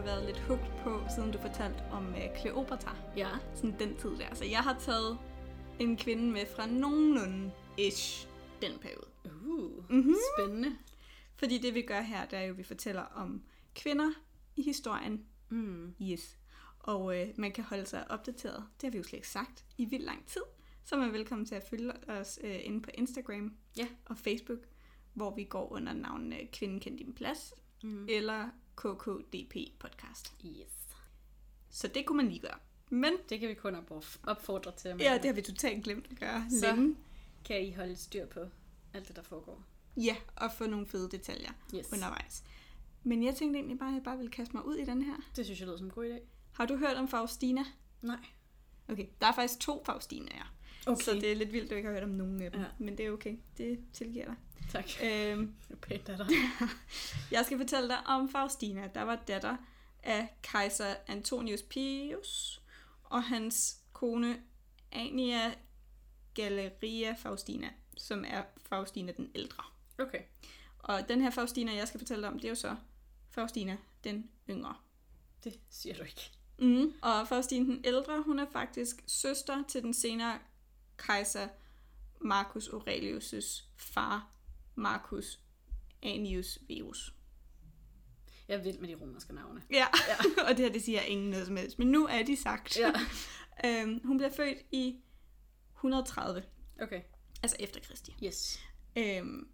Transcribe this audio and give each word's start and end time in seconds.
jo 0.00 0.04
været 0.04 0.26
lidt 0.26 0.38
hugt 0.40 0.70
på, 0.84 1.00
siden 1.14 1.32
du 1.32 1.38
fortalte 1.38 1.80
om 1.90 2.08
uh, 2.08 2.40
Cleopatra. 2.40 2.96
Ja. 3.16 3.28
Sådan 3.54 3.78
den 3.78 3.96
tid 3.96 4.10
der. 4.10 4.34
Så 4.34 4.44
jeg 4.44 4.58
har 4.58 4.76
taget 4.78 5.18
en 5.78 5.96
kvinde 5.96 6.32
med 6.32 6.46
fra 6.56 6.66
nogenlunde 6.66 7.50
ish 7.78 8.28
den 8.62 8.78
periode. 8.78 9.06
Uh, 9.24 9.90
Mhm. 9.90 10.14
spændende. 10.38 10.76
Fordi 11.36 11.58
det 11.58 11.74
vi 11.74 11.82
gør 11.82 12.00
her, 12.00 12.26
det 12.26 12.38
er 12.38 12.42
jo, 12.42 12.50
at 12.52 12.58
vi 12.58 12.62
fortæller 12.62 13.02
om 13.02 13.42
kvinder 13.74 14.10
i 14.56 14.62
historien. 14.62 15.24
Mm. 15.48 15.94
Yes. 16.02 16.36
Og 16.78 17.20
øh, 17.20 17.28
man 17.36 17.52
kan 17.52 17.64
holde 17.64 17.86
sig 17.86 18.10
opdateret. 18.10 18.64
Det 18.80 18.82
har 18.82 18.90
vi 18.90 18.98
jo 18.98 19.04
slet 19.04 19.16
ikke 19.18 19.28
sagt 19.28 19.64
i 19.78 19.84
vildt 19.84 20.04
lang 20.04 20.26
tid. 20.26 20.40
Så 20.84 20.94
er 20.94 20.98
man 21.00 21.12
velkommen 21.12 21.46
til 21.46 21.54
at 21.54 21.62
følge 21.70 21.92
os 22.10 22.38
øh, 22.44 22.56
inde 22.62 22.82
på 22.82 22.90
Instagram 22.94 23.52
Ja. 23.76 23.86
og 24.04 24.18
Facebook, 24.18 24.58
hvor 25.14 25.34
vi 25.34 25.44
går 25.44 25.72
under 25.72 25.92
navnene 25.92 26.36
Kvinden 26.52 26.80
kendt 26.80 26.98
din 26.98 27.12
plads, 27.12 27.54
Mm. 27.82 28.06
eller 28.08 28.48
KKDP 28.84 29.54
podcast. 29.78 30.34
Yes. 30.46 30.72
Så 31.70 31.88
det 31.88 32.06
kunne 32.06 32.16
man 32.16 32.28
lige 32.28 32.40
gøre. 32.40 32.58
Men 32.90 33.12
Det 33.28 33.40
kan 33.40 33.48
vi 33.48 33.54
kun 33.54 33.74
op- 33.74 34.04
opfordre 34.22 34.72
til. 34.76 34.96
ja, 34.98 35.14
det 35.14 35.24
har 35.24 35.32
vi 35.32 35.42
totalt 35.42 35.84
glemt 35.84 36.06
at 36.10 36.18
gøre 36.20 36.44
Så- 36.50 36.66
længe. 36.76 36.96
Kan 37.44 37.66
I 37.66 37.72
holde 37.72 37.96
styr 37.96 38.26
på 38.26 38.40
alt 38.94 39.08
det, 39.08 39.16
der 39.16 39.22
foregår? 39.22 39.62
Ja, 39.96 40.16
og 40.36 40.52
få 40.52 40.66
nogle 40.66 40.86
fede 40.86 41.10
detaljer 41.10 41.50
Yes. 41.74 41.92
undervejs. 41.92 42.44
Men 43.02 43.22
jeg 43.22 43.34
tænkte 43.36 43.58
egentlig 43.58 43.78
bare, 43.78 43.88
at 43.88 43.94
jeg 43.94 44.02
bare 44.02 44.16
ville 44.16 44.30
kaste 44.32 44.56
mig 44.56 44.66
ud 44.66 44.76
i 44.76 44.84
den 44.84 45.02
her. 45.02 45.14
Det 45.36 45.44
synes 45.44 45.60
jeg 45.60 45.66
lyder 45.66 45.78
som 45.78 45.86
en 45.86 45.92
god 45.92 46.04
idé. 46.04 46.20
Har 46.52 46.66
du 46.66 46.76
hørt 46.76 46.96
om 46.96 47.08
Faustina? 47.08 47.64
Nej. 48.02 48.24
Okay, 48.88 49.06
der 49.20 49.26
er 49.26 49.32
faktisk 49.34 49.60
to 49.60 49.82
Faustinaer. 49.86 50.54
Okay. 50.86 51.02
Så 51.02 51.14
det 51.14 51.32
er 51.32 51.36
lidt 51.36 51.52
vildt, 51.52 51.64
at 51.64 51.70
du 51.70 51.74
ikke 51.74 51.88
har 51.88 51.94
hørt 51.94 52.04
om 52.04 52.10
nogen 52.10 52.42
af 52.42 52.52
dem. 52.52 52.60
Ja. 52.60 52.66
Men 52.78 52.98
det 52.98 53.06
er 53.06 53.10
okay. 53.10 53.36
Det 53.58 53.78
tilgiver 53.92 54.24
dig. 54.24 54.36
Tak. 54.70 54.84
Øhm, 55.04 55.54
pænt 55.82 56.06
dig. 56.06 56.26
jeg 57.32 57.44
skal 57.44 57.58
fortælle 57.58 57.88
dig 57.88 58.06
om 58.06 58.28
Faustina, 58.28 58.88
der 58.94 59.02
var 59.02 59.16
datter 59.16 59.56
af 60.02 60.28
kejser 60.42 60.94
Antonius 61.06 61.62
Pius 61.62 62.62
og 63.04 63.22
hans 63.22 63.76
kone 63.92 64.42
Ania 64.92 65.54
Galeria 66.34 67.12
Faustina, 67.18 67.70
som 67.96 68.24
er 68.28 68.42
Faustina 68.68 69.12
den 69.12 69.30
ældre. 69.34 69.64
Okay. 69.98 70.22
Og 70.78 71.08
den 71.08 71.20
her 71.20 71.30
Faustina, 71.30 71.74
jeg 71.74 71.88
skal 71.88 72.00
fortælle 72.00 72.22
dig 72.22 72.30
om, 72.30 72.38
det 72.38 72.44
er 72.44 72.48
jo 72.48 72.54
så 72.54 72.76
Faustina 73.30 73.76
den 74.04 74.30
yngre. 74.50 74.74
Det 75.44 75.58
siger 75.70 75.94
du 75.94 76.02
ikke. 76.02 76.30
Mm. 76.58 76.94
Og 77.02 77.28
Faustine 77.28 77.66
den 77.66 77.80
ældre, 77.84 78.22
hun 78.22 78.38
er 78.38 78.46
faktisk 78.52 79.02
søster 79.06 79.64
til 79.68 79.82
den 79.82 79.94
senere 79.94 80.38
kejser 81.06 81.48
Marcus 82.20 82.68
Aurelius' 82.68 83.64
far, 83.76 84.30
Marcus 84.74 85.40
Anius 86.02 86.58
Verus. 86.68 87.14
Jeg 88.48 88.58
er 88.58 88.62
vild 88.62 88.78
med 88.78 88.88
de 88.88 88.94
romerske 88.94 89.34
navne. 89.34 89.62
Ja, 89.70 89.86
ja. 90.08 90.16
og 90.48 90.56
det 90.56 90.64
her, 90.64 90.72
det 90.72 90.82
siger 90.82 91.00
ingen 91.00 91.30
noget 91.30 91.46
som 91.46 91.56
helst, 91.56 91.78
men 91.78 91.88
nu 91.88 92.06
er 92.06 92.22
de 92.22 92.36
sagt. 92.36 92.78
Ja. 92.78 92.92
øhm, 93.66 94.00
hun 94.06 94.16
bliver 94.16 94.30
født 94.30 94.58
i 94.70 94.96
130, 95.76 96.42
Okay. 96.82 97.02
altså 97.42 97.56
efter 97.60 97.80
Kristi. 97.80 98.16
Yes. 98.24 98.60
Øhm, 98.96 99.48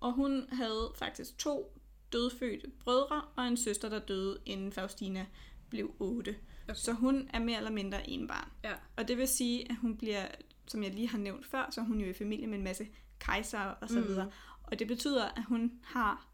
og 0.00 0.12
hun 0.12 0.48
havde 0.52 0.92
faktisk 0.98 1.38
to 1.38 1.78
dødfødte 2.12 2.70
brødre 2.80 3.22
og 3.36 3.46
en 3.48 3.56
søster, 3.56 3.88
der 3.88 3.98
døde, 3.98 4.38
inden 4.46 4.72
Faustina 4.72 5.26
blev 5.70 5.94
8. 5.98 6.36
Okay. 6.64 6.74
Så 6.74 6.92
hun 6.92 7.30
er 7.32 7.38
mere 7.38 7.56
eller 7.56 7.70
mindre 7.70 8.10
en 8.10 8.28
barn. 8.28 8.48
Ja. 8.64 8.74
Og 8.96 9.08
det 9.08 9.18
vil 9.18 9.28
sige, 9.28 9.70
at 9.70 9.76
hun 9.76 9.96
bliver, 9.96 10.26
som 10.72 10.82
jeg 10.82 10.94
lige 10.94 11.08
har 11.08 11.18
nævnt 11.18 11.46
før, 11.46 11.70
så 11.70 11.80
er 11.80 11.84
hun 11.84 12.00
jo 12.00 12.06
i 12.06 12.12
familie 12.12 12.46
med 12.46 12.58
en 12.58 12.64
masse 12.64 12.88
kejsere 13.18 13.74
og 13.74 13.88
så 13.88 13.98
Mm. 14.00 14.06
videre. 14.06 14.30
Og 14.62 14.78
det 14.78 14.88
betyder, 14.88 15.24
at 15.28 15.44
hun 15.44 15.80
har 15.84 16.28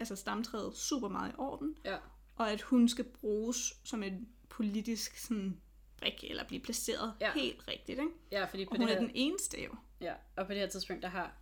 altså 0.00 0.16
stamtræet 0.16 0.76
super 0.76 1.08
meget 1.08 1.30
i 1.32 1.34
orden, 1.38 1.76
Ja. 1.84 1.96
og 2.36 2.50
at 2.52 2.62
hun 2.62 2.88
skal 2.88 3.04
bruges 3.04 3.72
som 3.84 4.02
en 4.02 4.28
politisk 4.48 5.18
sådan, 5.18 5.60
brik, 5.96 6.24
eller 6.30 6.44
blive 6.46 6.60
placeret 6.62 7.14
Ja. 7.20 7.32
helt 7.32 7.68
rigtigt. 7.68 7.98
Ikke? 7.98 8.10
Ja, 8.32 8.44
fordi 8.44 8.64
på 8.64 8.70
Og 8.70 8.74
det 8.78 8.80
hun 8.82 8.88
er 8.88 8.92
her, 8.92 9.00
den 9.00 9.10
eneste 9.14 9.64
jo. 9.64 9.70
ja, 10.00 10.14
og 10.36 10.46
på 10.46 10.52
det 10.52 10.60
her 10.60 10.66
tidspunkt, 10.68 11.02
der 11.02 11.08
har 11.08 11.34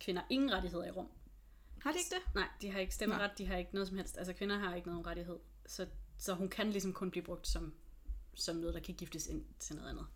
kvinder 0.00 0.22
ingen 0.30 0.52
rettigheder 0.52 0.84
i 0.84 0.90
rum. 0.90 1.08
Har 1.82 1.92
det 1.92 1.98
ikke 1.98 2.14
det? 2.14 2.34
Nej, 2.34 2.48
de 2.62 2.70
har 2.70 2.78
ikke 2.78 2.94
stemmeret, 2.94 3.30
de 3.38 3.46
har 3.46 3.56
ikke 3.56 3.70
noget 3.74 3.88
som 3.88 3.96
helst. 3.96 4.18
Altså 4.18 4.32
kvinder 4.32 4.58
har 4.58 4.74
ikke 4.74 4.88
nogen 4.88 5.06
rettighed. 5.06 5.36
Så, 5.66 5.86
så 6.18 6.34
hun 6.34 6.48
kan 6.48 6.70
ligesom 6.70 6.92
kun 6.92 7.10
blive 7.10 7.22
brugt 7.24 7.48
som, 7.48 7.74
som 8.34 8.56
noget, 8.56 8.74
der 8.74 8.80
kan 8.80 8.94
giftes 8.94 9.26
ind 9.26 9.44
til 9.58 9.76
noget 9.76 9.88
andet. 9.90 10.06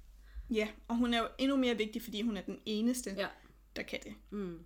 Ja, 0.50 0.68
og 0.88 0.96
hun 0.96 1.14
er 1.14 1.18
jo 1.18 1.28
endnu 1.38 1.56
mere 1.56 1.76
vigtig, 1.76 2.02
fordi 2.02 2.22
hun 2.22 2.36
er 2.36 2.40
den 2.42 2.58
eneste, 2.66 3.10
Ja. 3.16 3.28
der 3.76 3.82
kan 3.82 3.98
det. 4.04 4.14
Mm. 4.30 4.58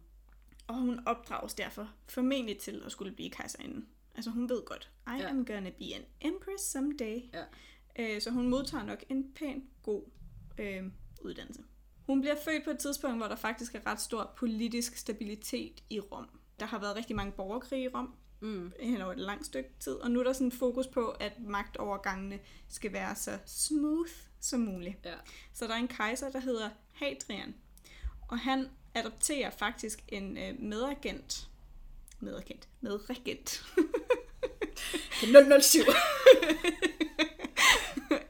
Og 0.67 0.75
hun 0.75 1.01
opdrages 1.07 1.55
derfor 1.55 1.91
formentlig 2.09 2.59
til 2.59 2.83
at 2.87 2.93
skulle 2.93 3.13
blive 3.13 3.31
kejserinde. 3.31 3.87
Altså 4.15 4.31
hun 4.31 4.49
ved 4.49 4.63
godt, 4.67 4.91
I 5.07 5.11
Ja. 5.21 5.29
am 5.31 5.45
gonna 5.47 5.71
be 5.71 5.85
an 5.95 6.03
empress 6.21 6.65
someday. 6.71 7.21
Ja. 7.35 7.45
Øh, 7.99 8.21
så 8.21 8.31
hun 8.31 8.49
modtager 8.49 8.85
nok 8.85 9.05
en 9.09 9.33
pæn 9.35 9.65
god 9.83 10.03
øh, 10.59 10.83
uddannelse. 11.23 11.63
Hun 12.07 12.21
bliver 12.21 12.37
født 12.45 12.65
på 12.65 12.71
et 12.71 12.79
tidspunkt, 12.79 13.17
hvor 13.17 13.27
der 13.29 13.37
faktisk 13.37 13.75
er 13.75 13.87
ret 13.87 14.01
stor 14.01 14.33
politisk 14.37 14.97
stabilitet 14.97 15.83
i 15.91 16.01
Rom. 16.01 16.29
Der 16.61 16.67
har 16.67 16.79
været 16.81 16.97
rigtig 16.97 17.17
mange 17.17 17.33
borgerkrige 17.33 17.85
i 17.85 17.89
Rom 17.89 18.15
Mm. 18.41 18.73
hen 18.81 19.01
over 19.03 19.13
et 19.13 19.19
langt 19.19 19.47
stykke 19.47 19.71
tid, 19.81 19.93
og 19.93 20.11
nu 20.11 20.21
er 20.21 20.25
der 20.25 20.33
sådan 20.33 20.53
fokus 20.53 20.87
på, 20.87 21.09
at 21.09 21.33
magtovergangene 21.41 22.39
skal 22.69 22.93
være 22.93 23.15
så 23.17 23.39
smooth 23.47 24.11
som 24.45 24.61
muligt. 24.61 24.97
Ja. 25.05 25.15
Så 25.53 25.67
der 25.67 25.73
er 25.73 25.79
en 25.79 25.89
kejser, 25.89 26.31
der 26.31 26.39
hedder 26.41 26.71
Hadrian, 26.93 27.55
og 28.29 28.39
han 28.39 28.69
adopterer 28.95 29.51
faktisk 29.51 30.05
en 30.09 30.39
øh, 30.39 30.61
medagent, 30.61 31.49
medagent, 32.21 32.69
medregent, 32.81 33.65
007. 35.63 35.81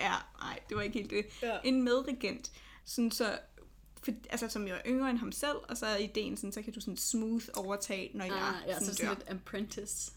ja, 0.01 0.13
nej, 0.41 0.59
det 0.69 0.77
var 0.77 0.83
ikke 0.83 0.99
helt 0.99 1.11
det. 1.11 1.27
Ja. 1.43 1.59
En 1.65 1.83
medregent, 1.83 2.53
sådan 2.85 3.11
så, 3.11 3.39
for, 4.03 4.13
altså, 4.31 4.49
som 4.49 4.67
jo 4.69 4.75
er 4.75 4.81
yngre 4.87 5.11
end 5.11 5.19
ham 5.19 5.33
selv, 5.33 5.57
og 5.69 5.77
så 5.77 5.87
er 5.87 5.97
ideen 5.97 6.37
sådan, 6.37 6.53
så 6.53 6.63
kan 6.63 6.73
du 6.73 6.81
sådan 6.81 6.97
smooth 6.97 7.45
overtage, 7.55 8.11
når 8.15 8.25
jeg 8.25 8.35
Ah, 8.35 8.69
ja, 8.69 8.75
sådan 8.75 8.87
så 8.87 8.95
sådan 8.95 9.09
dør. 9.09 9.15
lidt 9.15 9.29
apprentice. 9.29 10.13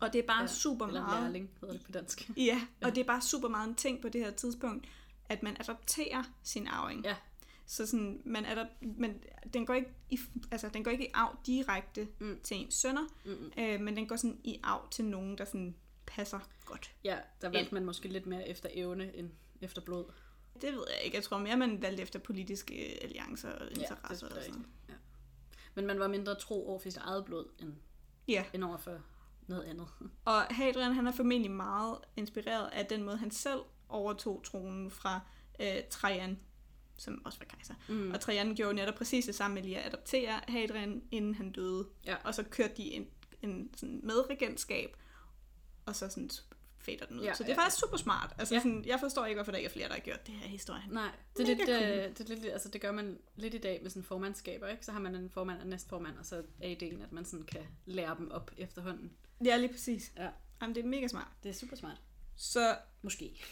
Og 0.00 0.12
det 0.12 0.18
er 0.18 0.26
bare 0.26 0.36
Ja, 0.36 0.42
ja, 0.42 0.48
super 0.48 0.86
Eller 0.86 1.00
meget. 1.06 1.22
lærling, 1.22 1.50
hedder 1.60 1.74
det 1.74 1.82
på 1.84 1.92
dansk. 1.92 2.30
Ja, 2.36 2.60
og 2.82 2.94
det 2.94 3.00
er 3.00 3.04
bare 3.04 3.20
super 3.22 3.48
meget 3.48 3.68
en 3.68 3.74
ting 3.74 4.02
på 4.02 4.08
det 4.08 4.20
her 4.20 4.30
tidspunkt, 4.30 4.86
at 5.28 5.42
man 5.42 5.56
adopterer 5.60 6.22
sin 6.42 6.66
arving. 6.68 7.04
Ja. 7.04 7.16
Så 7.66 7.86
sådan, 7.86 8.22
man 8.24 8.44
adop- 8.46 8.86
men 8.98 9.22
den 9.54 9.66
går 9.66 9.74
ikke 9.74 9.90
i, 10.10 10.18
altså, 10.50 10.68
den 10.68 10.84
går 10.84 10.90
ikke 10.90 11.04
i 11.08 11.10
arv 11.14 11.36
direkte 11.46 12.08
Mm. 12.18 12.40
til 12.44 12.56
ens 12.56 12.74
sønner, 12.74 13.04
Mm-mm. 13.24 13.52
øh, 13.58 13.80
men 13.80 13.96
den 13.96 14.06
går 14.08 14.16
sådan 14.16 14.40
i 14.44 14.60
arv 14.62 14.90
til 14.90 15.04
nogen, 15.04 15.38
der 15.38 15.44
sådan 15.44 15.76
passer 16.06 16.40
godt. 16.64 16.94
Ja, 17.04 17.18
der 17.40 17.48
valgte 17.48 17.74
man 17.74 17.84
måske 17.84 18.08
lidt 18.08 18.26
mere 18.26 18.48
efter 18.48 18.68
evne 18.72 19.16
end 19.16 19.30
efter 19.60 19.82
blod. 19.82 20.04
Det 20.54 20.72
ved 20.72 20.84
jeg 20.96 21.04
ikke. 21.04 21.16
Jeg 21.16 21.24
tror 21.24 21.38
mere, 21.38 21.56
man 21.56 21.82
valgte 21.82 22.02
efter 22.02 22.18
politiske 22.18 22.98
alliancer 23.02 23.50
og 23.52 23.58
Ja, 23.60 23.64
det 23.64 23.78
interesser. 23.78 24.26
er 24.28 24.36
og 24.36 24.42
sådan. 24.44 24.66
Ja. 24.88 24.94
Men 25.74 25.86
man 25.86 25.98
var 26.00 26.08
mindre 26.08 26.34
tro 26.34 26.68
over 26.68 26.78
for 26.78 26.90
sit 26.90 26.96
eget 27.04 27.24
blod, 27.24 27.44
end, 27.62 27.74
Ja, 28.28 28.44
end 28.54 28.64
over 28.64 28.76
for 28.78 28.98
noget 29.46 29.62
andet. 29.64 29.88
og 30.24 30.42
Hadrian 30.42 30.92
han 30.94 31.06
er 31.06 31.12
formentlig 31.12 31.50
meget 31.50 31.98
inspireret 32.16 32.68
af 32.72 32.86
den 32.86 33.02
måde, 33.02 33.16
han 33.16 33.30
selv 33.30 33.60
overtog 33.88 34.42
tronen 34.44 34.90
fra 34.90 35.20
øh, 35.60 35.76
Trajan, 35.90 36.38
som 36.96 37.22
også 37.24 37.38
var 37.38 37.46
kejser. 37.46 37.74
Mm. 37.88 38.10
Og 38.10 38.20
Trajan 38.20 38.54
gjorde 38.54 38.74
netop 38.74 38.94
præcis 38.94 39.26
det 39.26 39.34
samme 39.34 39.54
med 39.54 39.62
lige 39.62 39.78
at 39.78 39.86
adoptere 39.86 40.40
Hadrian, 40.48 41.02
inden 41.10 41.34
han 41.34 41.52
døde. 41.52 41.88
Ja. 42.06 42.16
Og 42.24 42.34
så 42.34 42.42
kørte 42.42 42.74
de 42.76 42.82
en, 42.82 43.06
en 43.42 43.70
sådan 43.76 44.00
medregentskab, 44.02 44.96
og 45.86 45.96
så 45.96 46.08
sådan 46.08 46.30
fader 46.78 47.06
den 47.06 47.18
ud. 47.20 47.24
Ja, 47.24 47.34
så 47.34 47.42
det 47.42 47.50
er 47.50 47.54
ja, 47.54 47.60
faktisk 47.62 47.80
super 47.80 47.96
smart. 47.96 48.34
Altså, 48.38 48.54
Ja. 48.54 48.60
sådan, 48.60 48.84
jeg 48.86 49.00
forstår 49.00 49.26
ikke, 49.26 49.36
hvorfor 49.38 49.52
der 49.52 49.58
ikke 49.58 49.68
er 49.68 49.72
flere, 49.72 49.88
der 49.88 49.94
har 49.94 50.00
gjort 50.00 50.26
det 50.26 50.34
her 50.34 50.46
i 50.46 50.48
historien. 50.50 50.90
Nej, 50.90 51.10
det 51.36 51.42
er, 51.42 51.46
lidt, 51.56 51.68
cool. 51.68 51.82
øh, 51.82 52.08
det 52.18 52.20
er 52.20 52.34
lidt, 52.34 52.44
altså 52.52 52.68
det 52.68 52.80
gør 52.80 52.92
man 52.92 53.18
lidt 53.36 53.54
i 53.54 53.58
dag 53.58 53.80
med 53.82 53.90
sådan 53.90 54.02
formandskaber, 54.04 54.68
ikke? 54.68 54.84
Så 54.84 54.92
har 54.92 54.98
man 55.00 55.14
en 55.14 55.30
formand 55.30 55.60
og 55.60 55.66
næstformand, 55.66 56.18
og 56.18 56.26
så 56.26 56.42
er 56.60 56.68
ideen, 56.68 57.02
at 57.02 57.12
man 57.12 57.24
sådan 57.24 57.44
kan 57.46 57.62
lære 57.86 58.16
dem 58.18 58.30
op 58.30 58.50
efterhånden. 58.56 59.12
Ja, 59.44 59.56
lige 59.56 59.72
præcis. 59.72 60.12
Ja. 60.16 60.28
Jamen, 60.62 60.74
det 60.74 60.84
er 60.84 60.88
mega 60.88 61.08
smart. 61.08 61.28
Det 61.42 61.48
er 61.48 61.52
super 61.52 61.76
smart. 61.76 62.00
Så 62.36 62.76
Måske. 63.02 63.44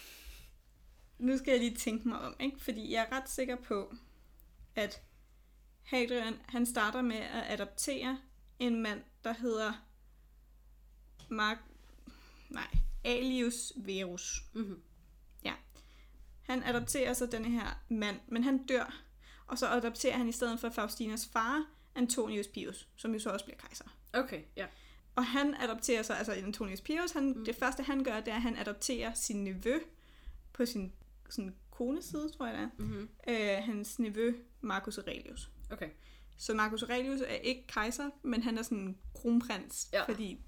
Nu 1.19 1.37
skal 1.37 1.51
jeg 1.51 1.59
lige 1.59 1.75
tænke 1.75 2.07
mig 2.07 2.19
om, 2.19 2.35
ikke? 2.39 2.63
Fordi 2.63 2.91
jeg 2.91 3.07
er 3.09 3.15
ret 3.15 3.29
sikker 3.29 3.55
på, 3.55 3.95
at 4.75 5.01
Hadrian, 5.83 6.35
han 6.45 6.65
starter 6.65 7.01
med 7.01 7.15
at 7.17 7.43
adoptere 7.47 8.19
en 8.59 8.81
mand, 8.81 9.01
der 9.23 9.33
hedder 9.33 9.73
Mark... 11.29 11.57
Nej, 12.49 12.67
Alius 13.03 13.73
Verus. 13.75 14.43
Mm-hmm. 14.53 14.81
Han 16.47 16.63
adopterer 16.63 17.13
så 17.13 17.25
denne 17.25 17.49
her 17.49 17.83
mand, 17.89 18.19
men 18.27 18.43
han 18.43 18.65
dør. 18.65 19.01
Og 19.47 19.57
så 19.57 19.67
adopterer 19.67 20.17
han 20.17 20.29
i 20.29 20.31
stedet 20.31 20.59
for 20.59 20.69
Faustinas 20.69 21.29
far, 21.33 21.65
Antonius 21.95 22.47
Pius, 22.47 22.87
som 22.95 23.13
jo 23.13 23.19
så 23.19 23.29
også 23.29 23.45
bliver 23.45 23.57
kejser. 23.57 23.85
Okay, 24.13 24.41
ja. 24.55 24.67
Og 25.15 25.25
han 25.25 25.53
adopterer 25.53 26.03
så, 26.03 26.13
altså 26.13 26.31
Antonius 26.31 26.81
Pius, 26.81 27.11
han, 27.11 27.23
mm. 27.23 27.45
det 27.45 27.55
første 27.55 27.83
han 27.83 28.03
gør, 28.03 28.19
det 28.19 28.27
er, 28.31 28.35
at 28.35 28.41
han 28.41 28.57
adopterer 28.57 29.13
sin 29.13 29.43
nevø 29.43 29.79
på 30.53 30.65
sin 30.65 30.93
sådan, 31.29 31.55
kones 31.71 32.05
side, 32.05 32.31
tror 32.37 32.45
jeg 32.45 32.55
det 32.55 32.63
er. 32.63 32.69
Mm-hmm. 32.77 33.09
Øh, 33.27 33.63
hans 33.63 33.99
nevø, 33.99 34.33
Marcus 34.61 34.97
Aurelius. 34.97 35.51
Okay. 35.71 35.89
Så 36.37 36.53
Marcus 36.53 36.83
Aurelius 36.83 37.21
er 37.21 37.33
ikke 37.35 37.67
kejser, 37.67 38.09
men 38.23 38.43
han 38.43 38.57
er 38.57 38.61
sådan 38.61 38.97
kronprins, 39.15 39.89
Ja. 39.93 40.03
fordi 40.05 40.39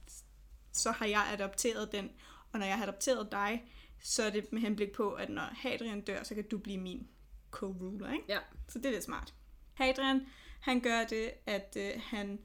så 0.73 0.91
har 0.91 1.05
jeg 1.05 1.29
adopteret 1.33 1.91
den. 1.91 2.09
Og 2.51 2.59
når 2.59 2.65
jeg 2.65 2.77
har 2.77 2.83
adopteret 2.83 3.31
dig, 3.31 3.63
så 4.03 4.23
er 4.23 4.29
det 4.29 4.53
med 4.53 4.61
henblik 4.61 4.91
på, 4.91 5.11
at 5.13 5.29
når 5.29 5.41
Hadrian 5.41 6.01
dør, 6.01 6.23
så 6.23 6.35
kan 6.35 6.47
du 6.47 6.57
blive 6.57 6.77
min 6.77 7.07
co-ruler, 7.51 8.13
ikke? 8.13 8.25
Ja. 8.29 8.39
Så 8.67 8.79
det 8.79 8.85
er 8.85 8.91
lidt 8.91 9.03
smart. 9.03 9.33
Hadrian, 9.73 10.21
han 10.61 10.79
gør 10.79 11.03
det, 11.09 11.31
at 11.45 11.77
øh, 11.79 11.91
han 12.03 12.39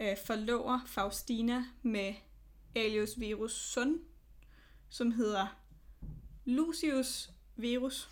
øh, 0.00 0.16
forlover 0.26 0.80
Faustina 0.86 1.64
med 1.82 2.14
Aelius 2.76 3.20
Verus 3.20 3.52
søn, 3.72 4.00
som 4.88 5.10
hedder 5.12 5.46
Lucius 6.44 7.30
Verus. 7.56 8.08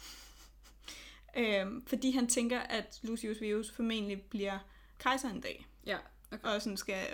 øhm, 1.37 1.87
fordi 1.87 2.11
han 2.11 2.27
tænker, 2.29 2.61
at 2.61 2.99
Lucius 3.03 3.41
Verus 3.41 3.71
formentlig 3.71 4.23
bliver 4.23 4.59
kejser 4.99 5.29
en 5.31 5.41
dag, 5.41 5.67
Ja, 5.87 5.99
okay. 6.33 6.45
og 6.49 6.63
sådan 6.63 6.77
skal 6.77 7.07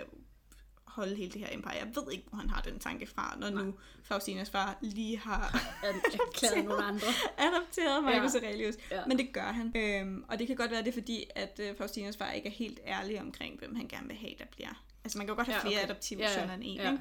holde 0.85 1.15
hele 1.15 1.31
det 1.31 1.41
her 1.41 1.47
empire. 1.51 1.71
Jeg 1.73 1.87
ved 1.95 2.11
ikke, 2.11 2.23
hvor 2.29 2.37
han 2.37 2.49
har 2.49 2.61
den 2.61 2.79
tanke 2.79 3.07
fra, 3.07 3.37
når 3.39 3.49
Nej. 3.49 3.63
nu 3.63 3.73
Faustinas 4.03 4.49
far 4.49 4.77
lige 4.81 5.17
har 5.17 5.59
Erklæret 5.83 6.65
nogle 6.65 6.83
andre. 6.83 7.07
adopteret 7.37 8.03
Marcus 8.03 8.33
Ja. 8.35 8.39
Aurelius. 8.39 8.75
Ja. 8.91 9.05
Men 9.05 9.17
det 9.17 9.33
gør 9.33 9.51
han. 9.51 9.71
Øhm, 9.75 10.25
og 10.27 10.39
det 10.39 10.47
kan 10.47 10.55
godt 10.55 10.71
være, 10.71 10.79
det 10.79 10.87
er 10.87 10.93
fordi, 10.93 11.23
at 11.35 11.59
øh, 11.63 11.77
Faustinas 11.77 12.17
far 12.17 12.31
ikke 12.31 12.47
er 12.49 12.53
helt 12.53 12.79
ærlig 12.85 13.21
omkring, 13.21 13.59
hvem 13.59 13.75
han 13.75 13.87
gerne 13.87 14.07
vil 14.07 14.15
have, 14.17 14.33
der 14.39 14.45
bliver. 14.51 14.83
Altså 15.03 15.17
man 15.17 15.27
kan 15.27 15.31
jo 15.33 15.35
godt 15.37 15.47
have 15.47 15.55
Ja, 15.55 15.61
flere 15.61 15.77
okay. 15.83 15.91
adoptive 15.91 16.19
Ja, 16.19 16.29
ja. 16.29 16.39
sønner 16.39 16.53
end 16.53 16.63
en, 16.65 16.75
Ja. 16.75 16.91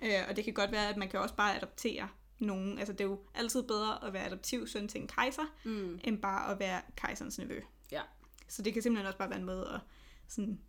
ikke? 0.00 0.18
Øh, 0.20 0.28
og 0.28 0.36
det 0.36 0.44
kan 0.44 0.54
godt 0.54 0.72
være, 0.72 0.88
at 0.88 0.96
man 0.96 1.08
kan 1.08 1.20
også 1.20 1.34
bare 1.34 1.56
adoptere 1.56 2.08
nogen. 2.38 2.78
Altså 2.78 2.92
det 2.92 3.00
er 3.00 3.04
jo 3.08 3.20
altid 3.34 3.62
bedre 3.62 4.04
at 4.06 4.12
være 4.12 4.26
adoptiv 4.26 4.66
søn 4.66 4.88
til 4.88 5.00
en 5.00 5.06
kejser, 5.08 5.42
Mm. 5.64 6.00
end 6.04 6.22
bare 6.22 6.52
at 6.52 6.58
være 6.58 6.82
kejserens 6.96 7.38
nevø. 7.38 7.60
Ja. 7.92 8.02
Så 8.48 8.62
det 8.62 8.72
kan 8.72 8.82
simpelthen 8.82 9.06
også 9.06 9.18
bare 9.18 9.30
være 9.30 9.38
en 9.38 9.44
måde 9.44 9.68
at 9.74 9.80
sådan 10.28 10.60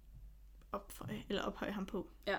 opføje, 0.72 1.24
eller 1.30 1.42
ophøje 1.44 1.72
ham 1.72 1.86
på. 1.86 2.10
Ja. 2.28 2.38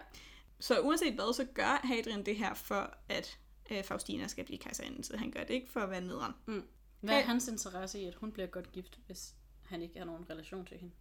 Så 0.61 0.81
uanset 0.81 1.15
hvad, 1.15 1.35
så 1.35 1.45
gør 1.55 1.81
Hadrian 1.87 2.27
det 2.27 2.37
her 2.37 2.55
for, 2.55 2.95
at 3.09 3.39
øh, 3.71 3.85
Faustina 3.85 4.27
skal 4.27 4.45
blive 4.45 4.59
kejserinde. 4.59 5.05
Så 5.05 5.17
han 5.17 5.31
gør 5.31 5.41
det 5.45 5.55
ikke 5.55 5.71
for 5.71 5.81
at 5.81 5.91
være 5.91 6.01
nederen. 6.01 6.33
Hvad 7.01 7.15
er 7.19 7.23
hans 7.27 7.49
interesse 7.49 8.01
i, 8.01 8.05
at 8.05 8.15
hun 8.15 8.33
bliver 8.33 8.47
godt 8.47 8.73
gift, 8.73 8.99
hvis 9.07 9.35
han 9.67 9.83
ikke 9.83 9.99
har 9.99 10.05
nogen 10.07 10.31
relation 10.31 10.67
til 10.67 10.77
hende? 10.79 10.95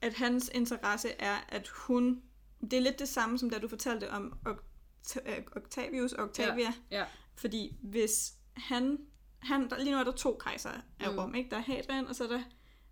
at 0.00 0.14
hans 0.14 0.50
interesse 0.54 1.08
er, 1.18 1.36
at 1.48 1.68
hun... 1.68 2.22
Det 2.60 2.72
er 2.72 2.80
lidt 2.80 2.98
det 2.98 3.08
samme, 3.08 3.38
som 3.38 3.50
da 3.50 3.58
du 3.58 3.68
fortalte 3.68 4.10
om 4.10 4.38
Oct- 4.48 5.28
øh, 5.30 5.38
Octavius 5.56 6.12
og 6.12 6.24
Octavia. 6.24 6.72
Ja. 6.90 7.04
Fordi 7.36 7.76
hvis 7.82 8.34
han... 8.56 8.98
han 9.38 9.70
der, 9.70 9.78
lige 9.78 9.92
nu 9.92 9.98
er 9.98 10.04
der 10.04 10.12
to 10.12 10.36
kejsere 10.40 10.80
af 11.00 11.12
Mm. 11.12 11.18
Rom, 11.18 11.34
ikke? 11.34 11.50
Der 11.50 11.56
er 11.56 11.60
Hadrian, 11.60 12.06
og 12.06 12.14
så 12.16 12.24
er 12.24 12.28
der 12.28 12.42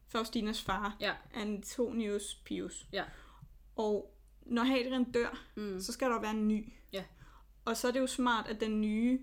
Faustinas 0.09 0.63
far, 0.63 0.97
Ja. 1.01 1.15
Antonius 1.35 2.35
Pius. 2.45 2.87
Ja. 2.93 3.05
Og 3.77 4.15
når 4.43 4.63
Hadrian 4.63 5.05
dør, 5.13 5.45
Mm. 5.57 5.81
så 5.81 5.93
skal 5.93 6.11
der 6.11 6.21
være 6.21 6.31
en 6.31 6.49
ny. 6.49 6.73
Ja. 6.93 7.05
Og 7.65 7.77
så 7.77 7.89
er 7.89 7.93
det 7.93 8.01
jo 8.01 8.07
smart, 8.07 8.47
at 8.49 8.61
den 8.61 8.81
nye 8.81 9.21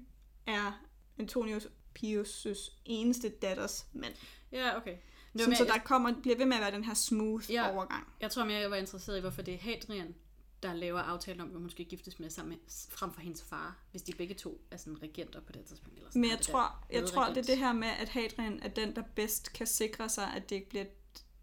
er 0.48 0.81
Antonius 1.19 1.68
Pius' 2.00 2.71
eneste 2.86 3.30
datters 3.30 3.88
mand. 3.94 4.13
Ja, 4.51 4.77
okay. 4.77 4.98
Sådan, 5.36 5.50
mere, 5.50 5.57
så 5.57 5.63
der 5.66 5.77
kommer, 5.86 6.13
bliver 6.21 6.38
ved 6.38 6.45
med 6.45 6.56
at 6.57 6.62
være 6.62 6.71
den 6.71 6.83
her 6.83 6.94
smooth 6.94 7.51
Ja. 7.51 7.74
overgang. 7.75 8.07
jeg 8.21 8.31
tror 8.31 8.45
mere, 8.45 8.57
jeg 8.60 8.71
var 8.71 8.75
interesseret 8.77 9.18
i, 9.18 9.21
hvorfor 9.21 9.42
det 9.42 9.54
er 9.54 9.57
Hadrian, 9.57 10.16
der 10.63 10.73
laver 10.73 11.00
aftalen 11.00 11.41
om, 11.41 11.47
hvem 11.47 11.61
hun 11.61 11.69
skal 11.69 11.85
giftes 11.85 12.19
med 12.19 12.29
sammen 12.29 12.50
med, 12.50 12.57
frem 12.89 13.11
for 13.13 13.21
hendes 13.21 13.44
far, 13.44 13.77
hvis 13.91 14.01
de 14.01 14.11
begge 14.13 14.33
to 14.35 14.61
er 14.71 14.77
sådan 14.77 15.01
regenter 15.03 15.39
på 15.41 15.51
det 15.51 15.65
tidspunkt. 15.65 15.97
Eller 15.97 16.09
sådan 16.09 16.21
Men 16.21 16.29
jeg 16.29 16.39
tror, 16.39 16.85
jeg 16.91 17.06
tror, 17.06 17.27
det 17.27 17.38
er 17.38 17.41
det 17.41 17.57
her 17.57 17.73
med, 17.73 17.88
at 18.00 18.09
Hadrian 18.09 18.59
er 18.63 18.67
den, 18.69 18.95
der 18.95 19.03
bedst 19.15 19.53
kan 19.53 19.67
sikre 19.67 20.09
sig, 20.09 20.33
at 20.35 20.50
det 20.50 20.56
ikke 20.56 20.69
bliver, 20.69 20.85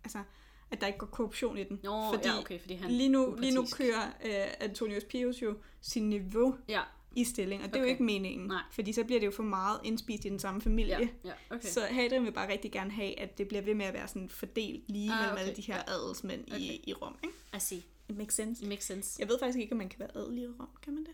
altså, 0.05 0.23
at 0.71 0.81
der 0.81 0.87
ikke 0.87 0.99
går 0.99 1.07
korruption 1.07 1.59
i 1.59 1.65
den. 1.65 1.81
Nå, 1.83 2.13
fordi 2.15 2.29
ja, 2.29 2.39
okay, 2.39 2.61
fordi 2.61 2.75
han 2.75 2.91
lige, 2.91 3.09
nu, 3.09 3.37
lige 3.39 3.55
nu 3.55 3.61
upartisk. 3.61 3.77
kører 3.77 4.07
uh, 4.25 4.53
Antonius 4.61 5.05
Pius 5.05 5.43
jo 5.43 5.59
sin 5.81 6.09
niveau 6.11 6.57
Ja, 6.69 6.83
i 7.17 7.25
stilling, 7.25 7.63
og 7.65 7.69
det 7.69 7.77
er 7.77 7.81
jo 7.81 7.85
Okay. 7.85 7.93
ikke 7.93 8.03
meningen, 8.05 8.47
Nej. 8.49 8.63
fordi 8.73 8.93
så 8.93 9.05
bliver 9.05 9.21
det 9.21 9.27
jo 9.27 9.31
for 9.31 9.43
meget 9.43 9.81
indspist 9.85 10.25
i 10.25 10.29
den 10.29 10.39
samme 10.39 10.61
familie. 10.61 10.99
ja, 10.99 11.09
ja, 11.25 11.33
okay. 11.57 11.69
Så 11.69 11.81
Hadrian 11.81 12.25
vil 12.25 12.33
bare 12.33 12.53
rigtig 12.53 12.73
gerne 12.73 12.91
have, 12.91 13.21
at 13.21 13.39
det 13.39 13.49
bliver 13.49 13.63
ved 13.63 13.75
med 13.75 13.87
at 13.87 13.95
være 13.95 14.09
sådan 14.09 14.29
fordelt 14.29 14.89
lige 14.91 15.13
Ah, 15.13 15.19
mellem 15.19 15.33
okay. 15.33 15.43
alle 15.43 15.57
de 15.57 15.63
her 15.63 15.83
adelsmænd 15.89 16.45
Okay. 16.47 16.59
i, 16.61 16.85
i 16.87 16.93
Rom. 16.93 17.19
Ikke? 17.25 17.35
I 17.57 17.59
see. 17.61 17.83
It 18.09 18.17
makes 18.17 18.35
sense. 18.35 18.63
It 18.63 18.69
makes 18.69 18.85
sense. 18.87 19.17
Jeg 19.21 19.29
ved 19.29 19.39
faktisk 19.39 19.59
ikke, 19.59 19.73
om 19.73 19.79
man 19.79 19.89
kan 19.89 20.01
være 20.01 20.17
adelig 20.17 20.43
i 20.45 20.47
Rom, 20.47 20.69
kan 20.83 20.95
man 20.95 21.05
det? 21.05 21.13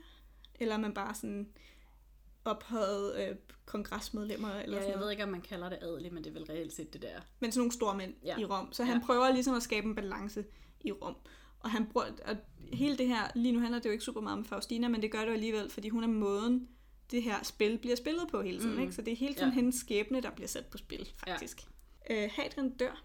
Eller 0.55 0.75
er 0.75 0.79
man 0.79 0.94
bare 0.94 1.15
sådan 1.15 1.49
ophøjet 2.44 3.29
øh, 3.29 3.37
kongresmedlemmer 3.67 4.50
eller 4.55 4.77
Ja, 4.77 4.83
sådan 4.83 4.93
jeg 4.94 5.00
ved 5.05 5.11
ikke, 5.11 5.23
om 5.23 5.29
man 5.29 5.41
kalder 5.41 5.69
det 5.69 5.79
adelig, 5.83 6.12
men 6.15 6.25
det 6.25 6.31
er 6.31 6.35
vel 6.35 6.44
reelt 6.44 6.73
set 6.73 6.93
det 6.93 7.03
der. 7.03 7.21
men 7.41 7.53
sådan 7.53 7.61
nogle 7.61 7.73
store 7.73 7.97
mænd 7.97 8.15
ja. 8.25 8.39
I 8.39 8.44
Rom. 8.44 8.73
Så 8.73 8.85
han 8.85 8.97
Ja. 9.00 9.06
prøver 9.06 9.33
ligesom 9.33 9.55
at 9.55 9.62
skabe 9.62 9.87
en 9.87 9.94
balance 9.94 10.44
i 10.81 10.93
Rom. 10.93 11.17
Og 11.61 11.71
han 11.71 11.87
bruger, 11.87 12.06
og 12.27 12.37
hele 12.73 12.99
det 12.99 13.06
her, 13.09 13.31
lige 13.35 13.53
nu 13.53 13.61
handler 13.61 13.79
det 13.79 13.87
jo 13.87 13.91
ikke 13.93 14.05
super 14.05 14.21
meget 14.21 14.38
om 14.38 14.45
Faustina, 14.45 14.88
men 14.88 15.03
det 15.03 15.12
gør 15.12 15.21
det 15.21 15.27
jo 15.29 15.33
alligevel, 15.33 15.71
fordi 15.71 15.88
hun 15.88 16.05
er 16.05 16.09
måden, 16.09 16.69
det 17.11 17.23
her 17.23 17.43
spil 17.45 17.79
bliver 17.79 17.97
spillet 17.97 18.29
på 18.31 18.43
hele 18.43 18.59
tiden. 18.61 18.75
Mm. 18.75 18.81
Ikke? 18.81 18.93
Så 18.93 19.03
det 19.03 19.12
er 19.12 19.17
hele 19.17 19.35
tiden 19.35 19.49
ja. 19.49 19.55
hendes 19.55 19.75
skæbne, 19.75 20.21
der 20.21 20.31
bliver 20.31 20.49
sat 20.49 20.67
på 20.67 20.79
spil, 20.79 21.12
faktisk. 21.17 21.67
Ja. 22.11 22.25
Øh, 22.25 22.31
Hadrian 22.33 22.71
dør, 22.71 23.05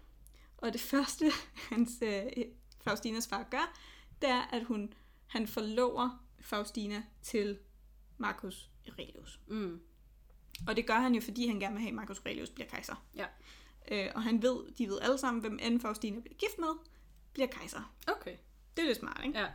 og 0.56 0.72
det 0.72 0.80
første, 0.80 1.24
hans 1.70 1.92
øh, 2.02 2.22
Faustinas 2.88 3.28
far 3.28 3.42
gør, 3.50 3.78
det 4.22 4.28
er, 4.30 4.42
at 4.42 4.64
hun, 4.64 4.92
han 5.26 5.48
forlover 5.48 6.24
Faustina 6.40 7.02
til 7.22 7.58
Marcus 8.18 8.70
Aurelius. 8.88 9.40
Mm. 9.46 9.80
Og 10.68 10.76
det 10.76 10.86
gør 10.86 10.94
han 10.94 11.14
jo, 11.14 11.20
fordi 11.20 11.46
han 11.46 11.60
gerne 11.60 11.74
vil 11.74 11.80
have, 11.80 11.88
at 11.88 11.94
Marcus 11.94 12.18
Aurelius 12.18 12.50
bliver 12.50 12.68
kejser. 12.68 13.06
Ja. 13.16 13.26
Øh, 13.90 14.12
og 14.14 14.22
han 14.22 14.42
ved, 14.42 14.72
de 14.78 14.88
ved 14.88 14.98
alle 15.00 15.18
sammen, 15.18 15.40
hvem 15.40 15.58
end 15.62 15.80
Faustina 15.80 16.20
bliver 16.20 16.34
gift 16.36 16.58
med, 16.58 16.68
bliver 17.32 17.46
kejser. 17.46 17.94
Okay. 18.06 18.36
Det 18.76 18.82
er 18.82 18.86
lidt 18.86 18.98
smart, 18.98 19.20
ikke? 19.26 19.38
Ja. 19.38 19.48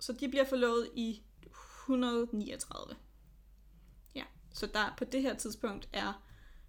Så 0.00 0.12
de 0.12 0.28
bliver 0.28 0.44
forlovet 0.44 0.90
i 0.94 1.22
139. 1.82 2.96
Ja, 4.14 4.24
så 4.54 4.66
der 4.66 4.94
på 4.98 5.04
det 5.04 5.22
her 5.22 5.34
tidspunkt 5.34 5.88
er 5.92 6.22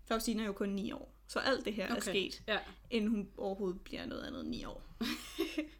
Faustina 0.06 0.44
jo 0.44 0.54
kun 0.54 0.70
9 0.70 0.92
år. 0.92 1.14
Så 1.28 1.40
alt 1.40 1.66
det 1.66 1.74
her 1.74 1.86
okay. 1.86 1.96
er 1.96 2.00
sket, 2.02 2.44
Ja. 2.48 2.60
inden 2.90 3.10
hun 3.10 3.30
overhovedet 3.38 3.82
bliver 3.82 4.06
noget 4.06 4.24
andet 4.24 4.42
end 4.42 4.50
9 4.50 4.66
år. 4.66 4.84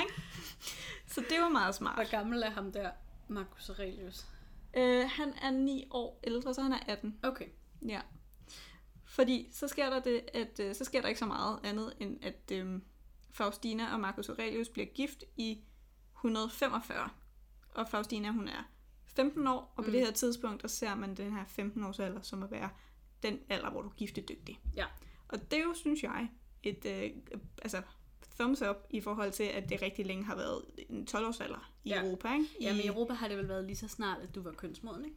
Ikke? 0.00 0.22
så 1.06 1.20
det 1.30 1.40
var 1.40 1.48
meget 1.48 1.74
smart. 1.74 1.94
Hvor 1.94 2.10
gammel 2.10 2.42
er 2.42 2.50
ham 2.50 2.72
der, 2.72 2.90
Marcus 3.28 3.68
Aurelius? 3.68 4.26
Øh, 4.76 5.10
han 5.10 5.32
er 5.42 5.50
9 5.50 5.86
år 5.90 6.20
ældre, 6.24 6.54
så 6.54 6.62
han 6.62 6.72
er 6.72 6.78
18. 6.88 7.18
Okay. 7.22 7.46
Ja. 7.88 8.00
Fordi 9.04 9.48
så 9.52 9.68
sker 9.68 9.90
der 9.90 10.00
det, 10.00 10.20
at 10.34 10.60
øh, 10.60 10.74
så 10.74 10.84
sker 10.84 11.00
der 11.00 11.08
ikke 11.08 11.18
så 11.18 11.26
meget 11.26 11.58
andet, 11.64 11.92
end 12.00 12.24
at 12.24 12.50
øh, 12.52 12.80
Faustina 13.30 13.92
og 13.92 14.00
Marcus 14.00 14.28
Aurelius 14.28 14.68
bliver 14.68 14.86
gift 14.86 15.24
i 15.36 15.58
145. 16.16 17.08
Og 17.74 17.88
Faustina, 17.88 18.30
hun 18.30 18.48
er 18.48 18.62
15 19.06 19.46
år, 19.46 19.72
og 19.76 19.84
på 19.84 19.90
Mm. 19.90 19.92
det 19.92 20.00
her 20.00 20.10
tidspunkt, 20.12 20.62
der 20.62 20.68
ser 20.68 20.94
man 20.94 21.14
den 21.14 21.32
her 21.32 21.44
15-års 21.44 21.98
alder, 22.00 22.20
som 22.22 22.42
at 22.42 22.50
være 22.50 22.70
den 23.22 23.38
alder, 23.48 23.70
hvor 23.70 23.82
du 23.82 23.88
er 23.88 23.92
giftedygtig. 23.94 24.60
Ja. 24.76 24.86
Og 25.28 25.50
det 25.50 25.58
er 25.58 25.62
jo, 25.62 25.74
synes 25.74 26.02
jeg, 26.02 26.28
et 26.62 26.84
øh, 26.86 27.10
altså, 27.62 27.82
thumbs 28.38 28.62
up 28.62 28.76
i 28.90 29.00
forhold 29.00 29.32
til, 29.32 29.42
at 29.44 29.68
det 29.68 29.82
rigtig 29.82 30.06
længe 30.06 30.24
har 30.24 30.36
været 30.36 30.62
en 30.88 31.08
12-års 31.10 31.40
alder 31.40 31.72
i 31.84 31.88
Ja. 31.88 32.02
Europa, 32.04 32.32
ikke? 32.32 32.44
I, 32.60 32.64
Jamen 32.64 32.82
i 32.84 32.86
Europa 32.86 33.12
har 33.12 33.28
det 33.28 33.36
vel 33.38 33.48
været 33.48 33.64
lige 33.64 33.76
så 33.76 33.88
snart, 33.88 34.18
at 34.22 34.34
du 34.34 34.42
var 34.42 34.52
kønsmoden, 34.52 35.04
ikke? 35.04 35.16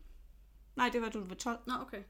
Nej, 0.75 0.89
det 0.93 1.01
var, 1.01 1.09
du 1.09 1.23
var 1.23 1.35
12. 1.35 1.57
Nå, 1.67 1.73
okay. 1.81 2.03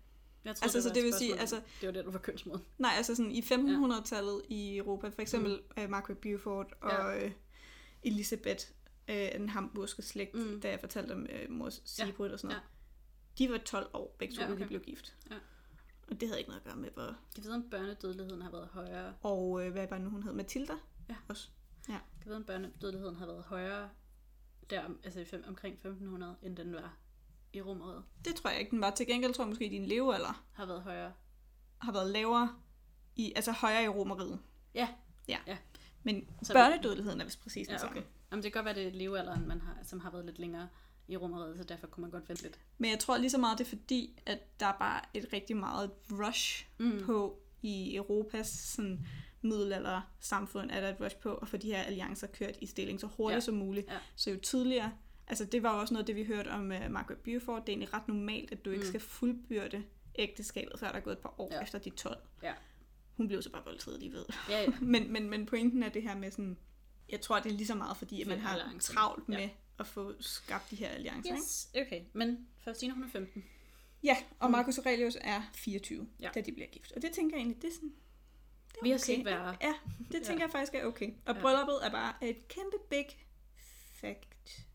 Jeg 0.45 0.55
tror, 0.55 0.63
Altså, 0.63 0.81
så 0.81 0.89
var 0.89 0.93
det 0.93 0.99
et 1.01 1.05
vil 1.05 1.13
sige, 1.13 1.39
altså- 1.39 1.61
Det 1.81 1.87
var 1.87 1.93
der, 1.93 2.01
du 2.03 2.11
var 2.11 2.19
kønsmoden. 2.19 2.61
Nej, 2.77 2.91
altså 2.97 3.15
sådan 3.15 3.31
i 3.31 3.41
1500-tallet 3.41 4.41
i 4.49 4.77
Europa, 4.77 5.07
for 5.09 5.21
eksempel 5.21 5.59
mm. 5.77 5.83
uh, 5.83 5.89
Margaret 5.89 6.17
Beaufort 6.17 6.73
og 6.81 6.91
Ja. 6.91 7.09
ja. 7.09 7.25
uh, 7.25 7.31
Elisabeth, 8.03 8.65
uh, 9.09 9.15
den 9.15 9.49
hamburgske 9.49 10.01
slægt, 10.01 10.35
Mm. 10.35 10.61
da 10.61 10.69
jeg 10.69 10.79
fortalte 10.79 11.11
om 11.11 11.21
uh, 11.45 11.51
mors 11.55 11.81
Sigrid 11.85 12.31
og 12.31 12.39
sådan 12.39 12.51
Ja. 12.51 12.57
noget. 12.57 12.67
De 13.37 13.51
var 13.51 13.57
12 13.57 13.89
år, 13.93 14.15
begge 14.19 14.35
to, 14.35 14.41
Ja, 14.41 14.47
ja, 14.47 14.53
okay. 14.53 14.63
de 14.63 14.67
blev 14.67 14.79
gift. 14.81 15.15
Ja. 15.29 15.35
Og 16.11 16.19
det 16.21 16.27
havde 16.27 16.39
ikke 16.39 16.49
noget 16.49 16.61
at 16.61 16.65
gøre 16.67 16.75
med, 16.75 16.89
hvor... 16.93 17.15
Kan 17.35 17.43
vide, 17.43 17.53
om 17.55 17.69
børnedødeligheden 17.69 18.41
har 18.41 18.51
været 18.51 18.67
højere? 18.67 19.13
Og 19.21 19.49
uh, 19.49 19.67
hvad 19.67 19.87
var 19.87 19.95
det 19.97 20.01
nu, 20.01 20.09
hun 20.09 20.23
hed? 20.23 20.33
Matilda? 20.33 20.73
Ja. 21.09 21.15
Også. 21.27 21.49
Kan 21.85 21.99
vide, 22.25 22.35
om 22.35 22.43
børnedødeligheden 22.43 23.15
har 23.15 23.25
været 23.25 23.43
højere 23.43 23.89
der, 24.69 24.83
altså 25.03 25.25
fem, 25.25 25.43
omkring 25.47 25.73
1500, 25.73 26.35
end 26.43 26.57
den 26.57 26.73
var 26.73 26.97
i 27.53 27.61
Romeriet? 27.61 28.03
Det 28.25 28.35
tror 28.35 28.49
jeg 28.49 28.59
ikke, 28.59 28.71
den 28.71 28.81
var. 28.81 28.89
Til 28.91 29.07
gengæld 29.07 29.33
tror 29.33 29.43
jeg 29.43 29.49
måske, 29.49 29.65
at 29.65 29.71
din 29.71 29.85
levealder 29.85 30.43
Har 30.53 30.65
været 30.65 30.81
højere? 30.81 31.13
har 31.81 31.91
været 31.91 32.09
lavere, 32.11 32.55
i, 33.15 33.33
altså 33.35 33.51
højere 33.51 33.83
i 33.83 33.87
romeriet. 33.87 34.39
Ja. 34.73 34.87
Ja. 35.27 35.37
Ja. 35.47 35.57
Men 36.03 36.27
Så- 36.43 36.53
børnedødeligheden 36.53 37.21
er 37.21 37.25
vist 37.25 37.41
præcis 37.41 37.67
den 37.67 37.73
Ja, 37.73 37.77
samme. 37.77 37.99
okay. 37.99 38.07
Jamen, 38.31 38.43
det 38.43 38.53
kan 38.53 38.59
godt 38.63 38.65
være, 38.75 38.85
det 38.85 38.93
er 38.93 38.97
levealderen, 38.97 39.47
man 39.47 39.61
har, 39.61 39.77
som 39.83 39.99
har 39.99 40.11
været 40.11 40.25
lidt 40.25 40.39
længere 40.39 40.67
i 41.11 41.17
Romeriet, 41.17 41.57
så 41.57 41.63
derfor 41.63 41.87
kunne 41.87 42.01
man 42.01 42.11
godt 42.11 42.29
vente 42.29 42.43
lidt. 42.43 42.59
Men 42.77 42.91
jeg 42.91 42.99
tror 42.99 43.17
lige 43.17 43.29
så 43.29 43.37
meget, 43.37 43.57
det 43.57 43.65
er 43.65 43.69
fordi, 43.69 44.19
at 44.25 44.59
der 44.59 44.65
er 44.65 44.77
bare 44.79 45.01
et 45.13 45.25
rigtig 45.33 45.57
meget 45.57 45.91
rush 46.11 46.65
Mm. 46.77 47.01
på 47.05 47.39
i 47.61 47.95
Europas 47.95 48.47
sådan, 48.47 49.05
middelalder 49.41 50.01
samfund, 50.19 50.71
er 50.71 50.81
der 50.81 50.89
et 50.89 51.01
rush 51.01 51.15
på 51.17 51.35
at 51.35 51.47
få 51.47 51.57
de 51.57 51.67
her 51.67 51.81
alliancer 51.81 52.27
kørt 52.27 52.55
i 52.61 52.65
stilling 52.65 52.99
så 52.99 53.07
hurtigt 53.07 53.35
Ja. 53.35 53.39
som 53.39 53.53
muligt. 53.55 53.87
Ja. 53.87 53.97
Så 54.15 54.31
jo 54.31 54.37
tidligere, 54.39 54.91
altså 55.27 55.45
det 55.45 55.63
var 55.63 55.73
jo 55.75 55.79
også 55.81 55.93
noget, 55.93 56.07
det 56.07 56.15
vi 56.15 56.23
hørte 56.25 56.47
om 56.47 56.61
uh, 56.71 56.91
Margaret 56.91 57.17
Beaufort, 57.19 57.61
det 57.61 57.69
er 57.69 57.73
egentlig 57.73 57.93
ret 57.93 58.07
normalt, 58.07 58.51
at 58.51 58.65
du 58.65 58.69
ikke 58.69 58.83
Mm. 58.83 58.87
skal 58.87 58.99
fuldbyrde 58.99 59.83
ægteskabet, 60.15 60.79
før 60.79 60.87
der 60.87 60.95
er 60.95 60.99
gået 60.99 61.13
et 61.13 61.19
par 61.19 61.33
år 61.37 61.49
Ja. 61.51 61.61
efter 61.61 61.79
de 61.79 61.89
12. 61.89 62.17
Ja. 62.43 62.53
Hun 63.17 63.27
blev 63.27 63.41
så 63.41 63.51
bare 63.51 63.63
voldtaget, 63.65 63.99
lige 63.99 64.13
ved. 64.13 64.25
Ja, 64.49 64.61
ja. 64.61 64.67
men, 64.81 65.13
men, 65.13 65.29
men 65.29 65.45
pointen 65.45 65.83
er 65.83 65.89
det 65.89 66.03
her 66.03 66.17
med 66.17 66.31
sådan, 66.31 66.57
jeg 67.09 67.21
tror, 67.21 67.39
det 67.39 67.51
er 67.51 67.55
lige 67.55 67.67
så 67.67 67.75
meget, 67.75 67.97
fordi 67.97 68.21
at 68.21 68.27
man 68.27 68.37
Med 68.37 68.45
har 68.45 68.73
travlt 68.79 69.29
Ja. 69.29 69.49
At 69.81 69.87
få 69.87 70.13
skabt 70.19 70.69
de 70.71 70.75
her 70.75 70.89
alliancer. 70.89 71.31
Ikke? 71.31 71.41
Yes, 71.43 71.69
okay. 71.87 72.01
Men 72.13 72.47
Faustina, 72.59 72.93
hun 72.93 73.03
er 73.03 73.07
15. 73.09 73.45
Ja, 74.03 74.17
og 74.39 74.47
Mm. 74.49 74.51
Marcus 74.51 74.77
Aurelius 74.77 75.17
er 75.21 75.41
24, 75.53 76.07
Ja. 76.19 76.25
ja. 76.25 76.31
da 76.35 76.41
de 76.41 76.51
bliver 76.51 76.67
gift. 76.67 76.91
Og 76.91 77.01
det 77.01 77.11
tænker 77.11 77.35
jeg 77.37 77.41
egentlig, 77.41 77.61
det 77.61 77.67
er 77.69 77.73
sådan... 77.73 77.93
Det 78.71 78.77
er 78.79 78.83
Vi 78.83 78.89
har 78.89 78.97
set 78.97 79.25
værre. 79.25 79.57
Ja, 79.61 79.73
det 80.11 80.23
tænker 80.23 80.43
jeg 80.43 80.51
faktisk 80.51 80.73
er 80.73 80.85
okay. 80.85 81.09
Og 81.25 81.35
Ja. 81.35 81.41
brylluppet 81.41 81.79
er 81.85 81.89
bare 81.91 82.13
et 82.29 82.47
kæmpe 82.47 82.77
big 82.89 83.05
fact 83.93 84.65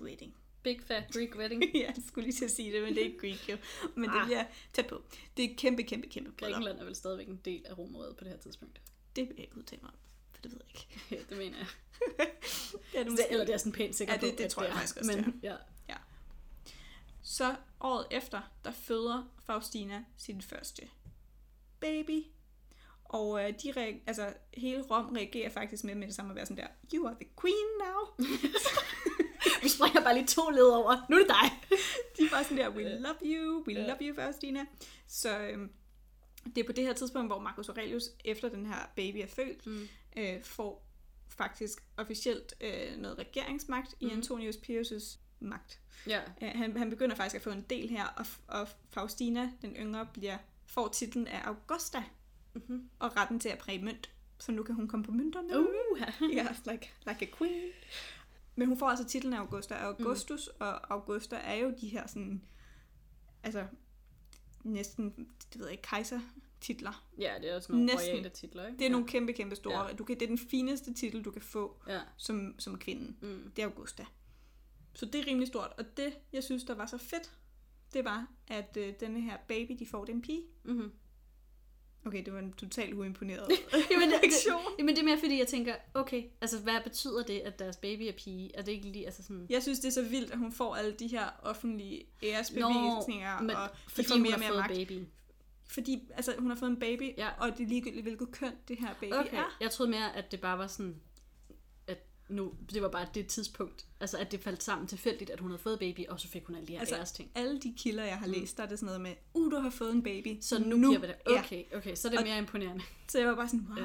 wedding. 0.00 0.34
Big 0.62 0.80
fat 0.82 1.04
Greek 1.12 1.36
wedding. 1.36 1.62
jeg 1.74 1.94
skulle 2.08 2.24
lige 2.26 2.36
til 2.38 2.44
at 2.44 2.50
sige 2.50 2.72
det, 2.72 2.82
men 2.82 2.94
det 2.94 3.00
er 3.00 3.06
ikke 3.06 3.18
Greek 3.18 3.48
jo. 3.48 3.56
Men 3.96 4.10
det 4.10 4.16
Ah. 4.20 4.26
bliver 4.26 4.44
tæt 4.72 4.86
på. 4.86 5.02
Det 5.36 5.44
er 5.50 5.56
kæmpe, 5.56 5.82
kæmpe, 5.82 6.08
kæmpe 6.08 6.32
bryllup. 6.32 6.52
Grækenland 6.54 6.78
er 6.80 6.84
vel 6.84 6.94
stadigvæk 6.94 7.28
en 7.28 7.40
del 7.44 7.66
af 7.66 7.78
Romeriet 7.78 8.16
på 8.16 8.24
det 8.24 8.32
her 8.32 8.38
tidspunkt. 8.38 8.80
Det 9.16 9.28
vil 9.28 9.34
jeg 9.36 9.44
ikke 9.44 9.56
udtale 9.58 9.82
mig 9.82 9.90
om, 9.90 9.96
det 10.44 10.52
ved 10.52 10.60
jeg 10.68 10.76
ikke. 10.76 11.00
Ja, 11.10 11.16
det 11.30 11.38
mener 11.38 11.58
jeg. 11.58 11.66
Det 12.92 13.00
er 13.00 13.04
det 13.04 13.26
eller 13.30 13.44
det 13.44 13.54
er 13.54 13.58
sådan 13.58 13.72
pænt 13.72 13.96
sikker 13.96 14.14
Ja, 14.14 14.20
det- 14.20 14.34
på, 14.36 14.42
det 14.42 14.50
tror 14.50 14.62
jeg 14.62 14.72
faktisk 14.72 14.96
også, 14.96 15.12
Men, 15.16 15.40
ja. 15.42 15.56
Så 17.22 17.54
året 17.80 18.06
efter, 18.10 18.40
der 18.64 18.72
føder 18.72 19.32
Faustina 19.46 20.04
sin 20.16 20.42
første 20.42 20.82
baby. 21.80 22.24
Og 23.04 23.42
øh, 23.44 23.54
de 23.62 23.70
reag- 23.72 24.02
altså, 24.06 24.32
hele 24.54 24.82
Rom 24.82 25.12
reagerer 25.16 25.50
faktisk 25.50 25.84
med 25.84 25.94
med 25.94 26.06
det 26.06 26.14
samme 26.14 26.30
at 26.30 26.36
være 26.36 26.46
sådan 26.46 26.56
der, 26.64 26.68
you 26.94 27.06
are 27.06 27.14
the 27.14 27.28
queen 27.40 27.66
now. 27.80 28.26
Vi 29.62 29.68
springer 29.68 30.00
bare 30.02 30.14
lige 30.14 30.26
to 30.26 30.50
led 30.50 30.62
over. 30.66 31.06
Nu 31.10 31.16
er 31.16 31.20
det 31.20 31.28
dig. 31.28 31.78
De 32.18 32.24
er 32.24 32.30
bare 32.30 32.44
sådan 32.44 32.56
der, 32.58 32.68
we 32.68 32.82
love 32.98 33.16
you, 33.22 33.64
we 33.66 33.72
Ja. 33.72 33.86
love 33.86 33.98
you, 34.00 34.14
Faustina. 34.14 34.64
Så 35.06 35.38
øhm, 35.38 35.70
det 36.54 36.58
er 36.58 36.64
på 36.66 36.72
det 36.72 36.84
her 36.84 36.92
tidspunkt, 36.92 37.28
hvor 37.28 37.38
Marcus 37.38 37.68
Aurelius, 37.68 38.04
efter 38.24 38.48
den 38.48 38.66
her 38.66 38.90
baby 38.96 39.16
er 39.16 39.26
født, 39.26 39.66
Mm. 39.66 39.88
Øh, 40.16 40.42
får 40.42 40.86
faktisk 41.28 41.84
officielt 41.96 42.54
øh, 42.60 42.96
noget 42.98 43.18
regeringsmagt 43.18 43.94
i 44.00 44.04
Mhm. 44.04 44.14
Antonius 44.16 44.56
Pius' 44.56 45.18
magt. 45.40 45.80
Ja. 46.06 46.20
Øh, 46.42 46.48
han, 46.54 46.76
han 46.76 46.90
begynder 46.90 47.16
faktisk 47.16 47.36
at 47.36 47.42
få 47.42 47.50
en 47.50 47.66
del 47.70 47.88
her, 47.88 48.04
og, 48.06 48.26
og 48.48 48.68
Faustina, 48.90 49.50
den 49.62 49.76
yngre, 49.76 50.06
bliver, 50.12 50.38
får 50.66 50.88
titlen 50.88 51.26
af 51.26 51.40
Augusta 51.46 52.04
Mm-hmm. 52.54 52.90
og 52.98 53.16
retten 53.16 53.40
til 53.40 53.48
at 53.48 53.58
præge 53.58 53.84
mønt. 53.84 54.10
Så 54.38 54.52
nu 54.52 54.62
kan 54.62 54.74
hun 54.74 54.88
komme 54.88 55.04
på 55.06 55.12
mønterne. 55.12 55.58
Uh. 55.60 56.00
Ja, 56.36 56.46
like, 56.72 56.90
like 57.06 57.28
a 57.32 57.36
queen. 57.38 57.70
Men 58.56 58.68
hun 58.68 58.78
får 58.78 58.88
altså 58.88 59.04
titlen 59.04 59.32
af 59.32 59.38
Augusta. 59.38 59.74
Og 59.74 59.80
Augustus 59.82 60.50
mm. 60.52 60.56
og 60.66 60.92
Augusta 60.94 61.36
er 61.36 61.54
jo 61.54 61.74
de 61.80 61.88
her 61.88 62.06
sådan, 62.06 62.42
altså 63.42 63.66
næsten, 64.64 65.10
det 65.52 65.58
ved 65.60 65.66
jeg 65.66 65.72
ikke, 65.72 65.82
kejsertitler. 66.60 67.04
Ja, 67.18 67.34
det 67.42 67.50
er 67.50 67.56
også 67.56 67.72
nogle 67.72 67.86
Næsten. 67.86 68.10
royale 68.10 68.28
titler, 68.28 68.66
ikke? 68.66 68.78
Det 68.78 68.84
er 68.84 68.88
ja. 68.88 68.92
nogle 68.92 69.06
kæmpe, 69.06 69.32
kæmpe 69.32 69.56
store. 69.56 69.86
Ja. 69.86 69.92
Du 69.92 70.04
kan, 70.04 70.14
det 70.16 70.22
er 70.22 70.26
den 70.26 70.38
fineste 70.38 70.94
titel, 70.94 71.22
du 71.24 71.30
kan 71.30 71.42
få 71.42 71.76
Ja. 71.88 72.00
som, 72.16 72.54
som 72.58 72.78
kvinde. 72.78 73.14
Mm. 73.20 73.52
Det 73.56 73.62
er 73.62 73.66
Augusta. 73.66 74.06
Så 74.94 75.06
det 75.06 75.14
er 75.20 75.26
rimelig 75.26 75.48
stort. 75.48 75.72
Og 75.78 75.84
det, 75.96 76.12
jeg 76.32 76.44
synes, 76.44 76.64
der 76.64 76.74
var 76.74 76.86
så 76.86 76.98
fedt, 76.98 77.30
det 77.94 78.04
var, 78.04 78.26
at 78.48 78.76
øh, 78.76 78.94
denne 79.00 79.20
her 79.20 79.36
baby, 79.48 79.72
de 79.78 79.86
får 79.86 80.04
den 80.04 80.22
pige. 80.22 80.42
Mm-hmm. 80.64 80.92
Okay, 82.06 82.24
det 82.24 82.32
var 82.32 82.38
en 82.38 82.52
totalt 82.52 82.94
uimponeret 82.94 83.48
Jamen, 83.90 84.10
det, 84.10 84.18
det, 84.22 84.30
jamen, 84.78 84.94
det 84.94 85.00
er 85.00 85.04
mere 85.04 85.18
fordi, 85.18 85.38
jeg 85.38 85.46
tænker, 85.46 85.74
okay, 85.94 86.22
altså 86.40 86.58
hvad 86.60 86.80
betyder 86.84 87.22
det, 87.22 87.38
at 87.40 87.58
deres 87.58 87.76
baby 87.76 88.02
er 88.02 88.12
pige? 88.12 88.50
Er 88.56 88.62
det 88.62 88.72
ikke 88.72 88.88
lige, 88.88 89.06
altså 89.06 89.22
sådan... 89.22 89.46
Jeg 89.50 89.62
synes, 89.62 89.78
det 89.80 89.88
er 89.88 89.92
så 89.92 90.02
vildt, 90.02 90.30
at 90.30 90.38
hun 90.38 90.52
får 90.52 90.74
alle 90.76 90.92
de 90.92 91.06
her 91.08 91.28
offentlige 91.42 92.04
æresbevisninger, 92.22 93.40
men 93.40 93.50
og 93.50 93.68
fordi 93.88 94.08
får 94.08 94.16
mere 94.16 94.34
og 94.34 94.40
mere 94.40 94.52
magt. 94.56 94.72
baby. 94.74 95.04
Fordi 95.70 96.08
altså, 96.16 96.34
hun 96.38 96.50
har 96.50 96.56
fået 96.56 96.70
en 96.70 96.78
baby, 96.80 97.12
Ja. 97.16 97.28
og 97.38 97.58
det 97.58 97.64
er 97.64 97.68
ligegyldigt, 97.68 98.02
hvilket 98.02 98.30
køn 98.32 98.52
det 98.68 98.78
her 98.78 98.94
baby 99.00 99.12
Okay, 99.12 99.36
er. 99.36 99.56
jeg 99.60 99.70
troede 99.70 99.90
mere, 99.90 100.16
at 100.16 100.32
det 100.32 100.40
bare 100.40 100.58
var 100.58 100.66
sådan, 100.66 101.00
at 101.86 102.06
nu, 102.28 102.54
det 102.72 102.82
var 102.82 102.88
bare 102.88 103.06
det 103.14 103.26
tidspunkt, 103.26 103.86
altså 104.00 104.18
at 104.18 104.32
det 104.32 104.40
faldt 104.40 104.62
sammen 104.62 104.86
tilfældigt, 104.88 105.30
at 105.30 105.40
hun 105.40 105.50
havde 105.50 105.62
fået 105.62 105.78
baby, 105.78 106.06
og 106.08 106.20
så 106.20 106.28
fik 106.28 106.44
hun 106.44 106.56
alle 106.56 106.66
de 106.68 106.72
her 106.72 106.80
Altså, 106.80 106.94
altså, 106.94 107.00
æresting. 107.22 107.30
Alle 107.34 107.60
de 107.60 107.74
kilder, 107.78 108.04
jeg 108.04 108.18
har 108.18 108.26
læst, 108.26 108.56
der 108.56 108.62
er 108.62 108.68
det 108.68 108.78
sådan 108.78 108.86
noget 108.86 109.00
med, 109.00 109.14
uh, 109.34 109.52
du 109.52 109.56
har 109.58 109.70
fået 109.70 109.92
en 109.92 110.02
baby. 110.02 110.38
Så 110.40 110.58
nu, 110.58 110.76
nu 110.76 110.88
giver 110.88 111.00
vi 111.00 111.06
det. 111.06 111.16
Ja. 111.28 111.38
Okay, 111.40 111.64
okay, 111.74 111.94
så 111.94 112.08
er 112.08 112.10
det 112.10 112.18
Og- 112.18 112.24
mere 112.26 112.38
imponerende. 112.38 112.82
Så 113.08 113.18
jeg 113.18 113.28
var 113.28 113.34
bare 113.34 113.48
sådan, 113.48 113.66
wow. 113.68 113.78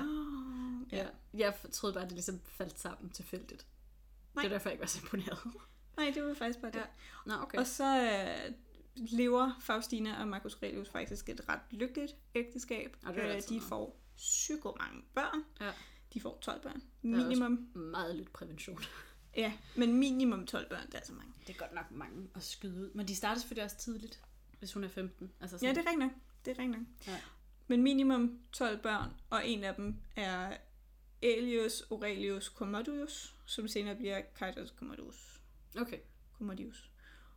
Ja. 0.92 0.98
Ja. 0.98 1.08
Jeg 1.34 1.54
troede 1.72 1.94
bare, 1.94 2.04
at 2.04 2.10
det 2.10 2.15
ligesom 2.15 2.39
faldt 2.46 2.80
sammen 2.80 3.10
tilfældigt. 3.10 3.65
Nej. 4.36 4.42
Det 4.44 4.51
er 4.51 4.56
derfor, 4.56 4.70
jeg 4.70 4.74
ikke 4.74 4.82
var 4.82 4.88
så 4.88 5.00
imponeret. 5.04 5.39
Nej, 5.98 6.12
det 6.15 6.24
var 6.24 6.34
faktisk 6.34 6.60
bare 6.62 6.72
det. 6.72 6.77
Ja. 6.77 6.84
Nå, 7.25 7.34
okay. 7.34 7.58
Og 7.58 7.68
så 7.68 8.01
øh, 8.01 8.51
lever 8.96 9.52
Faustina 9.62 10.22
og 10.22 10.28
Marcus 10.28 10.54
Aurelius 10.54 10.90
faktisk 10.90 11.30
et 11.30 11.50
ret 11.50 11.60
lykkeligt 11.72 12.16
ægteskab. 12.36 12.98
Og 13.06 13.14
det 13.14 13.24
er 13.24 13.36
Øh, 13.36 13.42
de 13.50 13.62
får 13.62 14.02
psyko 14.18 14.75
mange 14.80 15.02
børn. 15.14 15.44
Ja. 15.62 15.72
De 16.14 16.22
får 16.22 16.38
12 16.42 16.62
børn. 16.62 16.75
Er 16.75 16.82
Minimum. 17.02 17.52
Meget 17.74 18.16
lidt 18.16 18.34
prævention. 18.34 18.80
Ja, 19.38 19.54
men 19.75 19.94
minimum 19.94 20.46
12 20.46 20.70
børn, 20.70 20.86
det 20.88 20.96
er 20.96 21.06
så 21.06 21.14
mange. 21.14 21.34
Det 21.48 21.54
er 21.56 21.58
godt 21.60 21.74
nok 21.74 21.92
mange 21.92 22.28
at 22.36 22.44
skyde 22.44 22.82
ud. 22.82 22.92
Men 22.94 23.08
de 23.08 23.16
starter 23.16 23.42
selvfølgelig 23.42 23.64
også 23.64 23.78
tidligt, 23.78 24.22
hvis 24.60 24.74
hun 24.74 24.84
er 24.84 24.88
15. 24.88 25.32
Altså 25.42 25.56
Ja, 25.56 25.60
sådan, 25.60 25.75
det 25.75 25.86
er 25.88 25.92
rigtigt. 25.92 26.22
Det 26.46 26.58
er 26.58 26.64
rigtigt. 26.64 27.08
Ja. 27.08 27.20
Men 27.68 27.84
minimum 27.84 28.40
12 28.52 28.82
børn, 28.82 29.10
og 29.30 29.48
en 29.48 29.64
af 29.64 29.75
dem 29.75 29.96
er 30.16 30.58
Aelius 31.24 31.82
Aurelius 31.92 32.46
Commodus, 32.46 33.36
som 33.46 33.68
senere 33.68 33.96
bliver 33.96 34.22
Kairos 34.36 34.70
Commodus. 34.70 35.42
Okay. 35.78 36.00
Commodius. 36.38 36.90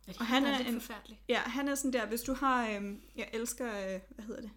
Er 0.07 0.11
det 0.11 0.19
Og 0.19 0.25
han 0.25 0.45
er 0.45 0.57
lidt 0.57 0.67
en- 0.67 0.81
forfærdelig? 0.81 1.21
Ja, 1.29 1.39
han 1.39 1.67
er 1.67 1.75
sådan 1.75 1.93
der, 1.93 2.05
hvis 2.05 2.21
du 2.21 2.33
har, 2.33 2.69
øhm, 2.69 3.01
jeg 3.15 3.29
elsker, 3.33 3.93
øh, 3.95 3.99
hvad 4.09 4.25
hedder 4.25 4.41
det? 4.41 4.51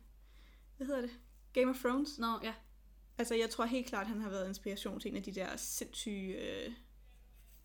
Hvad 0.77 0.87
hedder 0.87 1.01
det? 1.01 1.11
Game 1.53 1.71
of 1.71 1.77
Thrones. 1.77 2.19
Nå, 2.19 2.39
ja. 2.43 2.55
Altså, 3.19 3.35
jeg 3.35 3.51
tror 3.51 3.65
helt 3.65 3.87
klart, 3.87 4.07
han 4.07 4.21
har 4.21 4.29
været 4.31 4.49
inspiration 4.49 5.01
til 5.01 5.11
en 5.11 5.17
af 5.17 5.23
de 5.23 5.35
der 5.35 5.57
sindssyge 5.57 6.35
øh, 6.67 6.73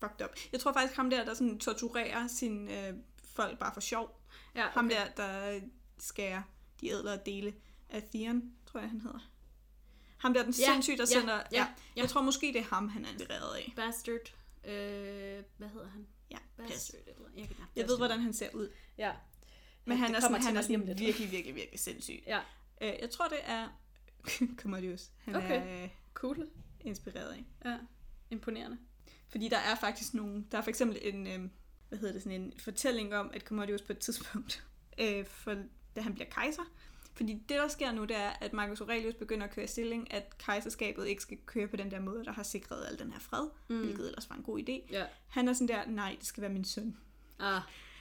fucked 0.00 0.24
up. 0.24 0.30
Jeg 0.52 0.60
tror 0.60 0.72
faktisk, 0.72 0.96
ham 0.96 1.10
der, 1.10 1.24
der 1.24 1.34
sådan 1.34 1.58
torturerer 1.58 2.26
sine 2.28 2.88
øh, 2.88 2.94
folk 3.24 3.58
bare 3.58 3.74
for 3.74 3.80
sjov. 3.80 4.20
ja 4.54 4.64
okay. 4.64 4.74
Ham 4.74 4.88
der, 4.88 5.08
der 5.16 5.60
skærer 5.98 6.42
de 6.80 6.88
ædlere 6.88 7.18
dele 7.26 7.54
af 7.88 8.02
Theon, 8.14 8.52
tror 8.66 8.80
jeg, 8.80 8.88
han 8.90 9.00
hedder. 9.00 9.30
Ham 10.18 10.34
der, 10.34 10.42
den 10.42 10.54
Ja, 10.58 10.72
sindssyge, 10.72 10.96
der 10.96 11.06
ja, 11.14 11.20
sender... 11.20 11.34
ja, 11.34 11.42
Ja, 11.52 11.58
ja. 11.60 12.00
Jeg 12.00 12.08
tror 12.08 12.22
måske, 12.22 12.46
det 12.46 12.56
er 12.56 12.64
ham, 12.64 12.88
han 12.88 13.04
er 13.04 13.08
inspireret 13.12 13.56
af. 13.56 13.72
Bastard. 13.76 14.32
Øh, 14.64 15.42
hvad 15.56 15.68
hedder 15.68 15.88
han? 15.88 16.06
Ja, 16.30 16.36
pas. 16.56 16.94
Jeg, 17.76 17.88
ved, 17.88 17.96
hvordan 17.96 18.20
han 18.20 18.32
ser 18.32 18.48
ud. 18.54 18.70
Ja. 18.98 19.12
Men 19.84 19.98
Ja, 19.98 20.04
han 20.04 20.14
er 20.14 20.20
kommer 20.20 20.38
sådan, 20.38 20.40
til 20.42 20.46
han 20.48 20.56
er 20.56 20.62
sådan 20.62 20.86
lidt. 20.86 20.98
virkelig, 21.00 21.30
virkelig, 21.30 21.54
virkelig 21.54 21.80
sindssyg. 21.80 22.22
Ja. 22.26 22.40
Øh, 22.80 22.92
jeg 23.00 23.10
tror, 23.10 23.28
det 23.28 23.38
er 23.44 23.68
Commodius, 24.60 25.10
han 25.20 25.36
Okay. 25.36 25.62
er 25.78 25.82
øh, 25.84 25.88
Cool. 26.14 26.48
inspireret 26.80 27.32
af. 27.32 27.44
Ja. 27.70 27.78
Imponerende. 28.30 28.78
Fordi 29.28 29.48
der 29.48 29.58
er 29.58 29.74
faktisk 29.74 30.14
nogle... 30.14 30.44
Der 30.52 30.58
er 30.58 30.62
for 30.62 30.70
eksempel 30.70 30.98
en... 31.02 31.26
Øh, 31.26 31.50
hvad 31.88 31.98
hedder 31.98 32.12
det? 32.12 32.22
Sådan 32.22 32.40
en 32.40 32.52
fortælling 32.58 33.14
om, 33.14 33.30
at 33.34 33.42
Commodius 33.42 33.82
på 33.82 33.92
et 33.92 33.98
tidspunkt, 33.98 34.64
øh, 35.00 35.24
for, 35.26 35.54
da 35.96 36.00
han 36.00 36.14
bliver 36.14 36.28
kejser, 36.30 36.62
fordi 37.18 37.32
det, 37.34 37.48
der 37.48 37.68
sker 37.68 37.92
nu, 37.92 38.04
det 38.04 38.16
er, 38.16 38.28
at 38.40 38.52
Marcus 38.52 38.80
Aurelius 38.80 39.14
begynder 39.14 39.46
at 39.46 39.52
køre 39.54 39.64
i 39.64 39.68
stilling, 39.68 40.12
at 40.12 40.38
kejserskabet 40.38 41.06
ikke 41.08 41.22
skal 41.22 41.38
køre 41.46 41.68
på 41.68 41.76
den 41.76 41.90
der 41.90 42.00
måde, 42.00 42.24
der 42.24 42.32
har 42.32 42.42
sikret 42.42 42.86
al 42.86 42.98
den 42.98 43.12
her 43.12 43.20
fred, 43.20 43.48
mm. 43.68 43.80
hvilket 43.80 44.06
ellers 44.06 44.30
var 44.30 44.36
en 44.36 44.42
god 44.42 44.58
idé. 44.58 44.92
Ja. 44.92 45.06
Han 45.28 45.48
er 45.48 45.52
sådan 45.52 45.68
der, 45.68 45.86
nej, 45.86 46.16
det 46.18 46.26
skal 46.26 46.40
være 46.40 46.52
min 46.52 46.64
søn. 46.64 46.96
Ah, 47.38 47.60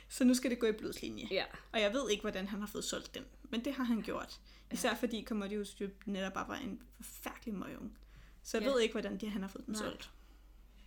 Så 0.09 0.23
nu 0.23 0.33
skal 0.33 0.51
det 0.51 0.59
gå 0.59 0.67
i 0.67 0.71
blodslinje. 0.71 1.27
ja. 1.31 1.43
Og 1.73 1.81
jeg 1.81 1.93
ved 1.93 2.09
ikke, 2.09 2.21
hvordan 2.21 2.47
han 2.47 2.59
har 2.59 2.67
fået 2.67 2.83
solgt 2.83 3.15
den, 3.15 3.23
men 3.49 3.65
det 3.65 3.73
har 3.73 3.83
han 3.83 4.01
gjort. 4.01 4.39
Især 4.71 4.95
fordi 4.95 5.23
Commodius 5.23 5.81
jo 5.81 5.89
netop 6.05 6.33
bare 6.33 6.47
var 6.47 6.55
en 6.55 6.81
forfærdelig 7.01 7.53
møgung. 7.53 7.97
Så 8.43 8.57
jeg 8.57 8.65
Ja. 8.67 8.71
ved 8.71 8.81
ikke, 8.81 8.93
hvordan 8.93 9.17
de, 9.17 9.29
han 9.29 9.41
har 9.41 9.49
fået 9.49 9.65
den 9.65 9.73
Nej. 9.73 9.81
solgt. 9.83 10.09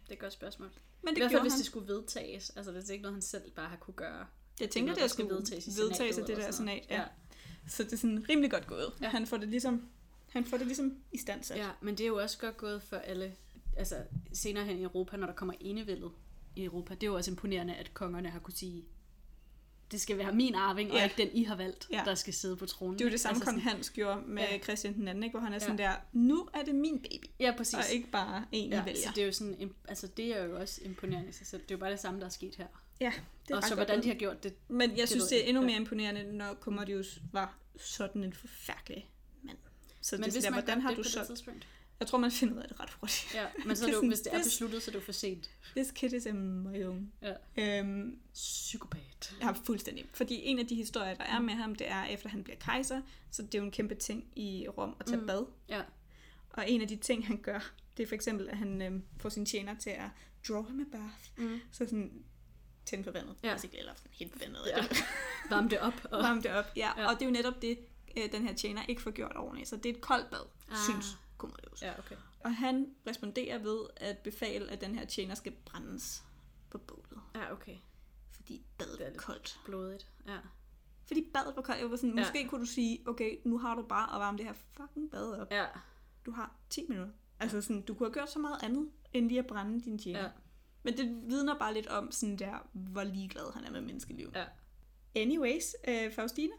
Det 0.05 0.09
er 0.09 0.13
et 0.13 0.19
godt 0.19 0.33
spørgsmål. 0.33 0.69
Men 1.03 1.09
I 1.09 1.15
det 1.15 1.19
hvert 1.23 1.31
fald, 1.31 1.43
hvis 1.43 1.53
han. 1.53 1.59
det 1.59 1.67
skulle 1.67 1.89
vedtages. 1.89 2.51
Altså, 2.51 2.73
det 2.73 2.89
er 2.89 2.93
ikke 2.93 3.03
noget, 3.03 3.15
han 3.15 3.23
selv 3.23 3.51
bare 3.51 3.69
har 3.69 3.77
kunne 3.77 3.95
gøre. 3.95 4.27
Jeg 4.61 4.71
tænker, 4.71 4.95
det 4.95 5.03
er 5.03 5.07
skal 5.07 5.25
skulle 5.25 5.35
vedtages 5.35 5.67
i 5.67 5.81
vedtages 5.81 6.01
af 6.01 6.15
senatet 6.15 6.27
det 6.27 6.33
eller 6.33 6.45
der 6.45 6.53
senat. 6.53 6.87
Ja. 6.91 7.05
Så 7.69 7.83
det 7.85 7.93
er 7.93 7.97
sådan 7.97 8.27
rimelig 8.29 8.51
godt 8.51 8.67
gået. 8.67 8.93
Ja. 9.01 9.05
Ja. 9.07 9.11
Han 9.11 9.27
får 9.27 9.37
det 9.37 9.49
ligesom, 9.49 9.89
han 10.29 10.45
får 10.45 10.57
det 10.57 10.67
ligesom 10.67 10.97
i 11.13 11.19
stand 11.19 11.43
sat. 11.43 11.57
Ja, 11.59 11.69
men 11.81 11.95
det 11.95 12.05
er 12.05 12.09
jo 12.09 12.17
også 12.17 12.39
godt 12.39 12.57
gået 12.57 12.83
for 12.83 12.97
alle, 12.97 13.33
altså 13.77 13.97
senere 14.33 14.65
hen 14.65 14.79
i 14.79 14.83
Europa, 14.83 15.17
når 15.17 15.27
der 15.27 15.35
kommer 15.35 15.55
enevældet 15.61 16.11
i 16.57 16.65
Europa. 16.65 16.95
Det 16.95 17.03
er 17.03 17.07
jo 17.07 17.15
også 17.17 17.31
imponerende, 17.31 17.75
at 17.75 17.95
kongerne 17.95 18.29
har 18.29 18.39
kunne 18.39 18.55
sige, 18.55 18.85
det 19.93 20.01
skal 20.01 20.19
være 20.19 20.33
min 20.35 20.55
arving, 20.55 20.91
og 20.91 20.97
Ja. 20.97 21.05
ikke 21.05 21.17
den, 21.17 21.29
I 21.33 21.45
har 21.45 21.57
valgt, 21.57 21.89
Ja. 21.93 22.03
der 22.05 22.15
skal 22.15 22.35
sidde 22.35 22.57
på 22.57 22.67
tronen. 22.67 22.99
Det 22.99 23.05
er 23.05 23.09
jo 23.09 23.13
det 23.13 23.21
samme, 23.21 23.37
altså, 23.37 23.51
kong 23.51 23.63
Hans 23.63 23.91
gjorde 23.91 24.23
med 24.27 24.43
Ja. 24.43 24.53
ja. 24.55 24.59
Christian 24.63 24.95
den 24.95 25.09
anden, 25.09 25.25
ikke? 25.25 25.33
hvor 25.33 25.41
han 25.41 25.53
er 25.53 25.57
Ja. 25.57 25.61
sådan 25.61 25.79
der, 25.79 25.93
nu 26.13 26.49
er 26.55 26.63
det 26.65 26.75
min 26.75 26.99
baby, 26.99 27.25
Ja, 27.41 27.55
præcis. 27.57 27.75
og 27.75 27.85
ikke 27.93 28.11
bare 28.11 28.45
en, 28.53 28.73
I 28.73 28.75
ja, 28.75 28.85
vælger. 28.85 29.01
så 29.01 29.13
det 29.15 29.23
er 29.23 29.27
jo 29.27 29.33
sådan, 29.33 29.73
altså 29.89 30.07
det 30.07 30.37
er 30.41 30.45
jo 30.45 30.61
også 30.61 30.81
imponerende 30.85 31.29
i 31.29 31.33
sig 31.33 31.47
selv. 31.47 31.63
Det 31.63 31.71
er 31.71 31.75
jo 31.75 31.79
bare 31.79 31.91
det 31.91 32.01
samme, 32.01 32.21
der 32.21 32.27
er 32.27 32.31
sket 32.31 32.55
her. 32.57 32.67
Ja, 33.01 33.13
det 33.49 33.53
er 33.53 33.57
og 33.57 33.63
så 33.63 33.69
godt 33.69 33.79
hvordan 33.79 33.97
de 33.99 34.03
gået. 34.03 34.13
har 34.15 34.19
gjort 34.19 34.43
det. 34.45 34.55
Men 34.69 34.97
jeg 34.99 35.09
synes, 35.09 35.23
ved 35.23 35.29
det 35.29 35.45
er 35.45 35.49
endnu 35.49 35.63
mere 35.63 35.77
imponerende, 35.77 36.23
når 36.33 36.55
Commodius 36.55 37.21
var 37.33 37.59
sådan 37.77 38.25
en 38.25 38.33
forfærdelig 38.33 39.11
mand. 39.43 39.59
Så 40.01 40.17
Men 40.17 40.25
det 40.25 40.33
hvis 40.33 40.45
der, 40.45 40.51
man 40.51 40.61
hvordan 40.63 40.81
har 40.81 40.89
det 40.89 40.99
du 40.99 41.03
det 41.03 41.27
tidspunkt. 41.27 41.67
Jeg 42.01 42.09
tror, 42.09 42.19
man 42.19 42.31
finder 42.31 42.55
ud 42.55 42.61
af 42.61 42.69
det 42.69 42.81
ret 42.81 42.91
hurtigt. 42.91 43.35
Ja, 43.35 43.47
men 43.67 43.77
så 43.77 43.85
er 43.85 43.87
Det 43.89 43.97
det 43.97 44.03
jo, 44.03 44.09
hvis 44.09 44.21
det 44.21 44.35
er 44.35 44.39
besluttet, 44.43 44.83
så 44.83 44.91
er 44.91 44.93
det 44.93 44.99
jo 45.01 45.05
for 45.05 45.13
sent. 45.13 45.51
This 45.77 45.91
kid 45.91 46.13
is 46.13 46.27
a 46.27 46.31
young. 46.31 47.13
Ja. 47.23 47.79
Øhm, 47.79 48.19
Psykopat. 48.35 49.35
har 49.43 49.61
fuldstændig. 49.65 50.05
Fordi 50.15 50.35
en 50.45 50.59
af 50.59 50.67
de 50.67 50.75
historier, 50.75 51.15
der 51.15 51.25
er 51.25 51.41
med 51.41 51.55
ham, 51.55 51.75
det 51.75 51.91
er, 51.91 52.05
efter 52.05 52.29
han 52.29 52.45
bliver 52.45 52.57
kejser, 52.59 53.01
så 53.31 53.43
det 53.43 53.55
er 53.55 53.59
jo 53.59 53.65
en 53.65 53.71
kæmpe 53.71 53.95
ting 53.95 54.25
i 54.37 54.69
Rom 54.69 54.97
at 55.01 55.07
tage 55.07 55.21
Mm. 55.21 55.27
bad. 55.27 55.45
Ja. 55.69 55.83
Og 56.51 56.71
en 56.71 56.81
af 56.81 56.89
de 56.89 56.97
ting, 56.97 57.27
han 57.27 57.37
gør, 57.43 57.73
det 57.97 58.03
er 58.03 58.07
for 58.07 58.15
eksempel, 58.15 58.49
at 58.49 58.57
han 58.57 58.83
øhm, 58.83 59.03
får 59.19 59.29
sin 59.29 59.47
tjener 59.47 59.75
til 59.79 59.91
at 59.91 60.09
draw 60.49 60.63
ham 60.63 60.81
a 60.81 60.85
bath. 60.97 61.15
Mm. 61.51 61.61
Så 61.73 61.79
sådan, 61.85 62.23
tænde 62.91 63.05
for 63.05 63.11
vandet, 63.11 63.37
Ja. 63.43 63.53
basically, 63.53 63.79
eller 63.79 63.95
på 64.33 64.39
vandet, 64.39 64.61
Ja. 64.67 64.85
Varme 65.55 65.69
det 65.69 65.81
op. 65.81 65.93
Og... 66.13 66.23
varme 66.23 66.43
det 66.43 66.51
op. 66.51 66.65
Ja. 66.77 66.91
Ja. 66.97 67.07
Og 67.09 67.15
det 67.15 67.23
er 67.23 67.27
jo 67.27 67.33
netop 67.33 67.63
det, 67.63 67.79
øh, 68.17 68.33
den 68.33 68.47
her 68.47 68.55
tjener 68.55 68.83
ikke 68.89 69.03
får 69.03 69.11
gjort 69.11 69.37
ordentligt. 69.37 69.69
Så 69.69 69.77
det 69.77 69.87
er 69.87 69.95
et 69.95 70.01
koldt 70.01 70.31
bad, 70.31 70.47
Ah. 70.71 70.77
synes 70.77 71.19
Commodius. 71.39 71.83
Ja, 71.83 71.99
okay. 71.99 72.17
Og 72.41 72.57
han 72.57 72.95
responderer 73.07 73.59
ved 73.59 73.79
at 73.97 74.19
befale, 74.19 74.71
at 74.71 74.81
den 74.81 74.95
her 74.95 75.05
tjener 75.07 75.35
skal 75.35 75.53
brændes 75.65 76.23
på 76.71 76.79
bålet. 76.79 77.21
Ja, 77.35 77.53
okay. 77.53 77.77
Fordi 78.31 78.63
badet 78.79 78.99
Det 78.99 79.07
er 79.07 79.11
lidt- 79.11 79.21
koldt. 79.23 79.61
Blodigt. 79.65 80.07
Ja. 80.27 80.39
Fordi 81.07 81.27
badet 81.35 81.57
var 81.57 81.63
koldt. 81.63 81.81
Jeg 81.81 81.91
var 81.91 81.97
sådan, 81.97 82.11
Ja. 82.19 82.21
måske 82.21 82.49
kunne 82.49 82.61
du 82.61 82.67
sige, 82.67 83.09
okay, 83.09 83.39
nu 83.45 83.59
har 83.59 83.75
du 83.75 83.83
bare 83.83 84.15
at 84.15 84.21
varme 84.21 84.39
det 84.39 84.47
her 84.47 84.53
fucking 84.73 85.11
bad 85.11 85.41
op. 85.41 85.51
Ja. 85.51 85.67
Du 86.27 86.31
har 86.31 86.55
10 86.71 86.87
minutter. 86.89 87.13
Altså 87.41 87.63
sådan, 87.63 87.83
du 87.83 87.95
kunne 87.95 88.07
have 88.09 88.13
gjort 88.15 88.31
så 88.31 88.39
meget 88.39 88.59
andet, 88.63 88.91
end 89.13 89.29
lige 89.29 89.39
at 89.39 89.47
brænde 89.47 89.81
din 89.85 89.99
tjener. 89.99 90.23
Ja. 90.23 90.29
Men 90.83 90.97
det 90.97 91.07
vidner 91.29 91.59
bare 91.59 91.75
lidt 91.75 91.87
om 91.87 92.13
sådan 92.13 92.37
der, 92.37 92.69
hvor 92.73 93.05
ligeglad 93.05 93.53
han 93.55 93.65
er 93.65 93.71
med 93.71 93.81
menneskeliv. 93.81 94.33
Ja. 94.35 94.45
Anyways, 95.15 95.75
øh, 95.89 96.13
Faustina. 96.13 96.55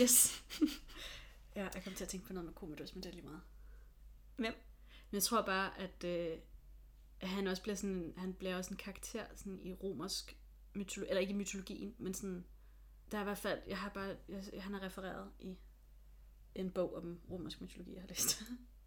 Yes. 0.00 0.44
ja, 1.56 1.68
jeg 1.74 1.84
kom 1.84 1.92
til 1.94 2.04
at 2.04 2.08
tænke 2.08 2.26
på 2.26 2.32
noget 2.32 2.44
med 2.44 2.54
Commodus, 2.54 2.94
men 2.94 3.02
det 3.02 3.08
er 3.08 3.12
lige 3.12 3.24
meget. 3.24 3.40
Hvem? 4.36 4.54
Men 5.10 5.14
jeg 5.16 5.22
tror 5.22 5.42
bare, 5.42 5.78
at, 5.78 6.04
øh, 6.04 6.38
han 7.22 7.46
også 7.46 7.62
bliver 7.62 7.76
sådan, 7.76 8.14
han 8.16 8.34
bliver 8.34 8.56
også 8.56 8.70
en 8.70 8.76
karakter 8.76 9.24
sådan 9.34 9.60
i 9.62 9.72
romersk 9.72 10.36
mytologi, 10.74 11.08
eller 11.08 11.20
ikke 11.20 11.32
i 11.32 11.36
mytologien, 11.36 11.94
men 11.98 12.14
sådan, 12.14 12.44
der 13.10 13.18
er 13.18 13.22
i 13.22 13.24
hvert 13.24 13.38
fald, 13.38 13.60
jeg 13.66 13.78
har 13.78 13.88
bare, 13.88 14.16
jeg, 14.28 14.62
han 14.62 14.74
er 14.74 14.82
refereret 14.82 15.30
i 15.40 15.56
en 16.54 16.70
bog 16.70 16.94
om 16.96 17.20
romersk 17.30 17.60
mytologi, 17.60 17.94
jeg 17.94 18.02
har 18.02 18.08
læst. 18.08 18.42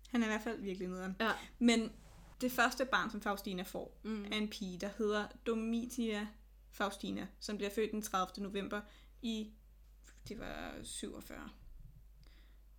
Han 0.09 0.21
er 0.21 0.25
i 0.25 0.29
hvert 0.29 0.41
fald 0.41 0.61
virkelig 0.61 0.87
nederen. 0.87 1.15
ja. 1.19 1.31
Men 1.59 1.91
det 2.41 2.51
første 2.51 2.85
barn, 2.85 3.11
som 3.11 3.21
Faustina 3.21 3.63
får, 3.63 3.99
Mm. 4.03 4.25
er 4.25 4.37
en 4.37 4.49
pige, 4.49 4.77
der 4.77 4.89
hedder 4.97 5.27
Domitia 5.45 6.27
Faustina, 6.71 7.27
som 7.39 7.57
bliver 7.57 7.69
født 7.69 7.91
den 7.91 8.01
30. 8.01 8.43
november 8.43 8.81
i, 9.21 9.51
det 10.27 10.39
var 10.39 10.73
47. 10.83 11.49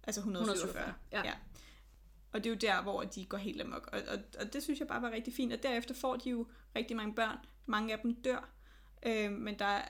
Altså 0.02 0.20
147. 0.20 0.54
147, 0.56 0.94
ja. 1.12 1.28
ja. 1.28 1.34
Og 2.32 2.44
det 2.44 2.50
er 2.50 2.54
jo 2.54 2.58
der, 2.60 2.82
hvor 2.82 3.02
de 3.02 3.24
går 3.26 3.36
helt 3.38 3.60
amok. 3.62 3.88
Og, 3.92 4.00
og, 4.08 4.18
og 4.40 4.52
det 4.52 4.62
synes 4.62 4.78
jeg 4.80 4.88
bare 4.88 5.02
var 5.02 5.10
rigtig 5.10 5.34
fint. 5.34 5.52
Og 5.52 5.62
derefter 5.62 5.94
får 5.94 6.16
de 6.16 6.30
jo 6.30 6.46
rigtig 6.76 6.96
mange 6.96 7.14
børn. 7.14 7.38
Mange 7.66 7.92
af 7.92 7.98
dem 7.98 8.14
dør. 8.22 8.48
Øh, 9.06 9.32
men 9.32 9.58
der 9.58 9.64
er, 9.64 9.88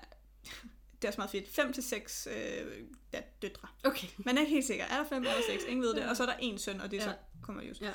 det 1.03 1.05
er 1.05 1.09
også 1.09 1.21
meget 1.21 1.31
fedt. 1.31 1.49
5 1.49 1.73
til 1.73 1.83
6 1.83 2.29
øh, 2.31 2.85
døtre. 3.43 3.69
Okay. 3.85 4.09
Man 4.19 4.37
er 4.37 4.41
ikke 4.41 4.53
helt 4.53 4.67
sikker. 4.67 4.85
Er 4.85 4.97
der 5.03 5.09
5 5.09 5.23
eller 5.23 5.35
6? 5.51 5.65
Ingen 5.65 5.83
ved 5.83 5.95
det. 5.95 6.09
Og 6.11 6.17
så 6.17 6.23
er 6.23 6.27
der 6.27 6.37
en 6.41 6.59
søn, 6.59 6.81
og 6.81 6.91
det 6.91 6.99
er 7.03 7.05
Ja. 7.05 7.11
så 7.13 7.17
Commodius. 7.43 7.81
Ja, 7.81 7.93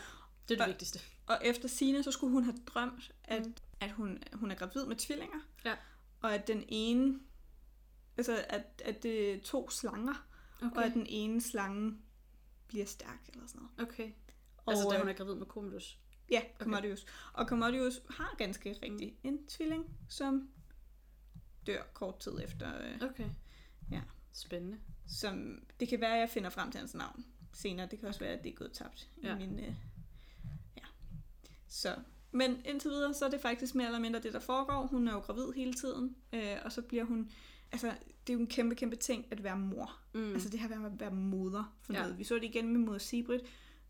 det 0.49 0.53
er 0.53 0.57
det 0.57 0.61
Og- 0.61 0.67
vigtigste. 0.67 0.99
Og 1.27 1.37
efter 1.43 1.67
sine 1.67 2.03
så 2.03 2.11
skulle 2.11 2.33
hun 2.33 2.43
have 2.43 2.57
drømt, 2.67 3.11
at, 3.23 3.41
Mm. 3.41 3.47
mm. 3.47 3.55
at 3.79 3.91
hun, 3.91 4.23
hun 4.33 4.51
er 4.51 4.55
gravid 4.55 4.85
med 4.85 4.95
tvillinger. 4.95 5.39
Ja. 5.65 5.75
Og 6.21 6.33
at 6.33 6.47
den 6.47 6.63
ene, 6.67 7.19
altså 8.17 8.45
at, 8.49 8.81
at 8.85 9.03
det 9.03 9.33
er 9.33 9.39
to 9.41 9.69
slanger, 9.69 10.27
okay. 10.57 10.65
og 10.65 10.71
Okay. 10.77 10.87
at 10.87 10.93
den 10.93 11.05
ene 11.09 11.41
slange 11.41 11.97
bliver 12.67 12.85
stærk 12.85 13.29
eller 13.33 13.47
sådan 13.47 13.61
noget. 13.77 13.89
okay. 13.91 14.11
Altså, 14.67 14.85
Og, 14.85 14.91
da 14.91 14.95
øh, 14.97 15.01
hun 15.01 15.09
er 15.09 15.13
gravid 15.13 15.35
med 15.35 15.45
Commodus. 15.47 15.99
Ja, 16.31 16.41
Commodius. 16.59 17.05
Og 17.33 17.45
Commodius 17.45 18.01
har 18.09 18.35
ganske 18.37 18.77
rigtigt 18.83 19.15
en 19.23 19.47
tvilling, 19.47 19.85
som 20.09 20.49
dør 21.67 21.83
kort 21.93 22.19
tid 22.19 22.39
efter. 22.43 22.81
Øh, 22.81 23.01
Okay. 23.09 23.29
Ja. 23.91 24.01
Spændende. 24.33 24.77
som, 25.07 25.63
det 25.79 25.87
kan 25.87 26.01
være, 26.01 26.13
at 26.13 26.19
jeg 26.19 26.29
finder 26.29 26.49
frem 26.49 26.71
til 26.71 26.79
hans 26.79 26.93
navn 26.93 27.25
senere. 27.53 27.87
Det 27.91 27.99
kan 27.99 28.07
også 28.07 28.19
være, 28.19 28.29
at 28.33 28.43
det 28.43 28.51
er 28.51 28.55
gået 28.55 28.71
tabt 28.71 29.09
Ja. 29.23 29.35
i 29.35 29.47
min... 29.47 29.59
Øh. 29.59 29.75
Så. 31.73 31.95
Men 32.31 32.57
indtil 32.65 32.89
videre, 32.91 33.13
så 33.13 33.25
er 33.25 33.29
det 33.29 33.41
faktisk 33.41 33.75
mere 33.75 33.87
eller 33.87 33.99
mindre 33.99 34.19
det, 34.19 34.33
der 34.33 34.39
foregår. 34.39 34.87
Hun 34.87 35.07
er 35.07 35.13
jo 35.13 35.19
gravid 35.19 35.51
hele 35.55 35.73
tiden, 35.73 36.15
øh, 36.33 36.55
og 36.65 36.71
så 36.71 36.81
bliver 36.81 37.03
hun... 37.03 37.31
Altså, 37.71 37.87
det 38.27 38.29
er 38.29 38.33
jo 38.33 38.39
en 38.39 38.47
kæmpe, 38.47 38.75
kæmpe 38.75 38.95
ting 38.95 39.25
at 39.31 39.43
være 39.43 39.57
mor. 39.57 39.97
Mm. 40.13 40.33
Altså 40.33 40.49
det 40.49 40.59
her 40.59 40.79
med 40.79 40.91
at 40.91 40.99
være 40.99 41.11
moder 41.11 41.75
for 41.81 41.93
Ja. 41.93 41.99
noget. 42.01 42.17
Vi 42.19 42.23
så 42.23 42.35
det 42.35 42.43
igen 42.43 42.67
med 42.69 42.79
moder 42.79 42.97
Sigrid. 42.99 43.39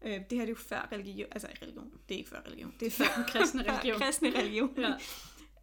Øh, 0.01 0.11
det 0.11 0.17
her 0.19 0.25
det 0.29 0.41
er 0.41 0.47
jo 0.47 0.55
før 0.55 0.89
religion. 0.91 1.27
Altså 1.31 1.47
religion. 1.61 1.91
Det 2.09 2.15
er 2.15 2.17
ikke 2.17 2.29
før 2.29 2.41
religion. 2.47 2.73
Det 2.79 2.85
er 2.85 2.91
før 2.91 3.05
den 3.15 3.23
kristne 3.27 3.61
religion. 3.71 3.99
kristne 4.01 4.29
religion. 4.39 4.73
Ja. 4.77 4.89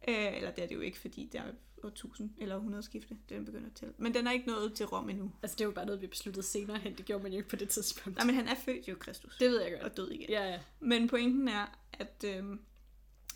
øh, 0.07 0.37
eller 0.37 0.51
det 0.51 0.63
er 0.63 0.67
det 0.67 0.75
jo 0.75 0.81
ikke, 0.81 0.99
fordi 0.99 1.29
der 1.33 1.39
er 1.41 1.51
årtusind 1.83 2.29
eller 2.37 2.55
100 2.55 2.83
skifte, 2.83 3.17
den 3.29 3.45
begynder 3.45 3.67
at 3.67 3.73
tælle. 3.75 3.93
Men 3.97 4.13
den 4.13 4.27
er 4.27 4.31
ikke 4.31 4.47
nået 4.47 4.73
til 4.73 4.85
Rom 4.85 5.09
endnu. 5.09 5.31
Altså, 5.43 5.55
det 5.55 5.61
er 5.61 5.65
jo 5.65 5.71
bare 5.71 5.85
noget, 5.85 6.01
vi 6.01 6.07
besluttede 6.07 6.45
senere 6.45 6.77
hen. 6.77 6.95
Det 6.97 7.05
gjorde 7.05 7.23
man 7.23 7.31
jo 7.31 7.37
ikke 7.37 7.49
på 7.49 7.55
det 7.55 7.69
tidspunkt. 7.69 8.17
Nej, 8.17 8.25
men 8.25 8.35
han 8.35 8.47
er 8.47 8.55
født 8.55 8.87
jo 8.87 8.95
Kristus. 8.99 9.37
Det 9.37 9.49
ved 9.51 9.61
jeg 9.61 9.71
godt. 9.71 9.83
og 9.83 9.97
død 9.97 10.11
igen. 10.11 10.29
Ja, 10.29 10.51
ja. 10.51 10.59
Men 10.79 11.07
pointen 11.07 11.47
er, 11.47 11.65
at, 11.93 12.25
øhm, 12.25 12.59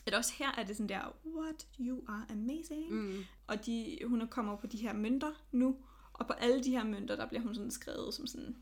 at 0.05 0.13
også 0.13 0.33
her 0.37 0.51
er 0.57 0.63
det 0.63 0.75
sådan 0.77 0.89
der, 0.89 1.15
what, 1.25 1.67
you 1.79 2.03
are 2.07 2.25
amazing. 2.29 2.91
Mm. 2.91 3.25
Og 3.47 3.65
de, 3.65 3.97
hun 4.05 4.21
er 4.21 4.27
kommer 4.27 4.55
på 4.57 4.67
de 4.67 4.77
her 4.77 4.93
mønter 4.93 5.31
nu, 5.51 5.77
og 6.13 6.27
på 6.27 6.33
alle 6.33 6.63
de 6.63 6.71
her 6.71 6.83
mønter, 6.83 7.15
der 7.15 7.27
bliver 7.27 7.41
hun 7.41 7.55
sådan 7.55 7.71
skrevet 7.71 8.13
som 8.13 8.27
sådan, 8.27 8.55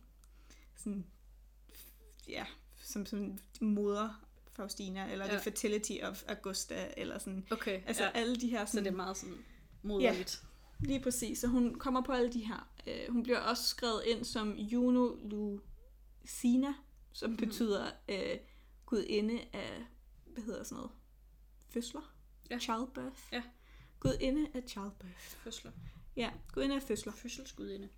sådan 0.76 1.06
ja, 2.30 2.46
som 2.78 3.06
sådan 3.06 3.40
moder 3.62 4.24
Faustina, 4.52 5.12
eller 5.12 5.26
ja. 5.26 5.32
The 5.32 5.40
fertility 5.40 5.92
of 6.04 6.24
Augusta, 6.28 6.88
eller 6.98 7.18
sådan, 7.18 7.48
Okay, 7.52 7.82
altså 7.86 8.04
ja. 8.04 8.10
alle 8.14 8.36
de 8.36 8.48
her 8.48 8.66
Så 8.66 8.72
sådan, 8.72 8.86
det 8.86 8.92
er 8.92 8.96
meget 8.96 9.18
sådan 9.18 9.38
moderligt. 9.84 10.44
Lige 10.80 11.00
præcis, 11.04 11.40
så 11.40 11.48
hun 11.48 11.76
kommer 11.76 12.02
på 12.02 12.12
alle 12.12 12.34
de 12.34 12.46
her. 12.46 12.70
Øh, 12.88 13.14
hun 13.14 13.24
bliver 13.24 13.40
også 13.40 13.64
skrevet 13.64 14.04
ind 14.08 14.24
som 14.24 14.52
Juno 14.58 15.16
Lucina, 15.24 16.74
som 17.12 17.30
mm. 17.30 17.38
betyder 17.38 17.92
øh, 18.10 18.38
gudinde 18.86 19.42
af, 19.54 19.86
hvad 20.26 20.44
hedder 20.44 20.64
sådan 20.64 20.76
noget, 20.76 20.92
fødsler? 21.70 22.16
Ja. 22.50 22.60
Childbirth. 22.60 23.20
Ja. 23.32 23.44
Gudinde 24.00 24.48
af 24.54 24.64
childbirth. 24.68 25.20
Fødsler. 25.20 25.72
Ja, 26.16 26.32
gudinde 26.54 26.76
af 26.76 26.82
fødsler. 26.84 27.14
Fødselsgudinde. 27.14 27.90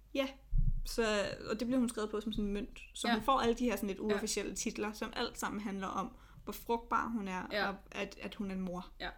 Så, 0.86 1.26
og 1.50 1.60
det 1.60 1.68
bliver 1.68 1.80
hun 1.80 1.90
skrevet 1.90 2.10
på 2.12 2.22
som 2.22 2.34
sådan 2.34 2.46
en 2.46 2.54
mønt. 2.54 2.80
Så 2.94 3.08
Ja. 3.08 3.14
ja. 3.14 3.20
hun 3.20 3.26
får 3.26 3.40
alle 3.40 3.56
de 3.56 3.64
her 3.64 3.76
sådan 3.76 3.88
lidt 3.88 4.00
uofficielle 4.00 4.50
ja. 4.50 4.56
titler, 4.56 4.94
som 4.94 5.14
alt 5.16 5.40
sammen 5.40 5.62
handler 5.62 5.88
om, 5.88 6.16
hvor 6.44 6.54
frugtbar 6.54 7.08
hun 7.08 7.28
er, 7.28 7.48
Ja. 7.52 7.70
og 7.70 7.76
at, 7.92 8.18
at 8.22 8.36
hun 8.36 8.52
er 8.52 8.56
en 8.56 8.62
mor. 8.62 8.92
Ja. 9.00 9.10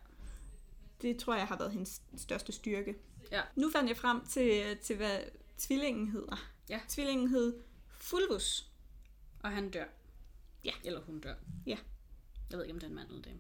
Det 1.02 1.18
tror 1.20 1.36
jeg 1.36 1.48
har 1.48 1.58
været 1.58 1.72
hendes 1.72 2.02
største 2.18 2.52
styrke. 2.52 2.96
Ja. 3.32 3.42
Nu 3.56 3.72
fandt 3.72 3.90
jeg 3.90 3.98
frem 3.98 4.26
til, 4.26 4.78
til 4.78 4.96
hvad 4.96 5.20
tvillingen 5.58 6.08
hedder. 6.12 6.36
Ja. 6.70 6.80
Tvillingen 6.88 7.28
hed 7.30 7.60
Fulvus. 7.90 8.72
Og 9.40 9.52
han 9.52 9.70
dør. 9.72 9.86
Ja. 10.64 10.72
Eller 10.84 11.02
hun 11.02 11.20
dør. 11.20 11.36
Ja. 11.66 11.78
Jeg 12.50 12.58
ved 12.58 12.66
ikke, 12.66 12.74
om 12.74 12.80
det 12.80 12.86
er 12.86 12.90
en 12.90 12.96
mand 12.96 13.08
eller 13.10 13.22
dame. 13.22 13.40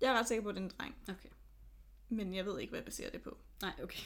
Jeg 0.00 0.12
er 0.14 0.18
ret 0.18 0.28
sikker 0.28 0.42
på, 0.42 0.48
at 0.48 0.54
det 0.54 0.60
er 0.60 0.64
en 0.64 0.72
dreng, 0.78 0.94
Okay. 1.08 1.28
men 2.08 2.34
jeg 2.34 2.46
ved 2.46 2.58
ikke, 2.60 2.70
hvad 2.70 2.80
jeg 2.80 2.84
baserer 2.84 3.10
det 3.10 3.22
på. 3.22 3.38
Nej, 3.62 3.72
okay. 3.82 4.00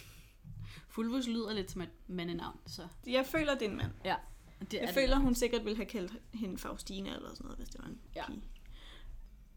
Fulvus 0.88 1.26
lyder 1.26 1.52
lidt 1.52 1.70
som 1.70 1.82
et 1.82 1.88
mandenavn, 2.06 2.58
så 2.66 2.88
Jeg 3.06 3.26
føler, 3.26 3.54
det 3.54 3.62
er 3.66 3.70
en 3.70 3.76
mand. 3.76 3.92
det 4.02 4.10
er 4.10 4.16
Jeg 4.60 4.86
det. 4.88 4.94
føler, 4.94 5.16
hun 5.16 5.34
sikkert 5.34 5.64
ville 5.64 5.76
have 5.76 5.86
kaldt 5.86 6.12
hende 6.34 6.58
Faustina 6.58 7.14
eller 7.14 7.28
sådan 7.34 7.44
noget, 7.44 7.58
hvis 7.58 7.68
det 7.68 7.80
var 7.82 7.86
en 7.88 8.00
Ja. 8.16 8.26
pige. 8.26 8.42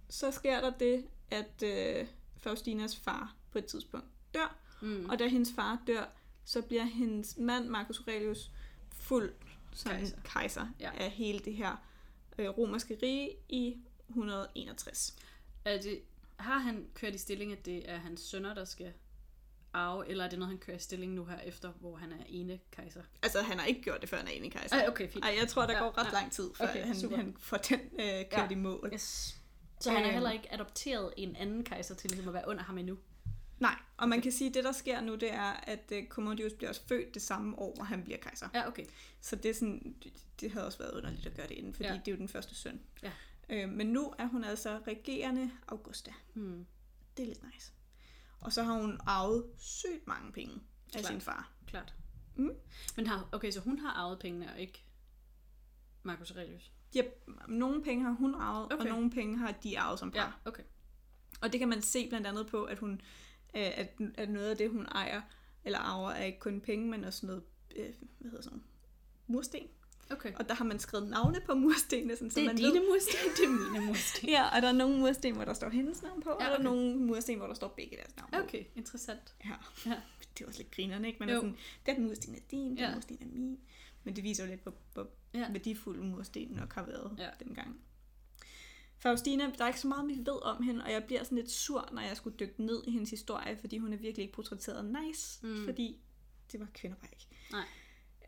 Så 0.10 0.32
sker 0.32 0.62
der 0.62 0.78
det, 0.78 1.06
at 1.32 1.64
øh, 1.64 2.08
Faustinas 2.40 2.96
far 2.96 3.36
på 3.52 3.58
et 3.58 3.66
tidspunkt 3.66 4.06
dør, 4.34 4.56
Mm. 4.82 5.10
og 5.10 5.20
da 5.20 5.28
hendes 5.28 5.50
far 5.56 5.82
dør, 5.88 6.06
så 6.46 6.62
bliver 6.62 6.84
hendes 6.84 7.38
mand, 7.38 7.68
Marcus 7.68 8.00
Aurelius, 8.00 8.52
fuld 8.92 9.34
som 9.74 9.92
Kejser. 9.92 10.18
kejser, 10.24 10.68
Ja. 10.80 10.92
af 10.98 11.12
hele 11.12 11.40
det 11.40 11.54
her 11.54 11.76
øh, 12.38 12.50
romerske 12.50 12.98
rige 13.04 13.32
i 13.50 13.78
161. 14.10 15.16
Er 15.66 15.82
det, 15.82 16.02
har 16.38 16.58
han 16.60 16.88
kørt 16.94 17.16
i 17.16 17.18
stilling, 17.18 17.52
at 17.52 17.66
det 17.66 17.90
er 17.92 17.98
hans 17.98 18.22
sønner, 18.22 18.54
der 18.54 18.66
skal 18.66 18.94
arve, 19.74 20.10
eller 20.10 20.26
er 20.26 20.30
det 20.30 20.40
noget, 20.40 20.50
han 20.50 20.58
kører 20.60 20.78
i 20.78 20.80
stilling 20.80 21.14
nu 21.14 21.26
her 21.26 21.40
efter, 21.40 21.72
hvor 21.72 21.96
han 21.96 22.12
er 22.12 22.24
ene 22.28 22.60
kejser? 22.72 23.02
Altså, 23.24 23.42
han 23.42 23.60
har 23.60 23.66
ikke 23.66 23.82
gjort 23.82 24.02
det, 24.02 24.10
før 24.10 24.18
han 24.18 24.28
er 24.28 24.32
ene 24.32 24.50
kejser. 24.50 24.76
Ej, 24.76 24.88
okay, 24.88 25.10
fint. 25.10 25.26
Ej, 25.26 25.36
jeg 25.40 25.48
tror, 25.48 25.66
der 25.66 25.74
Ja, 25.74 25.80
går 25.80 25.98
ret 25.98 26.06
ja. 26.06 26.12
lang 26.12 26.32
tid, 26.32 26.50
før 26.56 26.68
Okay, 26.70 26.86
han, 26.86 27.00
super. 27.00 27.18
han 27.18 27.36
får 27.40 27.58
den 27.58 27.80
øh, 27.80 28.06
kørt 28.32 28.34
ja. 28.34 28.50
i 28.50 28.56
mål. 28.56 28.90
Yes. 28.94 29.39
Så 29.80 29.92
han 29.92 30.02
er 30.02 30.06
Øhm. 30.08 30.14
heller 30.14 30.32
ikke 30.32 30.54
adopteret 30.54 31.14
en 31.18 31.36
anden 31.36 31.64
kejser 31.64 31.96
til 31.96 32.10
ligesom 32.10 32.28
at 32.28 32.34
være 32.34 32.48
under 32.48 32.64
ham 32.64 32.78
endnu? 32.78 32.98
Nej, 33.60 33.76
og 33.98 34.10
man 34.10 34.22
kan 34.22 34.32
sige, 34.32 34.48
at 34.48 34.54
det, 34.54 34.64
der 34.64 34.72
sker 34.72 35.02
nu, 35.02 35.16
det 35.16 35.34
er, 35.34 35.42
at 35.54 35.92
øh, 35.92 36.08
Commodius 36.08 36.54
bliver 36.54 36.70
også 36.70 36.82
født 36.88 37.14
det 37.14 37.22
samme 37.22 37.60
år, 37.60 37.76
hvor 37.76 37.84
han 37.84 38.04
bliver 38.04 38.18
kejser. 38.20 38.50
Ja, 38.54 38.68
okay. 38.68 38.86
Så 39.22 39.36
det, 39.36 39.50
er 39.50 39.54
sådan, 39.54 39.96
det, 40.42 40.52
havde 40.52 40.66
også 40.66 40.78
været 40.78 40.92
underligt 40.92 41.26
at 41.26 41.34
gøre 41.36 41.48
det 41.48 41.56
inden, 41.56 41.74
fordi 41.74 41.90
ja. 41.90 41.94
det 41.94 42.08
er 42.08 42.12
jo 42.12 42.18
den 42.18 42.28
første 42.28 42.56
søn. 42.56 42.82
Ja. 43.04 43.12
Øh, 43.50 43.70
men 43.70 43.88
nu 43.88 44.14
er 44.18 44.26
hun 44.28 44.44
altså 44.44 44.80
regerende 44.88 45.52
Augusta. 45.68 46.14
Hmm. 46.34 46.66
Det 47.18 47.24
er 47.24 47.28
lidt 47.28 47.54
nice. 47.54 47.72
Og 48.42 48.54
så 48.54 48.64
har 48.64 48.74
hun 48.74 49.00
arvet 49.06 49.46
sygt 49.58 50.08
mange 50.08 50.32
penge 50.32 50.54
af 50.54 50.92
Klart. 50.92 51.06
sin 51.06 51.22
far. 51.22 51.52
Klart. 51.68 51.94
Mm. 52.36 52.52
Men 52.96 53.08
har, 53.08 53.30
okay, 53.32 53.52
så 53.52 53.60
hun 53.60 53.80
har 53.80 53.90
arvet 53.94 54.20
pengene, 54.20 54.54
og 54.54 54.60
ikke 54.60 54.84
Marcus 56.04 56.32
Aurelius? 56.32 56.72
Yep, 56.98 57.30
nogle 57.48 57.84
penge 57.84 58.04
har 58.04 58.12
hun 58.12 58.36
arvet, 58.36 58.66
okay. 58.66 58.76
Okay. 58.76 58.86
og 58.90 58.96
nogle 58.96 59.12
penge 59.12 59.38
har 59.38 59.52
de 59.52 59.80
arvet 59.80 60.00
som 60.00 60.12
par. 60.12 60.40
Ja, 60.46 60.50
okay. 60.50 60.64
Og 61.42 61.52
det 61.52 61.60
kan 61.60 61.70
man 61.70 61.82
se 61.82 62.10
blandt 62.10 62.28
andet 62.28 62.48
på, 62.48 62.64
at 62.64 62.78
hun 62.80 63.02
øh, 63.56 63.80
at, 63.80 63.88
at 64.16 64.30
noget 64.30 64.50
af 64.50 64.58
det, 64.58 64.70
hun 64.70 64.86
ejer 64.86 65.22
eller 65.66 65.80
arver, 65.80 66.10
er 66.12 66.24
ikke 66.24 66.40
kun 66.40 66.62
penge, 66.62 66.88
men 66.90 67.04
også 67.04 67.26
noget, 67.26 67.44
øh, 67.76 67.90
hvad 68.20 68.32
hedder 68.32 68.44
sådan 68.44 68.64
mursten. 69.28 69.68
Okay. 70.12 70.34
Og 70.36 70.50
der 70.50 70.56
har 70.56 70.66
man 70.66 70.80
skrevet 70.80 71.08
navne 71.10 71.42
på 71.46 71.54
murstenene, 71.54 72.16
sådan, 72.16 72.32
så 72.32 72.40
Det 72.40 72.44
er 72.46 72.50
man 72.50 72.56
dine 72.58 72.74
ved... 72.74 72.88
mursten, 72.90 73.30
det 73.38 73.44
er 73.46 73.72
mine 73.74 73.86
mursten. 73.86 74.30
Ja, 74.30 74.56
og 74.56 74.62
der 74.62 74.68
er 74.68 74.72
nogle 74.72 75.00
mursten, 75.00 75.36
hvor 75.36 75.46
der 75.46 75.54
står 75.54 75.70
hendes 75.70 76.02
navn 76.02 76.22
på, 76.22 76.30
ja, 76.30 76.36
Ja, 76.46 76.46
og 76.46 76.46
der 76.46 76.52
er 76.52 76.54
okay. 76.56 76.64
nogle 76.64 76.96
mursten, 76.98 77.38
hvor 77.38 77.48
der 77.48 77.54
står 77.54 77.68
begge 77.68 77.96
deres 77.98 78.16
navn 78.18 78.30
på. 78.32 78.40
Okay, 78.40 78.64
interessant. 78.76 79.36
Ja. 79.46 79.54
Ja. 79.86 79.96
Det 80.38 80.44
er 80.44 80.48
også 80.48 80.60
lidt 80.60 80.72
grinerne, 80.72 81.08
ikke? 81.08 81.20
Man 81.20 81.30
Jo. 81.30 81.36
er 81.36 81.40
sådan, 81.40 81.58
den 81.86 82.04
mursten 82.08 82.36
er 82.36 82.40
din, 82.52 82.70
den 82.70 82.78
Ja. 82.78 82.94
mursten 82.94 83.18
er 83.22 83.26
min. 83.26 83.60
Men 84.04 84.16
det 84.16 84.24
viser 84.24 84.44
jo 84.44 84.50
lidt, 84.50 84.64
hvor, 84.64 84.74
hvor 84.94 85.08
Ja. 85.34 85.52
værdifuld 85.52 86.00
mursten 86.02 86.48
nok 86.52 86.74
har 86.74 86.84
været 86.86 87.16
Ja. 87.18 87.30
dengang. 87.46 87.82
Faustina, 88.98 89.52
der 89.58 89.64
er 89.64 89.68
ikke 89.68 89.80
så 89.80 89.88
meget, 89.88 90.08
vi 90.08 90.18
ved 90.26 90.44
om 90.46 90.64
hende, 90.64 90.84
og 90.84 90.92
jeg 90.92 91.04
bliver 91.04 91.24
sådan 91.24 91.38
lidt 91.38 91.52
sur, 91.52 91.90
når 91.92 92.02
jeg 92.02 92.18
skulle 92.18 92.38
dykke 92.38 92.64
ned 92.64 92.84
i 92.88 92.92
hendes 92.92 93.10
historie, 93.10 93.58
fordi 93.58 93.78
hun 93.78 93.94
er 93.94 93.98
virkelig 93.98 94.24
ikke 94.24 94.34
portrætteret 94.34 94.86
nice, 95.06 95.48
Mm. 95.48 95.66
fordi 95.66 96.00
det 96.52 96.60
var 96.60 96.68
kvinder 96.74 96.98
bare 96.98 97.10
ikke. 97.12 97.28
Nej. 97.52 97.66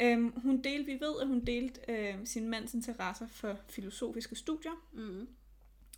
Øhm, 0.01 0.33
hun 0.39 0.61
delte, 0.63 0.85
vi 0.85 0.99
ved, 0.99 1.21
at 1.21 1.27
hun 1.27 1.45
delte 1.45 1.79
øh, 1.87 2.15
sin 2.25 2.49
mands 2.49 2.73
interesser 2.73 3.27
for 3.27 3.57
filosofiske 3.69 4.35
studier, 4.35 4.85
Mm. 4.93 5.27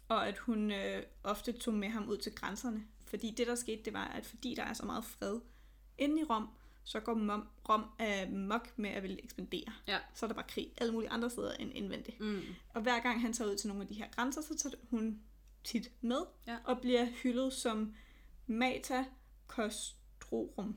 og 0.08 0.28
at 0.28 0.38
hun 0.38 0.72
øh, 0.72 1.04
ofte 1.24 1.52
tog 1.52 1.74
med 1.74 1.90
ham 1.90 2.10
ud 2.10 2.18
til 2.18 2.36
grænserne. 2.36 2.84
Fordi 3.06 3.32
det, 3.38 3.48
der 3.48 3.56
skete, 3.56 3.84
det 3.86 3.94
var, 3.94 4.06
at 4.08 4.26
fordi 4.26 4.56
der 4.56 4.64
er 4.64 4.74
så 4.74 4.86
meget 4.86 5.06
fred 5.06 5.40
inde 5.98 6.22
i 6.22 6.24
Rom, 6.24 6.48
så 6.84 7.00
går 7.00 7.12
Rom, 7.14 7.48
Rom 7.70 7.86
øh, 8.02 8.32
mok 8.34 8.70
med 8.78 8.90
at 8.90 9.04
ville 9.04 9.24
ekspandere. 9.24 9.74
Ja. 9.88 10.00
Så 10.14 10.26
er 10.26 10.28
der 10.28 10.34
bare 10.36 10.48
krig 10.48 10.72
alle 10.78 10.94
mulige 10.94 11.10
andre 11.10 11.30
steder 11.30 11.54
end 11.54 11.72
indvendigt. 11.76 12.20
Mm. 12.20 12.42
Og 12.74 12.82
hver 12.82 13.00
gang 13.00 13.22
han 13.22 13.34
tager 13.34 13.52
ud 13.52 13.56
til 13.56 13.68
nogle 13.68 13.82
af 13.84 13.88
de 13.88 13.94
her 13.94 14.08
grænser, 14.12 14.42
så 14.42 14.58
tager 14.58 14.76
hun 14.90 15.20
tit 15.64 15.92
med 16.02 16.18
Ja. 16.48 16.58
og 16.64 16.82
bliver 16.82 17.06
hyldet 17.06 17.54
som 17.54 17.94
Mata 18.48 19.06
Costrorum, 19.48 20.76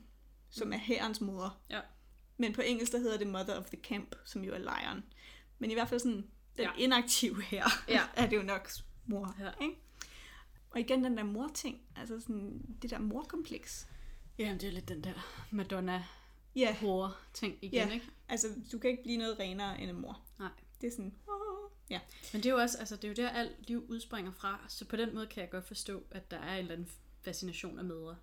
som 0.50 0.72
er 0.72 0.76
herrens 0.76 1.20
moder. 1.20 1.60
Ja. 1.70 1.80
Men 2.36 2.52
på 2.52 2.60
engelsk 2.60 2.92
der 2.92 2.98
hedder 2.98 3.18
det 3.18 3.26
Mother 3.26 3.54
of 3.60 3.66
the 3.66 3.76
Camp, 3.82 4.14
som 4.24 4.44
jo 4.44 4.54
er 4.54 4.58
lejren. 4.58 5.04
Men 5.58 5.70
i 5.70 5.74
hvert 5.74 5.88
fald 5.88 6.00
sådan, 6.00 6.26
den 6.56 6.64
ja. 6.64 6.70
inaktive 6.78 7.42
her, 7.42 7.64
Ja. 7.88 8.00
er 8.16 8.26
det 8.28 8.36
jo 8.36 8.42
nok 8.42 8.70
mor. 9.06 9.36
Ja. 9.40 9.50
Ikke? 9.64 9.76
Og 10.70 10.80
igen 10.80 11.04
den 11.04 11.16
der 11.16 11.24
mor-ting, 11.24 11.80
altså 11.96 12.20
sådan 12.20 12.76
det 12.82 12.90
der 12.90 12.98
morkompleks. 12.98 13.88
Jamen, 14.38 14.60
det 14.60 14.66
er 14.68 14.72
lidt 14.72 14.88
den 14.88 15.04
der 15.04 15.46
Madonna 15.50 16.04
Ja, 16.56 16.76
horror 16.80 17.16
ting 17.34 17.58
igen, 17.62 17.88
Ja. 17.88 17.94
ikke? 17.94 18.06
altså 18.28 18.48
du 18.72 18.78
kan 18.78 18.90
ikke 18.90 19.02
blive 19.02 19.16
noget 19.18 19.38
renere 19.38 19.80
end 19.80 19.90
en 19.90 20.00
mor. 20.00 20.20
Nej. 20.38 20.48
Det 20.80 20.86
er 20.86 20.90
sådan, 20.90 21.14
ja. 21.90 22.00
Men 22.32 22.42
det 22.42 22.46
er 22.48 22.54
jo 22.54 22.58
også, 22.60 22.78
altså 22.78 22.96
det 22.96 23.04
er 23.04 23.08
jo 23.08 23.14
der 23.14 23.28
alt 23.28 23.68
liv 23.68 23.84
udspringer 23.88 24.32
fra, 24.32 24.64
så 24.68 24.84
på 24.84 24.96
den 24.96 25.14
måde 25.14 25.26
kan 25.26 25.40
jeg 25.40 25.50
godt 25.50 25.64
forstå, 25.64 26.02
at 26.10 26.30
der 26.30 26.36
er 26.38 26.52
en 26.54 26.58
eller 26.58 26.72
anden 26.72 26.88
fascination 27.22 27.78
af 27.78 27.84
mødre. 27.84 28.16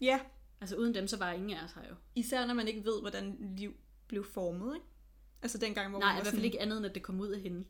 Ja, 0.00 0.20
Altså 0.62 0.76
uden 0.76 0.94
dem, 0.94 1.08
så 1.08 1.16
var 1.16 1.32
ingen 1.32 1.50
af 1.50 1.64
os 1.64 1.72
her 1.72 1.88
jo. 1.88 1.94
især 2.14 2.46
når 2.46 2.54
man 2.54 2.68
ikke 2.68 2.84
ved, 2.84 3.00
hvordan 3.00 3.54
liv 3.56 3.74
blev 4.06 4.24
formet, 4.24 4.74
ikke? 4.74 4.86
Altså 5.42 5.58
dengang, 5.58 5.90
hvor 5.90 5.98
Nej, 5.98 6.08
man 6.08 6.14
i 6.14 6.18
var 6.18 6.22
hvert 6.22 6.34
fald 6.34 6.44
ikke 6.44 6.60
andet, 6.60 6.76
end 6.76 6.86
at 6.86 6.94
det 6.94 7.02
kom 7.02 7.20
ud 7.20 7.28
af 7.28 7.40
hende. 7.40 7.64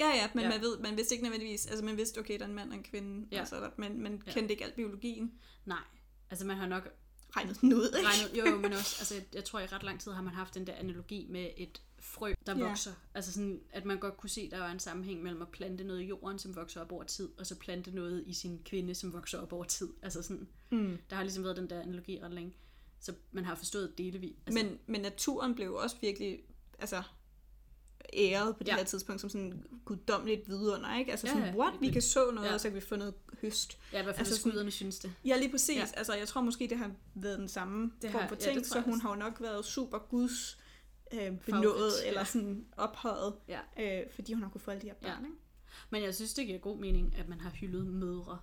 Ja, 0.00 0.08
ja, 0.08 0.28
men 0.34 0.42
Ja. 0.44 0.48
ja. 0.48 0.54
man 0.54 0.62
ved, 0.64 0.78
man 0.78 0.96
vidste 0.96 1.14
ikke 1.14 1.22
nødvendigvis, 1.24 1.66
altså 1.66 1.84
man 1.84 1.96
vidste, 1.96 2.18
okay, 2.18 2.34
der 2.38 2.44
er 2.44 2.48
en 2.48 2.54
mand 2.54 2.70
og 2.70 2.76
en 2.76 2.82
kvinde, 2.82 3.28
Ja. 3.30 3.36
ja. 3.36 3.42
og 3.42 3.48
så 3.48 3.56
er 3.56 3.60
der, 3.60 3.70
men 3.76 4.00
man 4.02 4.22
Ja. 4.26 4.32
kendte 4.32 4.52
ikke 4.52 4.64
alt 4.64 4.74
biologien, 4.74 5.32
Nej, 5.64 5.82
altså 6.30 6.46
man 6.46 6.56
har 6.56 6.66
nok 6.66 6.88
regnet 7.36 7.60
den 7.60 7.72
ud, 7.74 7.86
ikke? 7.96 8.08
regnet, 8.08 8.38
jo, 8.38 8.46
jo, 8.54 8.56
men 8.60 8.72
også, 8.72 8.96
altså 9.00 9.22
jeg, 9.34 9.44
tror 9.44 9.60
i 9.60 9.66
ret 9.66 9.82
lang 9.82 10.00
tid 10.00 10.12
har 10.12 10.22
man 10.22 10.34
haft 10.34 10.54
den 10.54 10.66
der 10.66 10.72
analogi 10.74 11.26
med 11.30 11.50
et 11.56 11.82
frø, 12.00 12.34
der 12.46 12.58
Ja. 12.58 12.68
vokser. 12.68 12.92
Altså 13.14 13.32
sådan, 13.32 13.60
at 13.70 13.84
man 13.84 13.98
godt 13.98 14.16
kunne 14.16 14.30
se, 14.30 14.40
at 14.40 14.50
der 14.50 14.58
var 14.58 14.70
en 14.70 14.80
sammenhæng 14.80 15.22
mellem 15.22 15.42
at 15.42 15.48
plante 15.48 15.84
noget 15.84 16.00
i 16.00 16.04
jorden, 16.04 16.38
som 16.38 16.56
vokser 16.56 16.80
op 16.80 16.92
over 16.92 17.04
tid, 17.04 17.28
og 17.38 17.46
så 17.46 17.54
plante 17.58 17.90
noget 17.90 18.24
i 18.26 18.32
sin 18.32 18.60
kvinde, 18.64 18.94
som 18.94 19.12
vokser 19.12 19.38
op 19.38 19.52
over 19.52 19.64
tid. 19.64 19.88
Altså 20.02 20.22
sådan, 20.22 20.48
Mm. 20.70 20.98
der 21.10 21.16
har 21.16 21.22
ligesom 21.22 21.44
været 21.44 21.56
den 21.56 21.70
der 21.70 21.80
analogi 21.80 22.20
ret 22.22 22.34
længe. 22.34 22.52
Så 23.00 23.14
man 23.32 23.44
har 23.44 23.54
forstået 23.54 23.98
delevis. 23.98 24.36
Altså, 24.46 24.64
Men, 24.64 24.78
men 24.86 25.00
naturen 25.00 25.54
blev 25.54 25.74
også 25.74 25.96
virkelig, 26.00 26.40
altså, 26.78 27.02
æret 28.12 28.56
på 28.56 28.62
det 28.62 28.68
Ja. 28.68 28.72
ja. 28.72 28.78
her 28.78 28.84
tidspunkt 28.84 29.20
som 29.20 29.30
sådan 29.30 29.64
guddommeligt 29.84 30.48
vidunder, 30.48 30.98
ikke? 30.98 31.10
Altså 31.10 31.26
Ja, 31.26 31.32
sådan, 31.32 31.48
ja, 31.48 31.54
what? 31.54 31.72
helt 31.72 31.80
Vi 31.82 31.88
kan 31.90 32.02
så 32.02 32.30
noget, 32.30 32.44
Ja. 32.46 32.48
ja. 32.50 32.54
og 32.54 32.60
så 32.60 32.68
kan 32.68 32.74
vi 32.76 32.80
få 32.80 32.96
noget 32.96 33.14
høst. 33.42 33.78
ja, 33.92 34.00
i 34.00 34.02
hvert 34.02 34.14
fald 34.16 34.26
altså 34.26 34.40
skuderne 34.40 34.70
synes 34.70 34.98
det. 34.98 35.12
Ja, 35.24 35.36
lige 35.36 35.50
præcis. 35.50 35.76
Ja. 35.76 35.80
Ja. 35.80 35.86
Altså, 35.96 36.14
jeg 36.14 36.28
tror 36.28 36.40
måske, 36.40 36.66
det 36.68 36.78
har 36.78 36.90
været 37.14 37.38
den 37.38 37.48
samme 37.48 37.92
Det 38.02 38.10
form 38.10 38.28
for 38.28 38.34
ja, 38.40 38.40
ting, 38.52 38.64
tror 38.64 38.80
så 38.80 38.80
hun 38.80 39.00
har 39.00 39.08
jo 39.10 39.16
nok 39.16 39.40
været 39.40 39.64
super 39.64 39.98
guds 39.98 40.58
øh, 41.12 41.38
benådet, 41.46 41.92
ja. 42.02 42.08
eller 42.08 42.24
sådan 42.24 42.66
ophøjet, 42.76 43.34
Ja. 43.48 43.60
øh, 44.00 44.06
fordi 44.14 44.32
hun 44.32 44.42
har 44.42 44.50
kunne 44.50 44.60
få 44.60 44.70
alle 44.70 44.80
de 44.82 44.86
her 44.86 44.94
børn, 44.94 45.10
Ja. 45.22 45.26
ikke? 45.28 45.38
Men 45.90 46.02
jeg 46.02 46.14
synes, 46.14 46.34
det 46.34 46.46
giver 46.46 46.58
god 46.58 46.78
mening, 46.78 47.14
at 47.18 47.28
man 47.28 47.40
har 47.40 47.50
hyldet 47.50 47.86
mødre. 47.86 48.38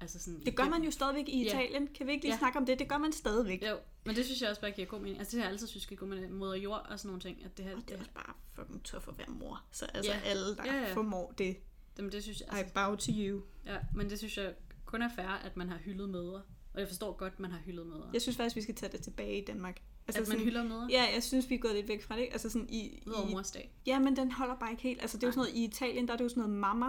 Altså 0.00 0.18
sådan, 0.18 0.40
Det 0.46 0.56
gør 0.56 0.64
man 0.68 0.82
jo 0.82 0.90
stadigvæk 0.90 1.28
i 1.28 1.42
Ja. 1.42 1.46
Italien. 1.48 1.86
Kan 1.86 2.06
vi 2.06 2.12
ikke 2.12 2.24
lige 2.24 2.32
Ja. 2.34 2.38
snakke 2.38 2.58
om 2.58 2.66
det? 2.66 2.78
Det 2.78 2.88
gør 2.88 2.98
man 2.98 3.12
stadigvæk. 3.12 3.62
Jo, 3.62 3.76
men 4.06 4.16
det 4.16 4.24
synes 4.24 4.40
jeg 4.42 4.48
også 4.50 4.60
bare 4.60 4.70
giver 4.70 4.86
god 4.88 5.00
mening. 5.00 5.18
Altså 5.18 5.36
det 5.36 5.40
har 5.42 5.48
jeg 5.48 5.52
altid 5.52 5.66
synes 5.66 5.86
giver 5.86 5.98
god 5.98 6.08
mening. 6.08 6.32
Moder 6.34 6.54
jord 6.54 6.86
og 6.90 6.98
sådan 6.98 7.08
nogle 7.08 7.20
ting. 7.20 7.44
At 7.44 7.56
det 7.56 7.64
her, 7.64 7.76
Og 7.76 7.82
det 7.82 7.90
er 7.90 7.92
det, 7.92 7.98
også 8.00 8.10
bare 8.14 8.34
fucking 8.54 8.84
tough 8.84 9.04
at 9.08 9.18
være 9.18 9.26
mor. 9.28 9.64
Så 9.72 9.84
altså 9.94 10.12
Ja. 10.12 10.20
alle, 10.24 10.56
der 10.56 10.64
Ja, 10.66 10.74
ja. 10.80 10.94
formår 10.94 11.32
det, 11.38 11.56
jamen, 11.98 12.12
det 12.12 12.22
synes 12.22 12.40
jeg, 12.40 12.48
I 12.56 12.58
altså, 12.58 12.74
bow 12.74 12.94
to 12.96 13.12
you. 13.16 13.40
ja, 13.66 13.76
men 13.94 14.10
det 14.10 14.18
synes 14.18 14.36
jeg 14.38 14.54
kun 14.84 15.02
er 15.02 15.08
fair, 15.16 15.28
at 15.44 15.56
man 15.56 15.68
har 15.68 15.78
hyldet 15.78 16.08
mødre. 16.10 16.42
Og 16.74 16.80
jeg 16.80 16.88
forstår 16.88 17.12
godt, 17.16 17.32
at 17.32 17.40
man 17.40 17.50
har 17.50 17.58
hyldet 17.58 17.86
mødre. 17.86 18.10
Jeg 18.12 18.22
synes 18.22 18.36
faktisk, 18.36 18.56
vi 18.56 18.62
skal 18.62 18.74
tage 18.74 18.92
det 18.92 19.00
tilbage 19.02 19.42
i 19.42 19.44
Danmark. 19.44 19.82
Altså 20.08 20.22
at 20.22 20.28
man 20.28 20.38
sådan, 20.38 20.44
hylder 20.44 20.64
mødre 20.64 20.88
Ja, 20.90 21.04
jeg 21.14 21.22
synes, 21.22 21.50
vi 21.50 21.54
er 21.54 21.58
gået 21.58 21.74
lidt 21.74 21.88
væk 21.88 22.02
fra 22.02 22.16
det. 22.16 22.28
Altså 22.32 22.50
sådan 22.50 22.68
i, 22.70 23.02
ud 23.06 23.12
over 23.12 23.28
i 23.28 23.30
mors 23.32 23.50
dag. 23.50 23.72
Ja, 23.86 23.98
men 23.98 24.16
den 24.16 24.32
holder 24.32 24.56
bare 24.56 24.70
ikke 24.70 24.82
helt. 24.82 25.00
Altså 25.02 25.16
det 25.16 25.22
er 25.22 25.28
jo 25.28 25.32
sådan 25.32 25.40
noget, 25.52 25.54
i 25.54 25.64
Italien, 25.64 26.06
der 26.08 26.12
er 26.12 26.16
det 26.16 26.24
jo 26.24 26.28
sådan 26.28 26.40
noget 26.40 26.56
mamma. 26.56 26.86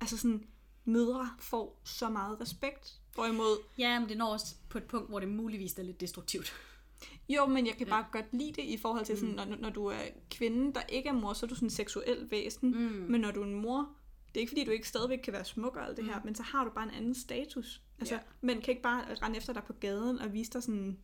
Altså 0.00 0.16
sådan, 0.16 0.46
mødre 0.84 1.30
får 1.38 1.80
så 1.84 2.08
meget 2.08 2.40
respekt. 2.40 3.00
Hvorimod, 3.14 3.58
Ja, 3.78 4.00
men 4.00 4.08
det 4.08 4.16
når 4.16 4.26
også 4.32 4.54
på 4.68 4.78
et 4.78 4.84
punkt, 4.84 5.08
hvor 5.08 5.20
det 5.20 5.28
muligvis 5.28 5.72
er 5.72 5.82
lidt 5.82 6.00
destruktivt. 6.00 6.52
jo, 7.36 7.46
men 7.46 7.66
jeg 7.66 7.74
kan 7.76 7.86
Ja. 7.86 7.92
bare 7.92 8.06
godt 8.12 8.26
lide 8.32 8.52
det 8.52 8.62
i 8.64 8.76
forhold 8.76 9.04
til 9.04 9.18
sådan, 9.18 9.34
når, 9.34 9.44
når 9.44 9.70
du 9.70 9.86
er 9.86 9.98
kvinde, 10.30 10.74
der 10.74 10.80
ikke 10.88 11.08
er 11.08 11.12
mor, 11.12 11.32
så 11.32 11.46
er 11.46 11.48
du 11.48 11.54
sådan 11.54 11.66
en 11.66 11.70
seksuel 11.70 12.30
væsen. 12.30 12.70
Mm. 12.70 13.06
Men 13.10 13.20
når 13.20 13.30
du 13.30 13.40
er 13.40 13.46
en 13.46 13.54
mor, 13.54 13.88
det 14.28 14.36
er 14.36 14.40
ikke 14.40 14.50
fordi, 14.50 14.64
du 14.64 14.70
ikke 14.70 14.88
stadigvæk 14.88 15.18
kan 15.18 15.32
være 15.32 15.44
smuk 15.44 15.76
og 15.76 15.86
alt 15.86 15.96
det 15.96 16.04
her, 16.04 16.18
Mm. 16.18 16.24
men 16.24 16.34
så 16.34 16.42
har 16.42 16.64
du 16.64 16.70
bare 16.70 16.84
en 16.84 16.90
anden 16.94 17.14
status. 17.14 17.82
Altså, 17.98 18.14
Ja. 18.14 18.20
mænd 18.40 18.62
kan 18.62 18.70
ikke 18.72 18.82
bare 18.82 19.14
rende 19.22 19.36
efter 19.36 19.52
dig 19.52 19.62
på 19.66 19.72
gaden 19.72 20.18
og 20.18 20.32
vise 20.32 20.50
dig 20.52 20.62
sådan 20.62 20.98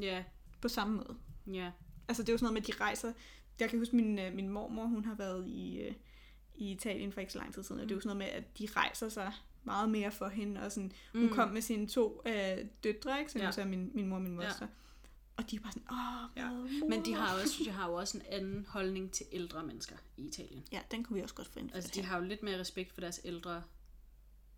Ja, 0.00 0.24
på 0.60 0.68
samme 0.68 0.96
måde. 0.96 1.16
ja. 1.56 1.70
Altså, 2.08 2.22
det 2.22 2.28
er 2.28 2.32
jo 2.32 2.38
sådan 2.38 2.44
noget 2.54 2.54
med, 2.68 2.74
at 2.74 2.78
de 2.78 2.84
rejser... 2.84 3.12
Jeg 3.60 3.70
kan 3.70 3.78
huske, 3.78 3.96
min, 3.96 4.18
øh, 4.18 4.34
min 4.34 4.48
mormor, 4.48 4.86
hun 4.86 5.04
har 5.04 5.14
været 5.14 5.46
i, 5.48 5.78
øh, 5.78 5.94
i 6.58 6.70
Italien 6.70 7.12
for 7.12 7.20
ikke 7.20 7.32
så 7.32 7.38
lang 7.38 7.54
tid 7.54 7.62
siden, 7.62 7.80
og 7.80 7.88
det 7.88 7.92
er 7.92 7.96
jo 7.96 8.00
sådan 8.00 8.16
noget 8.16 8.32
med, 8.34 8.42
at 8.42 8.58
de 8.58 8.68
rejser 8.76 9.08
sig 9.08 9.32
meget 9.64 9.88
mere 9.90 10.10
for 10.10 10.28
hende, 10.28 10.60
og 10.62 10.72
sådan, 10.72 10.92
hun 11.12 11.22
Mm. 11.22 11.28
kom 11.32 11.48
med 11.48 11.62
sine 11.62 11.86
to 11.88 12.22
øh, 12.26 12.58
døtre, 12.84 13.18
ikke? 13.20 13.32
som 13.32 13.40
Ja. 13.40 13.44
ja. 13.46 13.52
så 13.52 13.60
er 13.60 13.64
min, 13.64 13.90
min 13.94 14.08
mor 14.08 14.16
og 14.16 14.22
min 14.22 14.40
Ja. 14.40 14.48
moster. 14.48 14.66
Og 15.36 15.50
de 15.50 15.56
er 15.56 15.60
bare 15.60 15.72
sådan, 15.72 15.86
åh, 15.90 16.36
Ja. 16.36 16.42
ja. 16.80 16.84
Men 16.88 17.04
de 17.04 17.14
har 17.14 17.40
også, 17.42 17.62
jeg, 17.66 17.74
har 17.78 17.88
jo 17.88 17.94
også 17.94 18.18
en 18.18 18.22
anden 18.30 18.66
holdning 18.68 19.12
til 19.12 19.26
ældre 19.32 19.62
mennesker 19.66 19.96
i 20.16 20.26
Italien. 20.26 20.64
Ja, 20.72 20.80
den 20.90 21.04
kunne 21.04 21.14
vi 21.16 21.22
også 21.22 21.34
godt 21.34 21.48
få 21.48 21.58
indført 21.58 21.76
Altså, 21.76 21.90
de 21.94 22.02
har 22.06 22.18
jo 22.18 22.24
lidt 22.24 22.42
mere 22.42 22.58
respekt 22.60 22.92
for 22.92 23.00
deres 23.00 23.20
ældre 23.24 23.62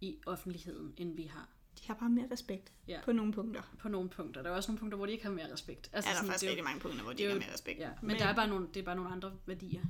i 0.00 0.18
offentligheden, 0.26 0.94
end 0.96 1.16
vi 1.16 1.22
har. 1.24 1.48
de 1.80 1.86
har 1.86 1.94
bare 1.94 2.10
mere 2.10 2.26
respekt 2.32 2.72
Ja. 2.88 3.00
på 3.04 3.12
nogle 3.12 3.32
punkter. 3.32 3.62
På 3.78 3.88
nogle 3.88 4.08
punkter. 4.08 4.42
Der 4.42 4.50
er 4.50 4.54
også 4.54 4.70
nogle 4.70 4.78
punkter, 4.78 4.96
hvor 4.96 5.06
de 5.06 5.12
ikke 5.12 5.24
har 5.24 5.30
mere 5.32 5.52
respekt. 5.52 5.90
Altså, 5.92 6.10
er 6.10 6.12
der 6.14 6.18
sådan, 6.18 6.30
faktisk 6.30 6.44
er 6.44 6.48
rigtig 6.48 6.64
mange 6.64 6.80
punkter, 6.80 7.02
hvor 7.02 7.12
de 7.12 7.24
er 7.24 7.28
ikke 7.28 7.40
har 7.40 7.46
mere 7.46 7.54
respekt. 7.54 7.78
Ja, 7.78 7.88
men, 8.00 8.06
men 8.06 8.16
der 8.18 8.24
er 8.24 8.34
bare 8.34 8.48
nogle, 8.48 8.68
det 8.74 8.80
er 8.80 8.84
bare 8.84 8.96
nogle 8.96 9.10
andre 9.10 9.32
værdier, 9.46 9.82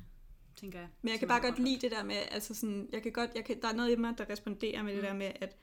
tænker 0.60 0.78
jeg. 0.78 0.88
Men 1.02 1.10
jeg 1.10 1.18
kan 1.18 1.28
bare 1.28 1.40
godt 1.40 1.58
lide 1.58 1.80
det 1.80 1.90
der 1.90 2.04
med, 2.04 2.16
altså 2.30 2.54
sådan, 2.54 2.88
jeg 2.92 3.02
kan 3.02 3.12
godt, 3.12 3.30
jeg 3.34 3.44
kan, 3.44 3.60
der 3.62 3.68
er 3.68 3.72
noget 3.72 3.90
i 3.90 3.96
mig, 3.96 4.18
der 4.18 4.30
responderer 4.30 4.82
med 4.82 4.92
det 4.92 5.00
Mm. 5.02 5.06
der 5.06 5.14
med, 5.14 5.32
at 5.40 5.56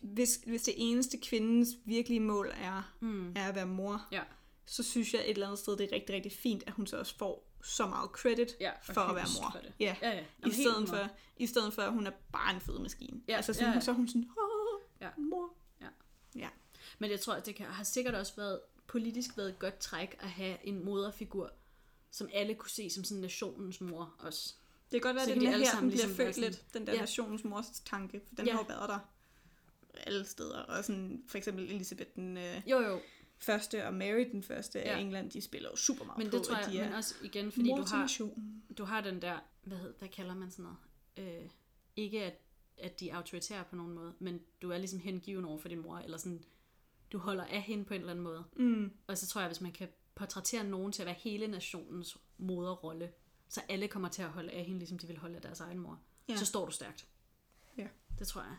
hvis, 0.00 0.40
hvis 0.46 0.62
det 0.62 0.74
eneste 0.76 1.18
kvindens 1.18 1.68
virkelige 1.84 2.20
mål 2.20 2.50
er, 2.54 2.94
Mm. 3.00 3.32
er 3.36 3.48
at 3.48 3.54
være 3.54 3.66
mor, 3.66 4.06
Ja. 4.12 4.22
så 4.66 4.82
synes 4.82 5.14
jeg 5.14 5.20
et 5.24 5.30
eller 5.30 5.46
andet 5.46 5.58
sted, 5.58 5.76
det 5.76 5.84
er 5.90 5.92
rigtig, 5.94 6.14
rigtig 6.14 6.32
fint, 6.32 6.64
at 6.66 6.72
hun 6.72 6.86
så 6.86 6.98
også 6.98 7.16
får 7.18 7.48
så 7.62 7.86
meget 7.86 8.10
credit 8.10 8.56
Ja, 8.60 8.70
for 8.82 9.00
at 9.00 9.14
være 9.16 9.26
mor. 9.42 9.50
For 9.52 9.58
det. 9.58 9.72
Ja, 9.80 9.96
Ja, 10.02 10.08
ja. 10.10 10.20
i 10.20 10.24
Jamen, 10.42 10.54
helt 10.56 10.68
stedet, 10.68 10.88
for, 10.88 11.08
i 11.36 11.46
stedet 11.46 11.72
for, 11.72 11.82
at 11.82 11.92
hun 11.92 12.06
er 12.06 12.10
bare 12.32 12.54
en 12.54 12.60
fed 12.60 12.78
maskine. 12.78 13.20
Ja, 13.28 13.36
altså 13.36 13.52
sådan, 13.52 13.68
ja, 13.68 13.74
ja. 13.74 13.80
så 13.80 13.90
er 13.90 13.94
hun 13.94 14.08
sådan, 14.08 14.30
åh, 14.38 14.80
Ja. 15.00 15.08
mor. 15.18 15.54
Men 16.98 17.10
jeg 17.10 17.20
tror, 17.20 17.32
at 17.34 17.46
det 17.46 17.54
kan, 17.54 17.66
har 17.66 17.84
sikkert 17.84 18.14
også 18.14 18.36
været 18.36 18.60
politisk 18.86 19.36
været 19.36 19.48
et 19.48 19.58
godt 19.58 19.78
træk 19.78 20.16
at 20.20 20.28
have 20.28 20.56
en 20.66 20.84
moderfigur, 20.84 21.52
som 22.10 22.28
alle 22.32 22.54
kunne 22.54 22.70
se 22.70 22.90
som 22.90 23.04
sådan 23.04 23.20
nationens 23.20 23.80
mor 23.80 24.14
også. 24.18 24.54
Det 24.90 25.02
kan 25.02 25.08
godt 25.08 25.14
være, 25.16 25.24
Så 25.24 25.30
at 25.30 25.34
kan 25.34 25.42
den 25.46 25.52
de 25.52 25.58
her, 25.58 25.64
sammen 25.70 25.82
den 25.82 25.90
bliver 25.90 26.06
ligesom 26.06 26.16
født 26.26 26.34
sådan- 26.34 26.50
lidt, 26.50 26.74
den 26.74 26.86
der 26.86 26.92
Ja. 26.92 27.00
nationens 27.00 27.44
mors 27.44 27.66
tanke, 27.84 28.20
for 28.28 28.34
den 28.34 28.46
Ja. 28.46 28.52
har 28.52 28.58
jo 28.60 28.64
været 28.68 28.88
der 28.88 28.98
alle 30.06 30.24
steder. 30.24 30.58
Og 30.58 30.84
sådan, 30.84 31.22
for 31.28 31.38
eksempel 31.38 31.64
Elisabeth 31.64 32.10
den 32.16 32.36
øh, 32.36 32.62
Jo, 32.66 32.78
jo. 32.80 33.00
første 33.38 33.86
og 33.86 33.94
Mary 33.94 34.24
den 34.32 34.42
første 34.42 34.78
Ja. 34.78 34.96
af 34.96 35.00
England, 35.00 35.30
de 35.30 35.40
spiller 35.40 35.68
jo 35.70 35.76
super 35.76 36.04
meget 36.04 36.18
Men 36.18 36.30
på, 36.30 36.36
det 36.36 36.46
tror 36.46 36.56
at 36.56 36.64
jeg, 36.64 36.72
de 36.72 36.78
er 36.78 36.84
men 36.84 36.94
også 36.94 37.14
igen, 37.22 37.52
fordi 37.52 37.68
du 37.68 37.84
har, 37.88 38.18
du 38.78 38.84
har 38.84 39.00
den 39.00 39.22
der, 39.22 39.38
hvad, 39.62 39.78
hed, 39.78 39.94
hvad 39.98 40.08
kalder 40.08 40.34
man 40.34 40.50
sådan 40.50 40.64
noget? 41.16 41.34
Øh, 41.42 41.48
ikke 41.96 42.24
at, 42.24 42.40
at 42.78 43.00
de 43.00 43.10
er 43.10 43.16
autoritære 43.16 43.64
på 43.70 43.76
nogen 43.76 43.92
måde, 43.92 44.14
men 44.18 44.40
du 44.62 44.70
er 44.70 44.78
ligesom 44.78 44.98
hengiven 45.00 45.44
over 45.44 45.58
for 45.58 45.68
din 45.68 45.82
mor, 45.82 45.98
eller 45.98 46.18
sådan, 46.18 46.44
du 47.12 47.18
holder 47.18 47.44
af 47.44 47.62
hende 47.62 47.84
på 47.84 47.94
en 47.94 48.00
eller 48.00 48.10
anden 48.10 48.24
måde. 48.24 48.44
Mm. 48.56 48.92
Og 49.06 49.18
så 49.18 49.26
tror 49.26 49.40
jeg, 49.40 49.48
hvis 49.48 49.60
man 49.60 49.72
kan 49.72 49.88
portrættere 50.18 50.64
nogen 50.64 50.92
til 50.92 51.02
at 51.02 51.06
være 51.06 51.14
hele 51.18 51.46
nationens 51.46 52.16
moderrolle, 52.38 53.12
så 53.48 53.60
alle 53.68 53.88
kommer 53.88 54.08
til 54.08 54.22
at 54.22 54.28
holde 54.28 54.50
af 54.52 54.64
hende, 54.64 54.78
ligesom 54.78 54.98
de 54.98 55.06
vil 55.06 55.18
holde 55.18 55.36
af 55.36 55.42
deres 55.42 55.60
egen 55.60 55.78
mor, 55.78 56.00
Ja. 56.28 56.36
så 56.36 56.46
står 56.46 56.64
du 56.66 56.72
stærkt. 56.72 57.06
Ja. 57.76 57.88
Det 58.18 58.28
tror 58.28 58.40
jeg. 58.42 58.56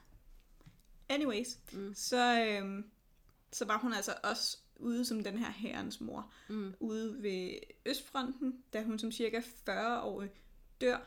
Anyways, 1.09 1.47
Mm. 1.73 1.93
så, 1.95 2.45
øhm, 2.45 2.91
så 3.51 3.65
var 3.65 3.77
hun 3.77 3.93
altså 3.93 4.15
også 4.23 4.57
ude 4.75 5.05
som 5.05 5.23
den 5.23 5.37
her 5.37 5.51
herrens 5.51 6.01
mor, 6.01 6.31
Mm. 6.49 6.73
ude 6.79 7.23
ved 7.23 7.59
Østfronten, 7.85 8.63
da 8.73 8.83
hun 8.83 8.99
som 8.99 9.11
cirka 9.11 9.39
40-årig 9.39 10.29
dør 10.81 10.99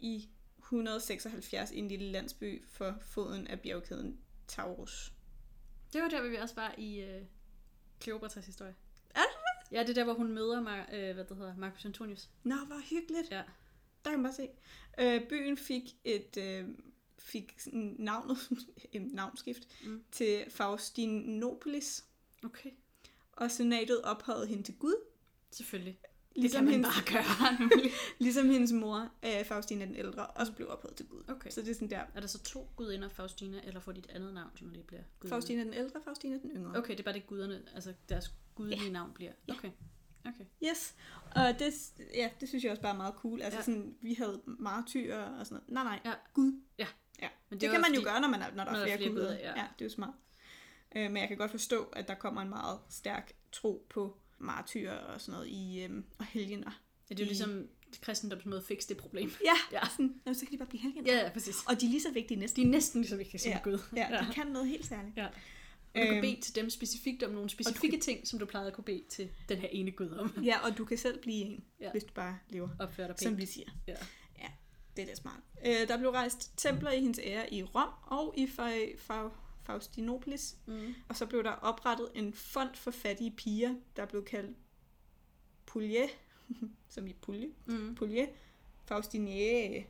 i 0.00 0.28
176 0.58 1.70
i 1.70 1.78
en 1.78 1.88
lille 1.88 2.10
landsby 2.12 2.66
for 2.68 2.94
foden 3.00 3.46
af 3.46 3.60
bjergkæden 3.60 4.20
Taurus. 4.48 5.12
Det 5.92 6.02
var 6.02 6.08
der, 6.08 6.20
hvor 6.20 6.30
vi 6.30 6.36
også 6.36 6.54
var 6.54 6.74
i 6.78 7.00
øh, 7.00 7.22
Kleopatras 8.00 8.46
historie. 8.46 8.74
Det 9.70 9.76
Ja, 9.76 9.80
det 9.82 9.88
er 9.90 9.94
der, 9.94 10.04
hvor 10.04 10.14
hun 10.14 10.32
møder 10.32 10.60
Mar- 10.62 10.94
øh, 10.94 11.14
hvad 11.14 11.24
det 11.24 11.36
hedder, 11.36 11.56
Marcus 11.56 11.84
Antonius. 11.84 12.28
Nå, 12.44 12.54
hvor 12.66 12.80
hyggeligt. 12.90 13.30
Ja. 13.30 13.42
Der 14.04 14.10
kan 14.10 14.18
man 14.18 14.22
bare 14.22 14.34
se. 14.34 14.48
Øh, 15.00 15.28
byen 15.28 15.56
fik 15.56 15.82
et 16.04 16.36
øh, 16.36 16.64
fik 17.18 17.54
navnet, 17.98 18.36
en 18.92 19.02
navnskift, 19.12 19.68
Mm. 19.86 20.04
til 20.12 20.44
Faustinopolis, 20.50 22.04
Okay. 22.44 22.70
og 23.32 23.50
senatet 23.50 24.02
ophøjede 24.02 24.46
hende 24.46 24.62
til 24.62 24.74
Gud, 24.74 24.94
Selvfølgelig. 25.50 26.00
ligesom, 26.36 26.66
det 26.66 26.72
kan 26.72 26.80
man 26.82 26.90
hendes, 26.92 27.12
bare 27.12 27.22
gøre. 27.68 27.90
ligesom 28.18 28.50
hendes 28.50 28.72
mor, 28.72 29.10
øh, 29.24 29.44
Faustina 29.44 29.84
den 29.84 29.96
ældre, 29.96 30.26
også 30.26 30.52
blev 30.52 30.68
ophøjet 30.70 30.96
til 30.96 31.06
Gud. 31.06 31.22
Okay. 31.28 31.50
Så 31.50 31.60
det 31.62 31.68
er 31.70 31.74
sådan 31.74 31.90
der, 31.90 32.02
er 32.14 32.20
der 32.20 32.26
så 32.26 32.42
to 32.42 32.68
gudinder, 32.76 33.08
Faustina, 33.08 33.60
eller 33.64 33.80
får 33.80 33.92
de 33.92 33.98
et 33.98 34.06
andet 34.10 34.34
navn, 34.34 34.50
når 34.60 34.70
de 34.70 34.82
bliver 34.82 35.02
gudinder? 35.20 35.36
Faustina 35.36 35.64
den 35.64 35.74
ældre, 35.74 36.00
Faustina 36.04 36.38
den 36.42 36.50
yngre. 36.50 36.78
Okay, 36.78 36.92
det 36.92 36.98
er 37.00 37.04
bare 37.04 37.14
det 37.14 37.26
guderne, 37.26 37.62
altså 37.74 37.92
deres 38.08 38.34
gudelige 38.56 38.90
navn 38.90 39.12
bliver. 39.14 39.32
Ja. 39.48 39.52
Okay. 39.54 39.70
Okay. 40.24 40.44
Yes, 40.70 40.94
og 41.36 41.58
det, 41.58 41.72
ja, 42.14 42.28
det 42.40 42.48
synes 42.48 42.64
jeg 42.64 42.70
også 42.70 42.82
bare 42.82 42.92
er 42.92 42.96
meget 42.96 43.14
cool. 43.14 43.42
Altså 43.42 43.56
Ja. 43.56 43.60
ja. 43.60 43.64
sådan, 43.64 43.94
vi 44.00 44.14
havde 44.14 44.42
martyrer 44.46 45.22
og 45.24 45.46
sådan 45.46 45.62
noget. 45.68 45.84
Nej, 45.84 45.84
nej, 45.84 46.00
Ja. 46.04 46.12
Gud. 46.34 46.60
Ja. 46.78 46.86
ja. 47.22 47.28
Men 47.50 47.60
Det, 47.60 47.68
var 47.68 47.72
kan 47.74 47.80
man 47.80 47.90
jo 47.90 47.94
fordi- 47.94 48.04
gøre, 48.04 48.20
når, 48.20 48.28
man 48.28 48.42
er, 48.42 48.54
når 48.54 48.64
der 48.64 48.72
når 48.72 48.78
er 48.78 48.84
flere, 48.84 48.96
flere 48.98 49.10
guder. 49.10 49.32
ja. 49.32 49.38
Ja. 49.38 49.48
ja, 49.56 49.66
det 49.78 49.80
er 49.80 49.86
jo 49.86 49.90
smart. 49.90 50.14
Øh, 50.96 51.02
men 51.02 51.16
jeg 51.16 51.28
kan 51.28 51.36
godt 51.36 51.50
forstå, 51.50 51.82
at 51.84 52.08
der 52.08 52.14
kommer 52.14 52.42
en 52.42 52.48
meget 52.48 52.78
stærk 52.88 53.32
tro 53.52 53.86
på 53.90 54.16
martyrer 54.38 54.96
og 54.98 55.20
sådan 55.20 55.32
noget 55.32 55.48
i, 55.48 55.82
øhm, 55.82 56.04
og 56.18 56.24
helgener. 56.24 56.70
Ja, 57.10 57.14
det 57.14 57.20
er 57.20 57.24
jo 57.24 57.26
i- 57.26 57.28
ligesom 57.28 57.68
kristendoms 58.02 58.44
måde 58.44 58.60
at 58.60 58.66
fikse 58.66 58.88
det 58.88 58.96
problem. 58.96 59.30
Ja, 59.44 59.50
Ja. 59.72 59.76
ja. 59.78 59.88
Sådan, 59.90 60.34
så 60.34 60.40
kan 60.46 60.52
de 60.52 60.58
bare 60.58 60.68
blive 60.68 60.82
helgener. 60.82 61.12
Ja, 61.12 61.18
ja, 61.24 61.30
præcis. 61.32 61.56
Og 61.68 61.80
de 61.80 61.86
er 61.86 61.90
lige 61.90 62.02
så 62.02 62.10
vigtige 62.12 62.40
næsten. 62.40 62.62
De 62.62 62.68
er 62.68 62.72
næsten 62.72 63.00
lige 63.00 63.08
så 63.10 63.16
vigtige 63.16 63.40
som 63.40 63.50
Ja. 63.50 63.60
Gud. 63.64 63.78
Ja, 63.96 64.08
ja. 64.14 64.20
de 64.28 64.34
kan 64.34 64.46
noget 64.46 64.68
helt 64.68 64.86
særligt. 64.86 65.16
ja. 65.16 65.26
Og 65.96 66.02
du 66.02 66.06
kan 66.06 66.14
Øhm, 66.16 66.22
bede 66.22 66.40
til 66.40 66.54
dem 66.54 66.70
specifikt 66.70 67.22
om 67.22 67.30
nogle 67.30 67.50
specifikke 67.50 68.00
ting, 68.00 68.26
som 68.28 68.38
du 68.38 68.46
plejede 68.46 68.68
at 68.68 68.74
kunne 68.74 68.84
bede 68.84 69.04
til 69.08 69.30
den 69.48 69.58
her 69.58 69.68
ene 69.68 69.90
Gud 69.90 70.10
om. 70.10 70.44
Ja, 70.44 70.58
og 70.70 70.78
du 70.78 70.84
kan 70.84 70.98
selv 70.98 71.22
blive 71.22 71.36
en, 71.44 71.64
Ja. 71.80 71.90
hvis 71.90 72.04
du 72.04 72.12
bare 72.14 72.38
lever, 72.48 72.68
Opfør 72.78 73.06
dig 73.06 73.16
som 73.18 73.30
pænt. 73.32 73.40
vi 73.40 73.46
siger. 73.46 73.70
Ja. 73.86 73.94
ja 74.38 74.48
det 74.96 75.02
er 75.02 75.06
da 75.06 75.14
smart. 75.14 75.40
Øh, 75.66 75.88
der 75.88 75.98
blev 75.98 76.10
rejst 76.10 76.52
templer 76.56 76.90
i 76.90 77.00
hendes 77.00 77.20
ære 77.22 77.54
i 77.54 77.62
Rom 77.62 77.88
og 78.02 78.34
i 78.36 78.44
Fa- 78.44 78.98
Fa- 79.10 79.32
Faustinopolis. 79.64 80.56
Mm. 80.66 80.94
Og 81.08 81.16
så 81.16 81.26
blev 81.26 81.44
der 81.44 81.50
oprettet 81.50 82.08
en 82.14 82.32
fond 82.32 82.74
for 82.74 82.90
fattige 82.90 83.30
piger, 83.30 83.74
der 83.96 84.06
blev 84.06 84.24
kaldt 84.24 84.56
Pulje, 85.66 86.08
som 86.88 87.06
i 87.06 87.12
Pulje, 87.12 87.48
Mm. 87.66 87.94
Pulje, 87.94 88.28
Faustiniae, 88.84 89.86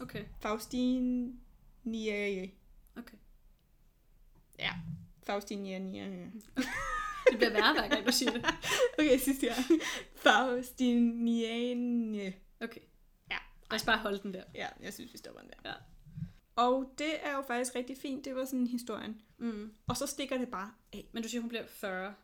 Okay. 0.00 0.24
Faustiniae, 0.40 2.50
okay. 2.96 3.16
ja, 4.58 4.72
Faustiniae. 5.30 6.32
Det 7.30 7.38
bliver 7.38 7.52
værre, 7.52 7.72
hver 7.72 7.88
gang 7.88 8.06
du 8.06 8.12
siger 8.12 8.32
det. 8.32 8.46
Okay, 8.98 9.18
sidste 9.18 9.46
gang. 9.46 9.58
Faustiniae. 10.16 11.74
Okay. 12.60 12.80
Ja. 13.30 13.36
Lad 13.70 13.80
os 13.80 13.84
bare 13.84 13.98
holde 13.98 14.18
den 14.22 14.34
der. 14.34 14.42
Ja, 14.54 14.68
jeg 14.80 14.94
synes, 14.94 15.12
vi 15.12 15.18
stopper 15.18 15.40
den 15.40 15.50
der. 15.50 15.56
Ja. 15.70 15.74
Og 16.56 16.94
det 16.98 17.26
er 17.26 17.32
jo 17.32 17.42
faktisk 17.46 17.74
rigtig 17.74 17.96
fint, 17.96 18.24
det 18.24 18.36
var 18.36 18.44
sådan 18.44 18.66
historien. 18.66 19.20
Mm. 19.38 19.72
Og 19.86 19.96
så 19.96 20.06
stikker 20.06 20.38
det 20.38 20.48
bare 20.48 20.72
af. 20.92 21.08
Men 21.12 21.22
du 21.22 21.28
siger, 21.28 21.40
hun 21.40 21.48
bliver 21.48 21.66
40. 21.66 22.14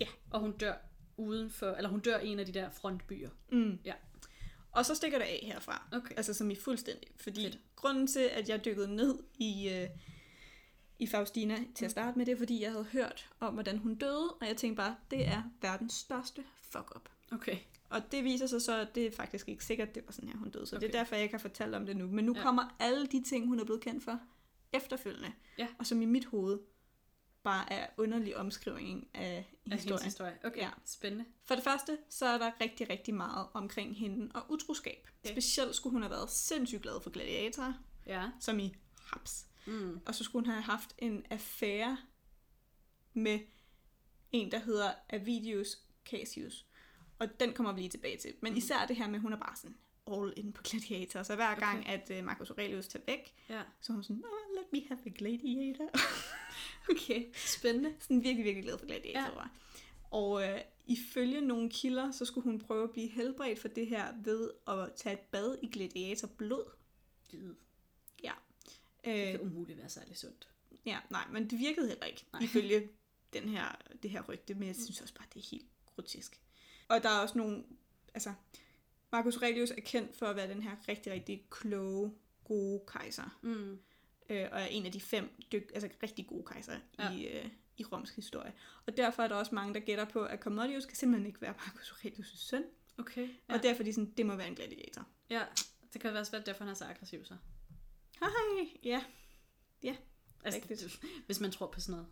Ja. 0.00 0.06
Og 0.30 0.40
hun 0.40 0.52
dør 0.52 0.74
uden 1.16 1.50
for, 1.50 1.70
eller 1.70 1.90
hun 1.90 2.00
dør 2.00 2.18
i 2.18 2.28
en 2.28 2.38
af 2.38 2.46
de 2.46 2.52
der 2.52 2.70
frontbyer. 2.70 3.30
Mm. 3.52 3.78
Ja. 3.84 3.94
Og 4.70 4.86
så 4.86 4.94
stikker 4.94 5.18
det 5.18 5.24
af 5.24 5.40
herfra. 5.42 5.88
Okay. 5.92 6.14
Altså 6.16 6.34
som 6.34 6.50
i 6.50 6.54
fuldstændig. 6.54 7.08
Fordi. 7.16 7.44
Fedt. 7.44 7.58
grunden 7.76 8.06
til, 8.06 8.20
at 8.32 8.48
jeg 8.48 8.64
dykkede 8.64 8.96
ned 8.96 9.18
i, 9.38 9.68
øh, 9.68 9.88
i 10.98 11.06
Faustina 11.06 11.58
til 11.74 11.84
at 11.84 11.90
starte 11.90 12.18
med, 12.18 12.26
det 12.26 12.32
er, 12.32 12.36
fordi 12.38 12.62
jeg 12.62 12.70
havde 12.70 12.84
hørt 12.84 13.30
om, 13.40 13.54
hvordan 13.54 13.78
hun 13.78 13.94
døde. 13.94 14.30
Og 14.40 14.46
jeg 14.46 14.56
tænkte 14.56 14.76
bare, 14.76 14.96
det 15.10 15.26
er 15.28 15.42
verdens 15.60 15.92
største 15.94 16.44
fuck-up. 16.62 17.08
Okay. 17.32 17.56
Og 17.90 18.12
det 18.12 18.24
viser 18.24 18.46
sig 18.46 18.62
så, 18.62 18.80
at 18.80 18.94
det 18.94 19.06
er 19.06 19.10
faktisk 19.10 19.48
ikke 19.48 19.64
sikkert, 19.64 19.94
det 19.94 20.02
var 20.06 20.12
sådan 20.12 20.28
her, 20.28 20.36
hun 20.38 20.50
døde. 20.50 20.66
Så 20.66 20.76
okay. 20.76 20.86
det 20.86 20.94
er 20.94 20.98
derfor, 20.98 21.14
jeg 21.14 21.22
ikke 21.22 21.34
har 21.34 21.38
fortalt 21.38 21.74
om 21.74 21.86
det 21.86 21.96
nu. 21.96 22.06
Men 22.06 22.24
nu 22.24 22.34
Ja. 22.36 22.42
kommer 22.42 22.76
alle 22.78 23.06
de 23.06 23.22
ting, 23.22 23.46
hun 23.46 23.60
er 23.60 23.64
blevet 23.64 23.80
kendt 23.82 24.04
for 24.04 24.20
efterfølgende. 24.72 25.32
Ja. 25.58 25.66
Og 25.78 25.86
som 25.86 26.02
i 26.02 26.04
mit 26.04 26.24
hoved 26.24 26.58
bare 27.42 27.72
er 27.72 27.86
underlig 27.96 28.36
omskrivning 28.36 29.08
af 29.14 29.52
Af 29.70 29.76
historien. 29.78 30.04
historie. 30.04 30.38
Okay. 30.44 30.60
Ja. 30.60 30.70
Spændende. 30.84 31.24
For 31.44 31.54
det 31.54 31.64
første, 31.64 31.98
så 32.10 32.26
er 32.26 32.38
der 32.38 32.50
rigtig, 32.60 32.90
rigtig 32.90 33.14
meget 33.14 33.46
omkring 33.54 33.96
hende 33.96 34.30
og 34.34 34.42
utroskab. 34.52 35.08
Okay. 35.24 35.34
Specielt 35.34 35.74
skulle 35.76 35.92
hun 35.92 36.02
have 36.02 36.10
været 36.10 36.30
sindssygt 36.30 36.82
glad 36.82 37.00
for 37.02 37.10
gladiatorer, 37.10 37.72
Ja. 38.06 38.30
som 38.40 38.58
i 38.58 38.74
haps. 39.12 39.46
Mm. 39.68 40.00
Og 40.06 40.14
så 40.14 40.24
skulle 40.24 40.46
hun 40.46 40.52
have 40.52 40.62
haft 40.62 40.94
en 40.98 41.24
affære 41.30 41.98
med 43.14 43.38
en, 44.32 44.50
der 44.50 44.58
hedder 44.58 44.90
Avidius 45.10 45.78
Cassius. 46.04 46.66
Og 47.18 47.40
den 47.40 47.52
kommer 47.52 47.72
vi 47.72 47.80
lige 47.80 47.90
tilbage 47.90 48.16
til. 48.16 48.34
Men 48.42 48.52
Mhm. 48.52 48.58
især 48.58 48.86
det 48.86 48.96
her 48.96 49.06
med, 49.06 49.14
at 49.14 49.20
hun 49.20 49.32
er 49.32 49.36
bare 49.36 49.56
sådan 49.56 49.76
all 50.12 50.32
in 50.36 50.52
på 50.52 50.62
gladiator. 50.62 51.22
Så 51.22 51.34
hver 51.34 51.54
gang, 51.54 51.78
Okay. 51.80 51.92
at 52.12 52.18
uh, 52.18 52.24
Marcus 52.24 52.50
Aurelius 52.50 52.88
tager 52.88 53.04
væk, 53.06 53.34
Ja. 53.48 53.62
så 53.80 53.92
er 53.92 53.94
hun 53.94 54.02
sådan, 54.02 54.24
oh, 54.24 54.56
let 54.56 54.72
me 54.72 54.88
have 54.88 55.00
a 55.06 55.10
gladiator. 55.18 55.88
Okay. 56.90 57.24
Spændende. 57.34 57.94
sådan 58.00 58.22
virkelig, 58.22 58.44
virkelig 58.44 58.64
glad 58.64 58.78
for 58.78 58.86
gladiatorer. 58.86 59.48
Ja. 60.02 60.08
Og 60.10 60.42
øh, 60.42 60.60
ifølge 60.86 61.40
nogle 61.40 61.70
kilder, 61.70 62.10
så 62.10 62.24
skulle 62.24 62.44
hun 62.44 62.58
prøve 62.58 62.84
at 62.84 62.90
blive 62.90 63.08
helbredt 63.08 63.58
for 63.58 63.68
det 63.68 63.86
her 63.86 64.14
ved 64.24 64.50
at 64.68 64.92
tage 64.96 65.12
et 65.12 65.20
bad 65.20 65.56
i 65.62 65.66
gladiatorblod. 65.66 66.64
Ja. 69.04 69.10
Det 69.12 69.24
Øh, 69.26 69.30
kan 69.32 69.40
umuligt 69.40 69.78
være 69.78 69.88
særlig 69.88 70.16
sundt. 70.18 70.48
ja, 70.86 70.98
nej, 71.10 71.24
men 71.32 71.50
det 71.50 71.58
virkede 71.58 71.88
heller 71.88 72.04
ikke, 72.06 72.24
Nej. 72.32 72.42
ifølge 72.42 72.88
den 73.32 73.48
her, 73.48 73.76
det 74.02 74.10
her 74.10 74.22
rygte, 74.22 74.54
men 74.54 74.68
jeg 74.68 74.76
synes 74.76 75.00
også 75.00 75.14
bare, 75.14 75.26
det 75.34 75.40
er 75.42 75.48
helt 75.50 75.66
grotesk. 75.86 76.40
Og 76.88 77.02
der 77.02 77.08
er 77.08 77.18
også 77.20 77.38
nogle, 77.38 77.64
altså, 78.14 78.34
Marcus 79.12 79.36
Aurelius 79.36 79.70
er 79.70 79.80
kendt 79.80 80.16
for 80.16 80.26
at 80.26 80.36
være 80.36 80.48
den 80.48 80.62
her 80.62 80.88
rigtig, 80.88 81.12
rigtig 81.12 81.46
kloge, 81.50 82.12
gode 82.44 82.82
kejser. 82.86 83.38
Mm. 83.42 83.72
øh, 84.30 84.48
og 84.52 84.60
er 84.60 84.66
en 84.66 84.86
af 84.86 84.92
de 84.92 85.00
fem 85.00 85.42
dyk, 85.52 85.70
altså 85.74 85.88
rigtig 86.02 86.26
gode 86.26 86.44
kejser 86.46 86.78
Ja. 86.98 87.12
i, 87.12 87.26
øh, 87.26 87.46
i 87.76 87.84
romsk 87.84 88.16
historie. 88.16 88.52
Og 88.86 88.96
derfor 88.96 89.22
er 89.22 89.28
der 89.28 89.34
også 89.34 89.54
mange, 89.54 89.74
der 89.74 89.80
gætter 89.80 90.04
på, 90.04 90.24
at 90.24 90.40
Commodius 90.40 90.86
kan 90.86 90.96
simpelthen 90.96 91.26
ikke 91.26 91.40
være 91.40 91.54
Marcus 91.66 91.90
Aurelius' 91.90 92.36
søn, 92.36 92.64
Okay. 92.98 93.28
ja. 93.48 93.54
Og 93.54 93.62
derfor 93.62 93.82
er 93.82 93.84
de 93.84 93.92
sådan, 93.92 94.10
det 94.16 94.26
må 94.26 94.36
være 94.36 94.48
en 94.48 94.54
gladiator. 94.54 95.06
ja. 95.30 95.44
Det 95.92 96.00
kan 96.00 96.16
også 96.16 96.32
være 96.32 96.42
derfor, 96.46 96.64
han 96.64 96.70
er 96.70 96.74
så 96.74 96.84
aggressiv 96.84 97.24
så. 97.24 97.36
Hej, 98.20 98.68
ja, 98.84 99.02
Altså, 100.44 100.60
Rigtigt. 100.70 101.00
hvis 101.26 101.40
man 101.40 101.50
tror 101.50 101.66
på 101.66 101.80
sådan 101.80 101.92
noget. 101.92 102.06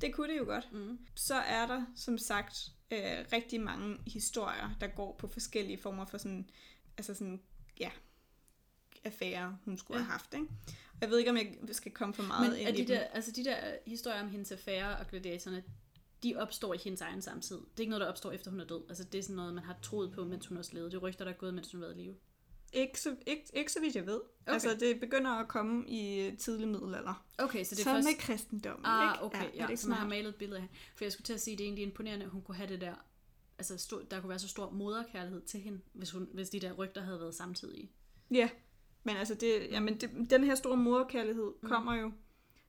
det 0.00 0.14
kunne 0.14 0.32
det 0.32 0.38
jo 0.38 0.44
godt. 0.44 0.72
Mm. 0.72 0.98
Så 1.14 1.34
er 1.34 1.66
der, 1.66 1.84
som 1.96 2.18
sagt, 2.18 2.54
øh, 2.90 2.98
rigtig 3.32 3.60
mange 3.60 3.98
historier, 4.06 4.70
der 4.80 4.86
går 4.86 5.16
på 5.18 5.28
forskellige 5.28 5.78
former 5.78 6.04
for 6.04 6.18
sådan, 6.18 6.50
altså 6.98 7.14
sådan, 7.14 7.42
ja, 7.80 7.90
affærer, 9.04 9.52
hun 9.64 9.78
skulle 9.78 9.98
Ja. 9.98 10.00
ja. 10.00 10.04
have 10.04 10.12
haft, 10.12 10.34
ikke? 10.34 10.46
Og 10.92 10.98
jeg 11.00 11.10
ved 11.10 11.18
ikke, 11.18 11.30
om 11.30 11.36
jeg 11.36 11.56
skal 11.72 11.92
komme 11.92 12.14
for 12.14 12.22
meget 12.22 12.50
Men 12.50 12.58
ind 12.58 12.68
er 12.68 12.72
i 12.72 12.76
de 12.76 12.78
dem. 12.78 12.86
der, 12.86 12.98
altså 13.00 13.30
de 13.30 13.44
der 13.44 13.76
historier 13.86 14.20
om 14.22 14.28
hendes 14.28 14.52
affære 14.52 14.96
og 14.96 15.06
gladiatorerne, 15.08 15.64
de 16.22 16.36
opstår 16.36 16.74
i 16.74 16.78
hendes 16.84 17.00
egen 17.00 17.22
samtid. 17.22 17.56
Det 17.56 17.76
er 17.76 17.80
ikke 17.80 17.90
noget, 17.90 18.00
der 18.00 18.08
opstår 18.08 18.32
efter 18.32 18.50
hun 18.50 18.60
er 18.60 18.64
død. 18.64 18.82
Altså 18.88 19.04
det 19.04 19.18
er 19.18 19.22
sådan 19.22 19.36
noget, 19.36 19.54
man 19.54 19.64
har 19.64 19.78
troet 19.82 20.12
på, 20.12 20.24
mens 20.24 20.46
hun 20.46 20.56
også 20.56 20.74
levede. 20.74 20.90
Det 20.90 20.96
er 20.96 21.00
rygter, 21.00 21.24
der 21.24 21.32
er 21.32 21.36
gået, 21.36 21.54
mens 21.54 21.72
hun 21.72 21.80
har 21.80 21.88
været 21.88 21.98
i 21.98 22.02
live. 22.02 22.16
Ikke 22.72 23.00
så, 23.00 23.16
ikke, 23.26 23.44
ikke 23.54 23.72
så 23.72 23.80
vidt 23.80 23.96
jeg 23.96 24.06
ved. 24.06 24.20
Okay. 24.46 24.52
Altså, 24.52 24.76
det 24.80 25.00
begynder 25.00 25.30
at 25.30 25.48
komme 25.48 25.84
i 25.88 26.30
tidlig 26.38 26.68
middelalder. 26.68 27.24
Okay, 27.38 27.64
så 27.64 27.74
det 27.74 27.80
er 27.80 27.84
Så 27.84 27.90
først... 27.90 28.04
med 28.08 28.14
kristendommen, 28.18 28.86
Ah, 28.86 29.14
ikke? 29.14 29.24
okay, 29.24 29.44
er 29.44 29.50
ja, 29.54 29.62
det 29.62 29.70
ikke 29.70 29.82
så 29.82 29.88
man 29.88 29.98
har 29.98 30.08
malet 30.08 30.28
et 30.28 30.34
billede 30.36 30.60
af. 30.60 30.68
For 30.96 31.04
jeg 31.04 31.12
skulle 31.12 31.24
til 31.24 31.32
at 31.32 31.40
sige, 31.40 31.56
det 31.56 31.62
er 31.64 31.66
egentlig 31.66 31.82
imponerende, 31.82 32.24
at 32.24 32.30
hun 32.30 32.42
kunne 32.42 32.54
have 32.56 32.68
det 32.68 32.80
der... 32.80 32.94
Altså, 33.58 33.78
stor, 33.78 34.02
der 34.10 34.20
kunne 34.20 34.30
være 34.30 34.38
så 34.38 34.48
stor 34.48 34.70
moderkærlighed 34.70 35.40
til 35.42 35.60
hende, 35.60 35.80
hvis, 35.92 36.10
hun, 36.10 36.28
hvis 36.34 36.50
de 36.50 36.60
der 36.60 36.72
rygter 36.72 37.00
havde 37.02 37.20
været 37.20 37.34
samtidige. 37.34 37.90
Ja, 38.30 38.48
men 39.04 39.16
altså, 39.16 39.34
det, 39.34 39.66
jamen, 39.70 40.00
det, 40.00 40.30
den 40.30 40.44
her 40.44 40.54
store 40.54 40.76
moderkærlighed 40.76 41.52
Mm. 41.62 41.68
kommer 41.68 41.94
jo, 41.94 42.12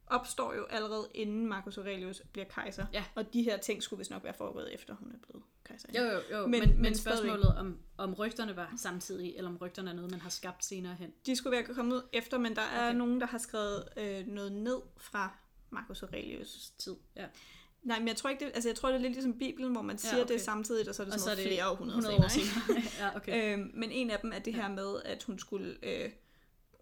opstår 0.08 0.54
jo 0.54 0.66
allerede 0.66 1.08
inden 1.14 1.48
Marcus 1.48 1.78
Aurelius 1.78 2.22
bliver 2.32 2.46
kejser. 2.46 2.86
Ja. 2.94 3.04
Og 3.16 3.34
de 3.34 3.44
her 3.44 3.58
ting 3.58 3.84
skulle 3.84 3.98
vist 3.98 4.12
nok 4.12 4.24
være 4.24 4.34
foregået 4.34 4.74
efter, 4.74 4.96
hun 4.96 5.12
er 5.12 5.18
blevet 5.28 5.44
kejser. 5.66 5.88
Jo, 5.98 6.04
jo, 6.04 6.38
jo. 6.38 6.48
Men, 6.48 6.60
Men- 6.60 6.82
men, 6.82 6.96
spørgsmålet 6.96 7.56
om, 7.58 7.78
om 7.98 8.14
rygterne 8.14 8.56
var 8.56 8.74
samtidige, 8.78 9.38
eller 9.38 9.50
om 9.52 9.58
rygterne 9.58 9.90
er 9.90 9.94
noget, 9.96 10.12
man 10.12 10.22
har 10.22 10.30
skabt 10.30 10.66
senere 10.66 10.94
hen. 10.96 11.12
De 11.26 11.36
skulle 11.36 11.52
være 11.58 11.64
kommet 11.76 11.96
ud 11.96 12.02
efter, 12.14 12.38
men 12.38 12.56
der 12.56 12.62
er 12.62 12.88
Okay. 12.90 12.98
nogen, 12.98 13.22
der 13.22 13.28
har 13.28 13.38
skrevet 13.38 13.84
øh, 13.98 14.28
noget 14.28 14.52
ned 14.52 14.78
fra 14.98 15.38
Marcus 15.70 16.04
Aurelius. 16.04 16.72
Tid, 16.78 16.96
ja. 17.16 17.26
Nej, 17.84 18.00
men 18.00 18.08
jeg 18.08 18.16
tror 18.16 18.30
ikke 18.30 18.46
det, 18.46 18.52
altså 18.56 18.70
jeg 18.70 18.76
tror 18.76 18.90
det 18.90 18.96
er 18.96 19.02
lidt 19.02 19.14
ligesom 19.14 19.34
Bibelen, 19.40 19.72
hvor 19.72 19.82
man 19.82 19.98
siger 19.98 20.18
ja, 20.18 20.24
okay. 20.24 20.34
det 20.34 20.42
samtidigt, 20.42 20.88
og 20.88 20.96
så 20.96 21.02
er 21.02 21.06
det 21.06 21.14
Og 21.14 21.20
sådan 21.20 21.36
så 21.36 21.42
er 21.42 21.44
det 21.46 21.54
flere 21.54 21.70
århundreder 21.70 22.00
100 22.10 22.26
år 22.26 22.28
senere. 22.28 22.78
ikke? 22.78 22.88
senere. 22.92 23.10
ja, 23.12 23.16
okay. 23.16 23.54
Øhm, 23.58 23.72
men 23.74 23.92
en 23.92 24.10
af 24.10 24.20
dem 24.20 24.32
er 24.36 24.40
det 24.40 24.54
her 24.54 24.68
med, 24.70 25.02
at 25.06 25.24
hun 25.24 25.40
skulle, 25.40 25.76
øh, 25.84 26.10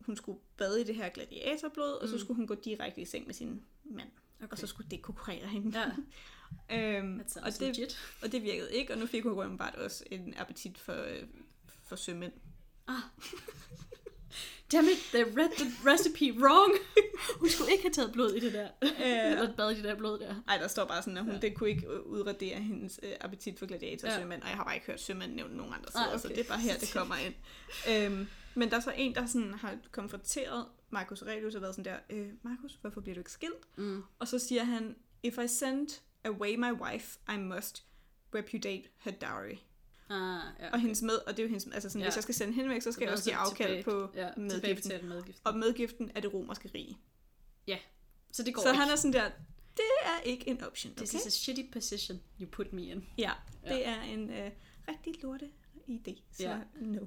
hun 0.05 0.15
skulle 0.15 0.39
bade 0.57 0.81
i 0.81 0.83
det 0.83 0.95
her 0.95 1.09
gladiatorblod, 1.09 1.91
og 2.01 2.07
så 2.07 2.13
Mm. 2.15 2.19
skulle 2.19 2.35
hun 2.35 2.47
gå 2.47 2.55
direkte 2.55 3.01
i 3.01 3.05
seng 3.05 3.25
med 3.25 3.33
sin 3.33 3.63
mand. 3.83 4.09
okay. 4.39 4.47
og 4.51 4.57
så 4.57 4.67
skulle 4.67 4.89
det 4.89 5.01
konkurrere 5.01 5.47
hende. 5.47 5.79
Ja. 5.79 5.91
øhm, 6.99 7.19
og, 7.35 7.51
det, 7.51 7.61
legit. 7.61 7.97
og 8.21 8.31
det 8.31 8.43
virkede 8.43 8.73
ikke, 8.73 8.93
og 8.93 8.99
nu 8.99 9.05
fik 9.05 9.23
hun 9.23 9.31
åbenbart 9.31 9.75
også 9.75 10.03
en 10.11 10.33
appetit 10.37 10.77
for, 10.77 10.93
øh, 10.93 11.23
for 11.83 11.95
sømænd. 11.95 12.33
Damn 14.71 14.87
it, 14.87 14.97
they 15.13 15.23
read 15.37 15.49
the 15.57 15.67
recipe 15.91 16.39
wrong. 16.43 16.73
Hun 17.39 17.49
skulle 17.49 17.71
ikke 17.71 17.83
have 17.83 17.93
taget 17.93 18.11
blod 18.11 18.33
i 18.33 18.39
det 18.39 18.53
der. 18.53 18.69
Eller 18.81 19.43
et 19.49 19.53
bad 19.57 19.71
i 19.71 19.75
det 19.75 19.83
der 19.83 19.95
blod 19.95 20.19
der. 20.19 20.35
Ej, 20.47 20.57
der 20.57 20.67
står 20.67 20.85
bare 20.85 21.01
sådan, 21.01 21.17
at 21.17 21.23
hun, 21.23 21.33
Ja. 21.33 21.39
det 21.39 21.55
kunne 21.55 21.69
ikke 21.69 22.05
udradere 22.07 22.55
hendes 22.59 22.99
øh, 23.03 23.11
appetit 23.21 23.59
for 23.59 23.65
gladiator 23.65 24.07
Ja. 24.07 24.23
og 24.25 24.31
jeg 24.31 24.39
har 24.43 24.63
bare 24.63 24.75
ikke 24.75 24.87
hørt 24.87 25.01
sømænd 25.01 25.33
nævne 25.33 25.57
nogen 25.57 25.73
andre 25.73 25.89
Ej, 25.95 26.03
steder, 26.05 26.17
så 26.17 26.27
okay. 26.27 26.35
det 26.37 26.45
er 26.45 26.49
bare 26.49 26.59
her, 26.59 26.77
det 26.77 26.93
kommer 26.93 27.15
ind. 27.15 27.33
øhm, 27.89 28.27
men 28.55 28.69
der 28.71 28.75
er 28.75 28.79
så 28.79 28.91
en, 28.97 29.15
der 29.15 29.25
sådan 29.25 29.53
har 29.53 29.77
konfronteret 29.91 30.65
Marcus 30.89 31.21
Aurelius 31.21 31.55
og 31.55 31.61
været 31.61 31.75
sådan 31.75 31.93
der, 31.93 31.99
øh, 32.09 32.29
Marcus, 32.43 32.77
hvorfor 32.81 33.01
bliver 33.01 33.15
du 33.15 33.19
ikke 33.19 33.31
skilt? 33.31 33.77
Mm. 33.77 34.03
Og 34.19 34.27
så 34.27 34.39
siger 34.39 34.63
han, 34.63 34.95
if 35.23 35.37
I 35.37 35.47
send 35.47 35.87
away 36.25 36.55
my 36.55 36.71
wife, 36.71 37.19
I 37.33 37.37
must 37.37 37.85
repudiate 38.35 38.89
her 38.97 39.11
dowry. 39.11 39.55
Ah, 40.09 40.41
ja. 40.59 40.71
Og 40.73 40.79
hendes 40.79 41.01
med, 41.01 41.13
og 41.27 41.31
det 41.37 41.39
er 41.39 41.43
jo 41.43 41.49
hendes, 41.49 41.67
altså 41.73 41.89
sådan, 41.89 41.99
Ja. 42.01 42.05
ja. 42.05 42.09
hvis 42.09 42.15
jeg 42.15 42.23
skal 42.23 42.35
sende 42.35 42.53
hende 42.53 42.69
væk, 42.69 42.81
så 42.81 42.91
skal 42.91 43.03
jeg 43.05 43.11
også 43.11 43.23
give 43.23 43.35
afkald 43.35 43.83
på 43.83 44.09
ja, 44.15 44.27
tilbage 44.27 44.41
medgiften. 44.47 44.91
til 44.91 45.05
medgiften. 45.05 45.47
Og 45.47 45.57
medgiften 45.57 46.11
er 46.15 46.19
det 46.21 46.33
romerske 46.33 46.71
rige. 46.75 46.97
Så 48.33 48.43
det 48.43 48.53
går 48.53 48.61
Så 48.61 48.69
ikke. 48.69 48.79
han 48.79 48.89
er 48.91 48.95
sådan 48.95 49.13
der, 49.13 49.29
det 49.77 49.85
er 50.05 50.19
ikke 50.23 50.47
en 50.49 50.63
option, 50.63 50.95
This 50.95 51.09
okay? 51.15 51.19
is 51.19 51.27
a 51.27 51.29
shitty 51.29 51.61
position 51.73 52.21
you 52.41 52.47
put 52.47 52.73
me 52.73 52.81
in. 52.85 53.05
Ja, 53.17 53.31
Ja. 53.65 53.73
det 53.73 53.87
er 53.87 54.01
en 54.01 54.29
øh, 54.29 54.51
rigtig 54.87 55.23
lorte 55.23 55.49
idé, 55.89 56.21
så 56.31 56.43
Ja. 56.43 56.49
ja. 56.51 56.59
no. 56.81 57.05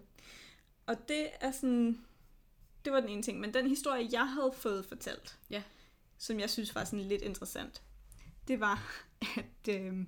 Og 0.86 1.08
det 1.08 1.30
er 1.40 1.50
sådan, 1.50 2.04
det 2.84 2.92
var 2.92 3.00
den 3.00 3.08
ene 3.08 3.22
ting, 3.22 3.40
men 3.40 3.54
den 3.54 3.66
historie, 3.68 4.08
jeg 4.12 4.28
havde 4.32 4.52
fået 4.56 4.86
fortalt, 4.86 5.38
Ja. 5.50 5.62
som 6.18 6.40
jeg 6.40 6.50
synes 6.50 6.74
var 6.74 6.84
sådan 6.84 7.00
lidt 7.04 7.22
interessant, 7.22 7.82
det 8.48 8.60
var, 8.60 9.04
at 9.36 9.68
øh, 9.80 10.06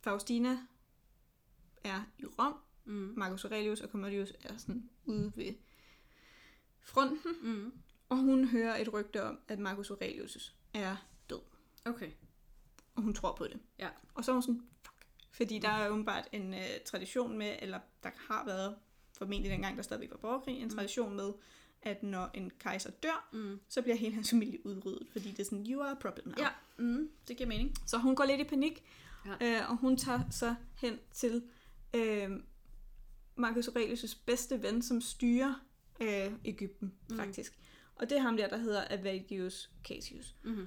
Faustina 0.00 0.58
er 1.84 2.02
i 2.18 2.24
Rom, 2.24 2.54
Mm. 2.88 3.12
Marcus 3.16 3.44
Aurelius 3.44 3.80
og 3.80 3.88
Commodius 3.88 4.32
er 4.44 4.56
sådan 4.56 4.90
ude 5.04 5.32
ved 5.36 5.54
fronten, 6.80 7.18
Mm. 7.42 7.72
og 8.08 8.16
hun 8.16 8.48
hører 8.48 8.76
et 8.76 8.92
rygte 8.92 9.22
om, 9.22 9.38
at 9.48 9.58
Marcus 9.58 9.90
Aurelius 9.90 10.54
er 10.74 10.96
død, 11.30 11.40
Okay. 11.84 12.10
og 12.94 13.02
hun 13.02 13.14
tror 13.14 13.34
på 13.34 13.44
det. 13.46 13.60
Ja. 13.78 13.88
Og 14.14 14.24
så 14.24 14.30
er 14.30 14.34
hun 14.34 14.42
sådan, 14.42 14.62
fuck. 14.82 15.06
Fordi 15.30 15.58
der 15.58 15.68
er 15.68 15.88
åbenbart 15.88 16.28
en 16.32 16.54
uh, 16.54 16.60
tradition 16.86 17.38
med, 17.38 17.56
eller 17.62 17.80
der 18.02 18.10
har 18.16 18.44
været, 18.44 18.76
formentlig 19.18 19.50
dengang 19.50 19.76
der 19.76 19.82
stadigvæk 19.82 20.10
var 20.10 20.16
borgerkrig, 20.16 20.56
en 20.56 20.64
Mm. 20.64 20.70
tradition 20.70 21.16
med, 21.16 21.32
at 21.82 22.02
når 22.02 22.30
en 22.34 22.50
kejser 22.58 22.90
dør, 22.90 23.28
Mm. 23.32 23.60
så 23.68 23.82
bliver 23.82 23.96
hele 23.96 24.14
hans 24.14 24.30
familie 24.30 24.66
udryddet, 24.66 25.08
fordi 25.12 25.30
det 25.30 25.40
er 25.40 25.44
sådan, 25.44 25.66
you 25.68 25.82
are 25.82 25.90
a 25.90 25.94
problem 25.94 26.26
now. 26.28 26.44
Ja, 26.44 26.48
mm. 26.78 27.10
det 27.28 27.36
giver 27.36 27.48
mening. 27.48 27.74
Så 27.86 27.98
hun 27.98 28.16
går 28.16 28.24
lidt 28.24 28.40
i 28.40 28.44
panik, 28.44 28.84
Ja. 29.40 29.60
øh, 29.62 29.70
og 29.70 29.76
hun 29.76 29.96
tager 29.96 30.20
så 30.30 30.54
hen 30.76 30.98
til 31.12 31.42
øh, 31.94 32.30
Marcus 33.36 33.68
Aurelius' 33.68 34.18
bedste 34.26 34.62
ven, 34.62 34.82
som 34.82 35.00
styrer 35.00 35.54
øh, 36.00 36.32
Ægypten, 36.44 36.92
Mm. 37.10 37.16
faktisk. 37.16 37.58
Og 37.96 38.10
det 38.10 38.18
er 38.18 38.22
ham 38.22 38.36
der, 38.36 38.48
der 38.48 38.56
hedder 38.56 38.84
Avidius 38.90 39.70
Cassius. 39.84 40.34
Mm. 40.44 40.66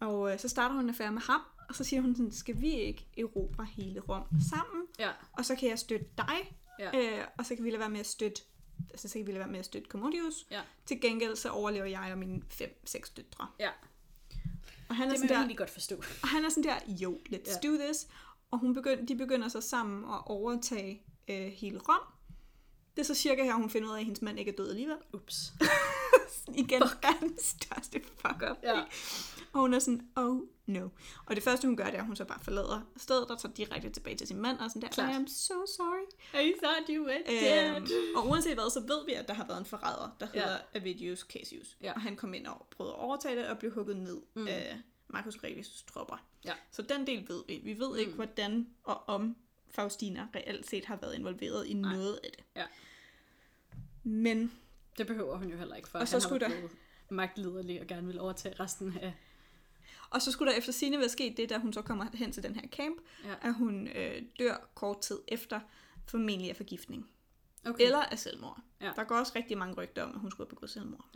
Og 0.00 0.32
øh, 0.32 0.38
så 0.38 0.48
starter 0.48 0.74
hun 0.74 0.84
en 0.84 0.90
affære 0.90 1.12
med 1.12 1.22
ham, 1.22 1.40
og 1.68 1.74
så 1.74 1.84
siger 1.84 2.02
hun 2.02 2.14
sådan, 2.16 2.32
skal 2.32 2.60
vi 2.60 2.72
ikke 2.74 3.06
erobre 3.18 3.64
hele 3.64 4.00
Rom 4.00 4.22
sammen? 4.50 4.86
Ja. 4.98 5.10
Og 5.32 5.44
så 5.44 5.54
kan 5.56 5.68
jeg 5.68 5.78
støtte 5.78 6.06
dig, 6.18 6.56
Ja. 6.78 7.18
øh, 7.18 7.24
og 7.38 7.46
så 7.46 7.54
kan 7.54 7.64
vi 7.64 7.70
lade 7.70 7.80
være 7.80 7.90
med 7.90 8.00
at 8.00 8.06
støtte, 8.06 8.42
altså 8.90 9.08
så 9.08 9.14
kan 9.18 9.26
vi 9.26 9.32
lade 9.32 9.38
være 9.40 9.48
med 9.48 9.58
at 9.58 9.64
støtte 9.64 9.88
Commodius. 9.88 10.46
Ja. 10.50 10.60
Til 10.86 11.00
gengæld 11.00 11.36
så 11.36 11.48
overlever 11.50 11.86
jeg 11.86 12.08
og 12.12 12.18
mine 12.18 12.42
fem-seks 12.48 13.10
døtre. 13.10 13.48
Ja. 13.60 13.70
Og 14.88 14.96
han 14.96 15.06
er, 15.06 15.10
Det 15.10 15.18
sådan 15.18 15.28
der, 15.28 15.34
egentlig 15.36 15.58
godt 15.58 15.70
forstå. 15.70 15.96
og 16.22 16.28
han 16.28 16.44
er 16.44 16.48
sådan 16.48 16.62
der, 16.64 16.76
jo, 16.88 17.18
let's 17.32 17.60
Ja. 17.64 17.68
do 17.68 17.76
this. 17.84 18.06
Og 18.50 18.58
hun 18.58 18.74
begynder, 18.74 19.04
de 19.06 19.16
begynder 19.16 19.48
så 19.48 19.60
sammen 19.60 20.04
at 20.04 20.20
overtage 20.26 21.02
øh, 21.28 21.46
hele 21.46 21.78
Rom. 21.78 22.00
Det 22.96 23.02
er 23.02 23.06
så 23.06 23.14
cirka 23.14 23.44
her, 23.44 23.54
hun 23.54 23.70
finder 23.70 23.88
ud 23.88 23.94
af, 23.94 23.98
at 23.98 24.04
hendes 24.04 24.22
mand 24.22 24.38
ikke 24.38 24.50
er 24.52 24.56
død 24.56 24.70
alligevel. 24.70 24.96
Ups. 25.12 25.52
Igen, 26.54 26.80
verdens 27.02 27.42
største 27.42 28.00
fuck 28.16 28.42
up. 28.50 28.56
Ja. 28.62 28.82
Og 29.52 29.60
hun 29.60 29.74
er 29.74 29.78
sådan, 29.78 30.08
oh 30.16 30.40
no. 30.66 30.88
Og 31.26 31.34
det 31.36 31.42
første, 31.44 31.66
hun 31.66 31.76
gør, 31.76 31.84
det 31.84 31.94
er, 31.94 31.98
at 31.98 32.06
hun 32.06 32.16
så 32.16 32.24
bare 32.24 32.40
forlader 32.42 32.80
stedet 32.96 33.30
og 33.30 33.38
tager 33.40 33.54
direkte 33.54 33.90
tilbage 33.90 34.16
til 34.16 34.26
sin 34.26 34.40
mand, 34.40 34.58
og 34.58 34.70
sådan 34.70 34.82
der, 34.82 34.88
Klart. 34.88 35.12
I 35.12 35.14
am 35.16 35.26
so 35.26 35.54
sorry. 35.76 36.04
I 36.44 36.52
thought 36.62 36.88
you 36.88 37.04
were 37.06 37.22
dead. 37.26 37.76
Øhm, 37.76 37.86
og 38.16 38.28
uanset 38.28 38.54
hvad, 38.54 38.70
så 38.70 38.80
ved 38.80 39.06
vi, 39.06 39.12
at 39.12 39.28
der 39.28 39.34
har 39.34 39.46
været 39.46 39.58
en 39.58 39.64
forræder, 39.66 40.16
der 40.20 40.26
hedder 40.34 40.58
Avidius 40.74 41.20
Cassius. 41.20 41.76
Ja. 41.82 41.92
Og 41.92 42.00
han 42.00 42.16
kom 42.16 42.34
ind 42.34 42.46
og 42.46 42.66
prøvede 42.70 42.92
at 42.94 42.98
overtage 42.98 43.36
det, 43.36 43.46
og 43.48 43.58
blev 43.58 43.74
hugget 43.74 43.96
ned 43.96 44.20
Mm. 44.34 44.46
af 44.48 44.80
Marcus 45.08 45.36
Aurelius' 45.36 45.84
tropper. 45.92 46.24
Ja. 46.44 46.52
Så 46.70 46.82
den 46.82 47.06
del 47.06 47.28
ved 47.28 47.42
vi. 47.48 47.60
Vi 47.64 47.78
ved 47.78 47.98
ikke, 47.98 48.10
Mm. 48.10 48.16
hvordan 48.16 48.66
og 48.84 49.08
om 49.08 49.36
Faustina 49.70 50.28
reelt 50.34 50.70
set 50.70 50.84
har 50.84 50.96
været 50.96 51.14
involveret 51.14 51.66
i 51.66 51.74
Nej. 51.74 51.92
noget 51.96 52.20
af 52.24 52.30
det. 52.36 52.44
Ja. 52.56 52.64
Men 54.02 54.52
Det 54.98 55.06
behøver 55.06 55.36
hun 55.36 55.50
jo 55.50 55.56
heller 55.56 55.74
ikke, 55.76 55.88
for 55.88 55.98
Og 55.98 56.08
så 56.08 56.14
han 56.14 56.20
skulle 56.20 56.40
der- 56.40 56.48
blevet 56.48 56.70
magtliderlig 57.08 57.80
og 57.80 57.86
gerne 57.86 58.06
vil 58.06 58.20
overtage 58.20 58.54
resten 58.60 58.98
af... 59.02 59.14
Og 60.10 60.22
så 60.22 60.32
skulle 60.32 60.52
der 60.52 60.58
efter 60.58 60.72
sine 60.72 60.98
være 60.98 61.08
sket 61.08 61.36
det, 61.36 61.48
da 61.50 61.58
hun 61.58 61.72
så 61.72 61.82
kommer 61.82 62.06
hen 62.14 62.32
til 62.32 62.42
den 62.42 62.54
her 62.56 62.68
camp, 62.68 62.96
Ja. 63.24 63.34
at 63.42 63.54
hun 63.54 63.88
øh, 63.88 64.22
dør 64.38 64.70
kort 64.74 65.00
tid 65.00 65.18
efter, 65.28 65.60
formentlig 66.06 66.50
af 66.50 66.56
forgiftning. 66.56 67.10
Okay. 67.66 67.84
Eller 67.84 67.98
af 67.98 68.18
selvmord. 68.18 68.60
Ja. 68.80 68.92
Der 68.96 69.04
går 69.04 69.16
også 69.16 69.32
rigtig 69.36 69.58
mange 69.58 69.74
rygter 69.74 70.02
om, 70.02 70.10
at 70.14 70.20
hun 70.20 70.30
skulle 70.30 70.46
have 70.46 70.50
begået 70.54 70.70
selvmord. 70.70 71.08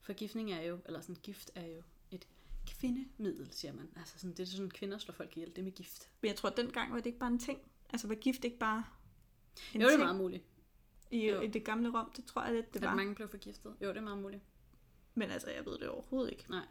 Forgiftning 0.00 0.52
er 0.52 0.62
jo, 0.62 0.78
eller 0.86 1.00
sådan 1.00 1.16
gift 1.22 1.50
er 1.54 1.66
jo 1.66 1.82
et 2.10 2.26
kvindemiddel, 2.66 3.48
siger 3.52 3.72
man. 3.72 3.88
Altså 3.96 4.18
sådan, 4.18 4.30
det 4.30 4.40
er 4.40 4.46
sådan, 4.46 4.70
kvinder 4.70 4.98
slår 4.98 5.14
folk 5.14 5.36
ihjel, 5.36 5.56
det 5.56 5.64
med 5.64 5.72
gift. 5.72 6.08
Men 6.20 6.28
jeg 6.28 6.36
tror, 6.36 6.48
at 6.50 6.56
dengang 6.56 6.90
var 6.92 6.96
det 6.98 7.06
ikke 7.06 7.18
bare 7.18 7.30
en 7.30 7.38
ting. 7.38 7.58
Altså 7.90 8.06
var 8.08 8.14
gift 8.14 8.44
ikke 8.44 8.58
bare 8.58 8.84
en 9.74 9.80
jo, 9.80 9.86
det 9.86 9.92
er 9.92 9.96
ting 9.96 10.02
meget 10.02 10.16
muligt, 10.16 10.44
i, 11.10 11.28
jo. 11.28 11.40
i 11.40 11.46
det 11.46 11.64
gamle 11.64 11.88
Rom. 11.98 12.12
Det 12.16 12.24
tror 12.24 12.42
jeg 12.44 12.54
lidt, 12.54 12.74
det 12.74 12.82
at 12.82 12.88
var. 12.88 12.94
mange 12.94 13.14
blev 13.14 13.28
forgiftet. 13.28 13.76
Jo, 13.82 13.88
det 13.88 13.96
er 13.96 14.00
meget 14.00 14.18
muligt. 14.18 14.42
Men 15.14 15.30
altså, 15.30 15.50
jeg 15.50 15.66
ved 15.66 15.78
det 15.78 15.88
overhovedet 15.88 16.30
ikke. 16.30 16.44
Nej. 16.50 16.64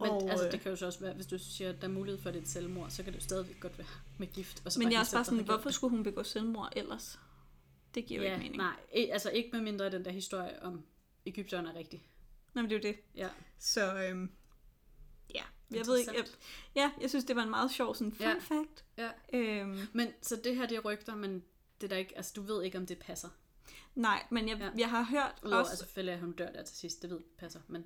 Men 0.00 0.08
Og, 0.10 0.30
altså, 0.30 0.46
øh, 0.46 0.52
det 0.52 0.60
kan 0.60 0.70
jo 0.70 0.76
så 0.76 0.86
også 0.86 1.00
være, 1.00 1.14
hvis 1.14 1.26
du 1.26 1.38
siger, 1.38 1.70
at 1.70 1.80
der 1.80 1.88
er 1.88 1.92
mulighed 1.92 2.20
for, 2.22 2.28
at 2.28 2.34
det 2.34 2.40
er 2.40 2.44
et 2.44 2.48
selvmord, 2.50 2.90
så 2.90 3.02
kan 3.02 3.12
det 3.12 3.18
jo 3.18 3.24
stadigvæk 3.24 3.60
godt 3.60 3.78
være 3.78 3.86
med 4.18 4.26
gift. 4.26 4.62
Og 4.64 4.72
så 4.72 4.78
Men 4.78 4.90
jeg 4.90 4.96
er 4.96 5.00
også 5.00 5.16
bare 5.16 5.24
sådan, 5.24 5.44
hvorfor 5.44 5.70
skulle 5.70 5.90
hun 5.90 6.02
begå 6.02 6.22
selvmord 6.22 6.72
ellers? 6.76 7.18
Det 7.94 8.06
giver 8.06 8.20
det. 8.20 8.26
jo 8.26 8.30
Ja, 8.30 8.36
ikke 8.36 8.42
mening. 8.44 8.56
nej. 8.62 8.76
E- 9.06 9.12
altså 9.12 9.30
ikke 9.30 9.50
med 9.52 9.60
mindre 9.60 9.90
den 9.90 10.04
der 10.04 10.10
historie 10.10 10.62
om 10.62 10.84
Ægypteren 11.26 11.66
er 11.66 11.74
rigtig. 11.74 12.06
Nej, 12.54 12.62
men 12.62 12.70
det 12.70 12.76
er 12.84 12.88
jo 12.88 12.94
det. 12.94 13.00
Ja. 13.14 13.28
Så 13.58 13.94
øhm, 14.04 14.30
ja, 15.34 15.42
jeg 15.70 15.86
ved 15.86 15.98
ikke. 15.98 16.12
Jeg, 16.16 16.24
ja, 16.76 16.90
jeg 17.00 17.10
synes, 17.10 17.24
det 17.24 17.36
var 17.36 17.42
en 17.42 17.50
meget 17.50 17.70
sjov 17.70 17.94
sådan 17.94 18.12
fun 18.12 18.26
Ja. 18.26 18.34
fact. 18.38 18.84
Ja. 18.98 19.10
Øhm, 19.32 19.78
Men 19.92 20.08
så 20.22 20.40
det 20.44 20.56
her, 20.56 20.66
det 20.66 20.76
er 20.76 20.80
rygter, 20.80 21.14
men 21.14 21.42
det 21.80 21.84
er 21.86 21.88
der 21.88 21.96
ikke, 21.96 22.16
altså 22.16 22.32
du 22.36 22.42
ved 22.42 22.62
ikke, 22.62 22.78
om 22.78 22.86
det 22.86 22.98
passer. 22.98 23.28
nej, 23.94 24.26
men 24.30 24.48
jeg, 24.48 24.58
Ja. 24.58 24.70
jeg 24.78 24.90
har 24.90 25.02
hørt 25.02 25.34
Udover, 25.42 25.56
også... 25.60 25.70
altså 25.70 25.84
selvfølgelig, 25.84 26.14
at 26.14 26.20
hun 26.20 26.32
dør 26.32 26.52
der 26.52 26.62
til 26.62 26.76
sidst, 26.76 27.02
det 27.02 27.10
ved 27.10 27.20
passer, 27.38 27.60
men 27.68 27.84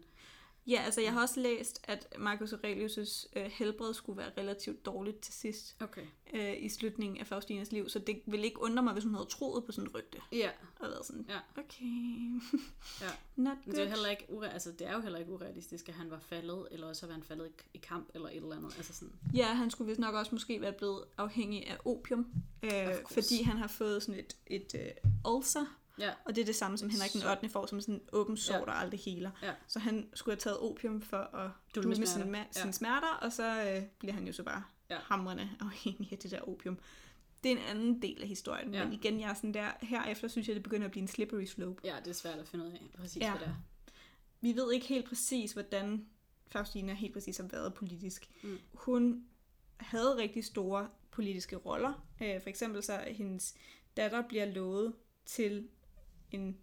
Ja, 0.70 0.82
altså 0.84 1.00
jeg 1.00 1.12
har 1.12 1.20
også 1.22 1.40
læst, 1.40 1.80
at 1.84 2.14
Marcus 2.18 2.52
Aurelius' 2.52 3.26
øh, 3.36 3.46
helbred 3.46 3.94
skulle 3.94 4.16
være 4.18 4.30
relativt 4.38 4.86
dårligt 4.86 5.20
til 5.20 5.34
sidst 5.34 5.76
okay. 5.80 6.02
øh, 6.34 6.62
i 6.62 6.68
slutningen 6.68 7.18
af 7.20 7.26
Faustinas 7.26 7.72
liv, 7.72 7.88
så 7.88 7.98
det 7.98 8.22
ville 8.26 8.46
ikke 8.46 8.62
undre 8.62 8.82
mig, 8.82 8.92
hvis 8.92 9.04
hun 9.04 9.14
havde 9.14 9.26
troet 9.30 9.64
på 9.64 9.72
sådan 9.72 9.88
et 9.88 9.94
rygte. 9.94 10.18
Ja, 10.32 10.50
Og 10.80 10.88
været 10.88 11.06
sådan, 11.06 11.26
Ja. 11.28 11.38
okay, 11.56 11.84
Ja. 13.00 13.06
not 13.36 13.56
men 13.66 13.74
det 13.74 13.80
er, 13.80 13.84
good. 13.84 13.88
heller 13.88 14.08
ikke 14.08 14.26
ure, 14.28 14.52
altså, 14.52 14.72
det 14.72 14.86
er 14.86 14.92
jo 14.94 15.00
heller 15.00 15.18
ikke 15.18 15.32
urealistisk, 15.32 15.88
at 15.88 15.94
han 15.94 16.10
var 16.10 16.18
faldet, 16.18 16.68
eller 16.70 16.86
også 16.86 17.06
var 17.06 17.12
han 17.14 17.22
faldet 17.22 17.46
i, 17.46 17.50
i 17.74 17.78
kamp, 17.78 18.08
eller 18.14 18.28
et 18.28 18.36
eller 18.36 18.56
andet. 18.56 18.74
Altså 18.76 18.92
sådan, 18.94 19.14
Ja, 19.34 19.46
han 19.46 19.70
skulle 19.70 19.88
vist 19.88 20.00
nok 20.00 20.14
også 20.14 20.34
måske 20.34 20.60
være 20.60 20.72
blevet 20.72 21.04
afhængig 21.18 21.66
af 21.68 21.76
opium, 21.84 22.26
øh, 22.62 22.70
fordi 23.10 23.42
han 23.42 23.56
har 23.56 23.68
fået 23.68 24.02
sådan 24.02 24.20
et, 24.20 24.36
et 24.46 24.74
øh, 24.74 25.32
ulcer, 25.32 25.79
ja, 26.00 26.12
og 26.24 26.34
det 26.36 26.40
er 26.42 26.46
det 26.46 26.56
samme, 26.56 26.78
som 26.78 26.90
Henrik 26.90 27.12
den 27.12 27.20
Så- 27.20 27.30
8. 27.30 27.48
får, 27.48 27.66
som 27.66 27.80
sådan 27.80 27.94
en 27.94 28.00
åben 28.12 28.36
sår, 28.36 28.54
Ja. 28.54 28.60
der 28.60 28.72
aldrig 28.72 29.00
heler. 29.00 29.30
Ja. 29.42 29.52
Så 29.66 29.78
han 29.78 30.08
skulle 30.14 30.32
have 30.34 30.40
taget 30.40 30.58
opium 30.58 31.02
for 31.02 31.16
at 31.16 31.50
Dulme 31.74 31.94
smerter. 31.94 32.12
sine, 32.12 32.24
ma- 32.38 32.46
Ja. 32.56 32.60
sine 32.60 32.72
smerter, 32.72 33.08
og 33.22 33.32
så 33.32 33.62
øh, 33.76 33.82
bliver 33.98 34.12
han 34.12 34.26
jo 34.26 34.32
så 34.32 34.42
bare 34.42 34.62
Ja. 34.90 34.98
hamrende 34.98 35.50
afhængig 35.60 36.12
af 36.12 36.18
det 36.18 36.30
der 36.30 36.40
opium. 36.48 36.78
Det 37.44 37.52
er 37.52 37.56
en 37.56 37.62
anden 37.62 38.02
del 38.02 38.22
af 38.22 38.28
historien, 38.28 38.74
Ja. 38.74 38.84
men 38.84 38.92
igen, 38.92 39.20
jeg 39.20 39.30
er 39.30 39.34
sådan 39.34 39.54
der, 39.54 39.68
herefter 39.82 40.28
synes 40.28 40.48
jeg, 40.48 40.54
det 40.56 40.62
begynder 40.62 40.84
at 40.84 40.90
blive 40.90 41.02
en 41.02 41.08
slippery 41.08 41.44
slope. 41.44 41.80
ja, 41.84 41.96
det 42.04 42.10
er 42.10 42.14
svært 42.14 42.38
at 42.38 42.48
finde 42.48 42.64
ud 42.64 42.70
af 42.70 42.80
præcis, 42.94 43.22
Ja. 43.22 43.30
hvad 43.30 43.40
det 43.40 43.48
er. 43.48 43.54
Vi 44.40 44.56
ved 44.56 44.72
ikke 44.72 44.86
helt 44.86 45.08
præcis, 45.08 45.52
hvordan 45.52 46.06
Faustina 46.48 46.94
helt 46.94 47.12
præcis 47.12 47.36
har 47.36 47.44
været 47.44 47.74
politisk. 47.74 48.30
Mm. 48.42 48.58
Hun 48.74 49.24
havde 49.76 50.16
rigtig 50.16 50.44
store 50.44 50.88
politiske 51.10 51.56
roller. 51.56 52.06
Øh, 52.22 52.42
for 52.42 52.48
eksempel 52.48 52.82
så 52.82 53.04
hendes 53.06 53.54
datter 53.96 54.22
bliver 54.28 54.44
lovet 54.44 54.94
til 55.26 55.68
en 56.34 56.60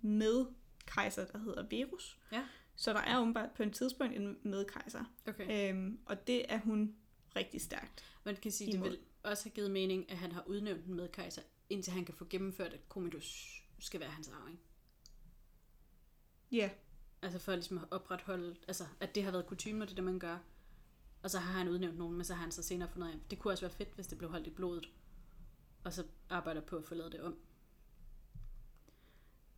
medkejser, 0.00 1.26
der 1.26 1.38
hedder 1.38 1.66
Verus. 1.70 2.18
Ja. 2.32 2.46
Så 2.76 2.92
der 2.92 3.00
er 3.00 3.20
åbenbart 3.20 3.50
på 3.56 3.62
et 3.62 3.74
tidspunkt 3.74 4.16
en 4.16 4.38
medkejser. 4.42 5.04
Okay. 5.28 5.70
Øhm, 5.70 5.98
og 6.06 6.26
det 6.26 6.52
er 6.52 6.58
hun 6.58 6.96
rigtig 7.36 7.60
stærkt. 7.60 8.04
Man 8.24 8.36
kan 8.36 8.52
sige, 8.52 8.66
det 8.66 8.74
imod. 8.74 8.88
vil 8.88 8.98
også 9.22 9.44
have 9.44 9.54
givet 9.54 9.70
mening, 9.70 10.10
at 10.10 10.18
han 10.18 10.32
har 10.32 10.44
udnævnt 10.46 10.84
en 10.84 10.94
medkejser, 10.94 11.42
indtil 11.70 11.92
han 11.92 12.04
kan 12.04 12.14
få 12.14 12.26
gennemført, 12.30 12.72
at 12.72 12.80
Commodus 12.88 13.60
skal 13.78 14.00
være 14.00 14.10
hans 14.10 14.28
arving. 14.28 14.60
Ja, 16.52 16.70
Altså 17.24 17.38
for 17.38 17.52
ligesom 17.52 17.78
at 17.78 17.84
opretholde, 17.90 18.56
altså 18.68 18.84
at 19.00 19.14
det 19.14 19.24
har 19.24 19.30
været 19.30 19.46
kutume, 19.46 19.84
og 19.84 19.88
det 19.88 19.92
er 19.92 19.94
det, 19.94 20.04
man 20.04 20.18
gør. 20.18 20.38
Og 21.22 21.30
så 21.30 21.38
har 21.38 21.58
han 21.58 21.68
udnævnt 21.68 21.98
nogen, 21.98 22.16
men 22.16 22.24
så 22.24 22.34
har 22.34 22.42
han 22.42 22.52
så 22.52 22.62
senere 22.62 22.88
fundet 22.88 23.08
af, 23.08 23.14
det 23.30 23.38
kunne 23.38 23.52
også 23.52 23.64
være 23.64 23.74
fedt, 23.74 23.94
hvis 23.94 24.06
det 24.06 24.18
blev 24.18 24.30
holdt 24.30 24.46
i 24.46 24.50
blodet. 24.50 24.90
Og 25.84 25.92
så 25.92 26.04
arbejder 26.30 26.60
på 26.60 26.76
at 26.76 26.84
få 26.84 26.94
lavet 26.94 27.12
det 27.12 27.20
om. 27.20 27.36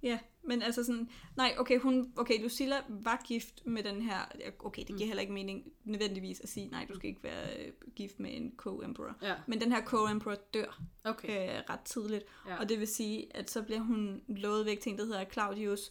Ja, 0.03 0.19
men 0.43 0.63
altså 0.63 0.85
sådan, 0.85 1.09
nej, 1.37 1.55
okay, 1.59 1.81
hun, 1.81 2.13
okay, 2.17 2.43
Lucilla 2.43 2.77
var 2.89 3.23
gift 3.27 3.67
med 3.67 3.83
den 3.83 4.03
her, 4.03 4.19
okay, 4.59 4.81
det 4.81 4.87
giver 4.89 5.01
Mm. 5.01 5.07
heller 5.07 5.21
ikke 5.21 5.33
mening 5.33 5.73
nødvendigvis 5.85 6.41
at 6.41 6.49
sige, 6.49 6.69
nej, 6.69 6.87
du 6.89 6.95
skal 6.95 7.09
ikke 7.09 7.23
være 7.23 7.67
øh, 7.67 7.73
gift 7.97 8.21
med 8.21 8.31
en 8.37 8.53
co-emperor. 8.57 9.15
Ja, 9.23 9.35
Men 9.47 9.61
den 9.61 9.73
her 9.73 9.85
co-emperor 9.85 10.35
dør 10.55 10.83
okay. 11.05 11.59
øh, 11.59 11.63
ret 11.71 11.81
tidligt, 11.81 12.25
Ja. 12.49 12.57
og 12.59 12.69
det 12.69 12.79
vil 12.81 12.89
sige, 12.89 13.37
at 13.37 13.51
så 13.51 13.63
bliver 13.63 13.81
hun 13.81 14.23
lovet 14.29 14.67
væk 14.67 14.81
til 14.81 14.93
en, 14.93 14.99
der 14.99 15.05
hedder 15.05 15.25
Claudius 15.25 15.91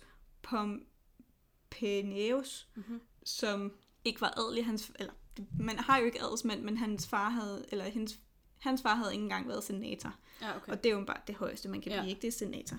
Pompeianus, 1.70 2.68
Mhm. 2.76 3.02
som 3.24 3.74
ikke 4.06 4.22
var 4.22 4.34
adelig, 4.40 4.66
hans, 4.66 4.92
eller 5.00 5.14
man 5.60 5.80
har 5.80 5.98
jo 6.00 6.06
ikke 6.06 6.22
adelsmænd, 6.22 6.62
men 6.62 6.78
hans 6.78 7.08
far 7.08 7.30
havde, 7.30 7.66
eller 7.72 7.86
hendes, 7.86 8.20
hans 8.58 8.82
far 8.82 8.96
havde 8.96 9.14
ikke 9.14 9.24
engang 9.24 9.48
været 9.48 9.64
senator. 9.64 10.16
Ja, 10.42 10.56
okay. 10.58 10.72
Og 10.72 10.84
det 10.84 10.92
er 10.92 10.96
jo 10.98 11.04
bare 11.06 11.22
det 11.28 11.36
højeste, 11.36 11.70
man 11.70 11.82
kan 11.82 11.92
Ja. 11.92 12.00
blive, 12.02 12.10
ikke? 12.10 12.22
Det 12.22 12.28
er 12.28 12.32
senator. 12.32 12.78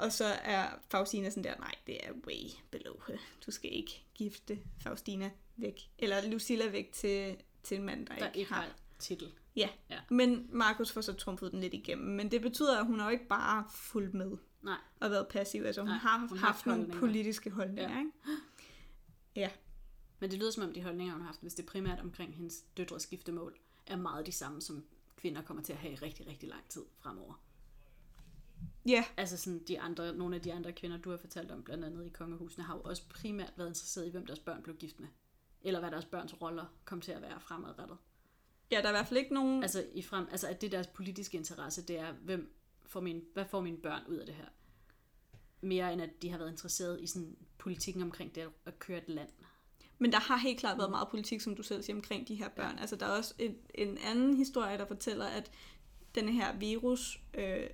Og 0.00 0.12
så 0.12 0.24
er 0.24 0.68
Faustina 0.90 1.30
sådan 1.30 1.44
der, 1.44 1.54
nej, 1.58 1.74
det 1.86 2.06
er 2.06 2.12
way 2.26 2.48
below. 2.70 2.94
Du 3.46 3.50
skal 3.50 3.72
ikke 3.74 4.04
gifte 4.14 4.58
Faustina 4.82 5.30
væk, 5.56 5.90
eller 5.98 6.28
Lucilla 6.30 6.68
væk 6.68 6.92
til, 6.92 7.36
til 7.62 7.76
en 7.76 7.82
mand, 7.82 8.06
der, 8.06 8.14
Der 8.18 8.26
ikke, 8.26 8.38
ikke 8.38 8.52
har. 8.52 8.68
titel. 8.98 9.32
Ja. 9.56 9.68
Ja. 9.90 10.00
men 10.10 10.46
Markus 10.52 10.92
får 10.92 11.00
så 11.00 11.12
trumfet 11.12 11.52
den 11.52 11.60
lidt 11.60 11.74
igennem. 11.74 12.06
Men 12.16 12.30
det 12.30 12.42
betyder, 12.42 12.78
at 12.80 12.86
hun 12.86 12.98
har 12.98 13.06
jo 13.06 13.12
ikke 13.12 13.28
bare 13.28 13.64
fulgt 13.74 14.14
med 14.14 14.36
Nej. 14.62 14.76
og 15.00 15.10
været 15.10 15.28
passiv. 15.28 15.62
Altså 15.64 15.80
hun 15.80 15.88
Nej, 15.88 15.98
har 15.98 16.18
hun 16.18 16.28
haft 16.38 16.40
haft 16.40 16.66
nogle 16.66 16.92
politiske 16.92 17.50
holdninger, 17.50 17.90
Ja. 17.92 17.98
ikke? 17.98 18.10
Ja. 19.36 19.50
Men 20.18 20.30
det 20.30 20.38
lyder 20.38 20.50
som 20.50 20.62
om 20.64 20.72
de 20.72 20.82
holdninger, 20.82 21.12
hun 21.12 21.20
har 21.22 21.26
haft, 21.26 21.40
hvis 21.42 21.54
det 21.54 21.62
er 21.62 21.66
primært 21.66 22.00
omkring 22.00 22.34
hendes 22.34 22.64
døtres 22.76 23.02
skiftemål, 23.02 23.58
er 23.86 23.96
meget 23.96 24.26
de 24.26 24.32
samme, 24.32 24.60
som 24.62 24.84
kvinder 25.16 25.42
kommer 25.42 25.62
til 25.62 25.72
at 25.72 25.78
have 25.78 25.92
i 25.92 25.96
rigtig, 25.96 26.26
rigtig 26.26 26.48
lang 26.48 26.68
tid 26.68 26.82
fremover. 26.98 27.42
Ja, 28.86 29.04
Altså 29.16 29.36
sådan 29.36 29.62
de 29.68 29.80
andre, 29.80 30.14
nogle 30.14 30.36
af 30.36 30.42
de 30.42 30.52
andre 30.52 30.72
kvinder, 30.72 30.96
du 30.96 31.10
har 31.10 31.16
fortalt 31.16 31.50
om, 31.50 31.62
blandt 31.62 31.84
andet 31.84 32.06
i 32.06 32.08
kongehusene, 32.08 32.64
har 32.64 32.74
jo 32.74 32.80
også 32.80 33.08
primært 33.08 33.52
været 33.56 33.68
interesseret 33.68 34.06
i, 34.06 34.10
hvem 34.10 34.26
deres 34.26 34.38
børn 34.38 34.62
blev 34.62 34.76
gift 34.76 35.00
med. 35.00 35.08
Eller 35.62 35.80
hvad 35.80 35.90
deres 35.90 36.04
børns 36.04 36.42
roller 36.42 36.64
kom 36.84 37.00
til 37.00 37.12
at 37.12 37.22
være 37.22 37.40
fremadrettet. 37.40 37.96
ja, 38.70 38.76
der 38.76 38.84
er 38.84 38.88
i 38.88 38.92
hvert 38.92 39.06
fald 39.06 39.18
ikke 39.18 39.34
nogen... 39.34 39.62
Altså, 39.62 39.86
i 39.94 40.02
frem, 40.02 40.26
altså 40.30 40.48
at 40.48 40.60
det 40.60 40.72
deres 40.72 40.86
politiske 40.86 41.36
interesse, 41.36 41.82
det 41.82 41.98
er, 41.98 42.12
hvem 42.12 42.54
får 42.86 43.00
min, 43.00 43.22
hvad 43.32 43.44
får 43.50 43.60
mine 43.60 43.76
børn 43.76 44.02
ud 44.08 44.16
af 44.16 44.26
det 44.26 44.34
her? 44.34 44.46
Mere 45.60 45.92
end 45.92 46.02
at 46.02 46.22
de 46.22 46.30
har 46.30 46.38
været 46.38 46.50
interesseret 46.50 47.00
i 47.00 47.06
sådan 47.06 47.36
politikken 47.58 48.02
omkring 48.02 48.34
det 48.34 48.48
at 48.64 48.78
køre 48.78 48.98
et 48.98 49.08
land. 49.08 49.30
Men 49.98 50.12
der 50.12 50.18
har 50.18 50.36
helt 50.36 50.58
klart 50.60 50.78
været 50.78 50.90
meget 50.90 51.08
politik, 51.08 51.40
som 51.40 51.56
du 51.56 51.62
selv 51.62 51.82
siger, 51.82 51.96
omkring 51.96 52.28
de 52.28 52.34
her 52.34 52.48
børn. 52.48 52.78
Altså, 52.78 52.96
der 52.96 53.06
er 53.06 53.10
også 53.10 53.34
en, 53.38 53.56
en 53.74 53.98
anden 53.98 54.36
historie, 54.36 54.78
der 54.78 54.86
fortæller, 54.86 55.26
at 55.26 55.50
denne 56.14 56.32
her 56.32 56.56
virus 56.56 57.20
øh, 57.34 57.66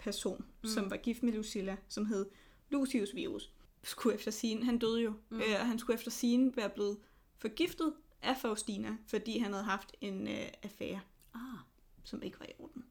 person, 0.00 0.44
mm. 0.62 0.68
som 0.68 0.90
var 0.90 0.96
gift 0.96 1.22
med 1.22 1.32
Lucilla, 1.32 1.76
som 1.88 2.06
hed 2.06 2.26
Lucius 2.70 3.14
Virus, 3.14 3.50
skulle 3.82 4.14
efter 4.14 4.30
sin, 4.30 4.62
han 4.62 4.78
døde 4.78 5.00
jo, 5.00 5.12
mm. 5.28 5.40
øh, 5.40 5.60
og 5.60 5.66
han 5.66 5.78
skulle 5.78 5.94
efter 5.94 6.10
sin 6.10 6.56
være 6.56 6.70
blevet 6.70 6.98
forgiftet 7.38 7.92
af 8.22 8.36
Faustina, 8.36 8.96
fordi 9.06 9.38
han 9.38 9.52
havde 9.52 9.64
haft 9.64 9.96
en 10.00 10.28
øh, 10.28 10.46
affære, 10.62 11.00
Ah, 11.34 11.58
som 12.04 12.22
ikke 12.22 12.40
var 12.40 12.46
i 12.46 12.52
orden. 12.58 12.84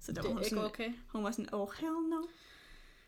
Så 0.00 0.12
der 0.12 0.22
det 0.22 0.24
var 0.24 0.28
hun, 0.28 0.38
er 0.38 0.42
ikke 0.42 0.50
sådan, 0.50 0.64
okay. 0.64 0.92
hun 1.06 1.24
var 1.24 1.30
sådan, 1.30 1.54
oh 1.54 1.68
hell 1.80 2.08
no. 2.10 2.22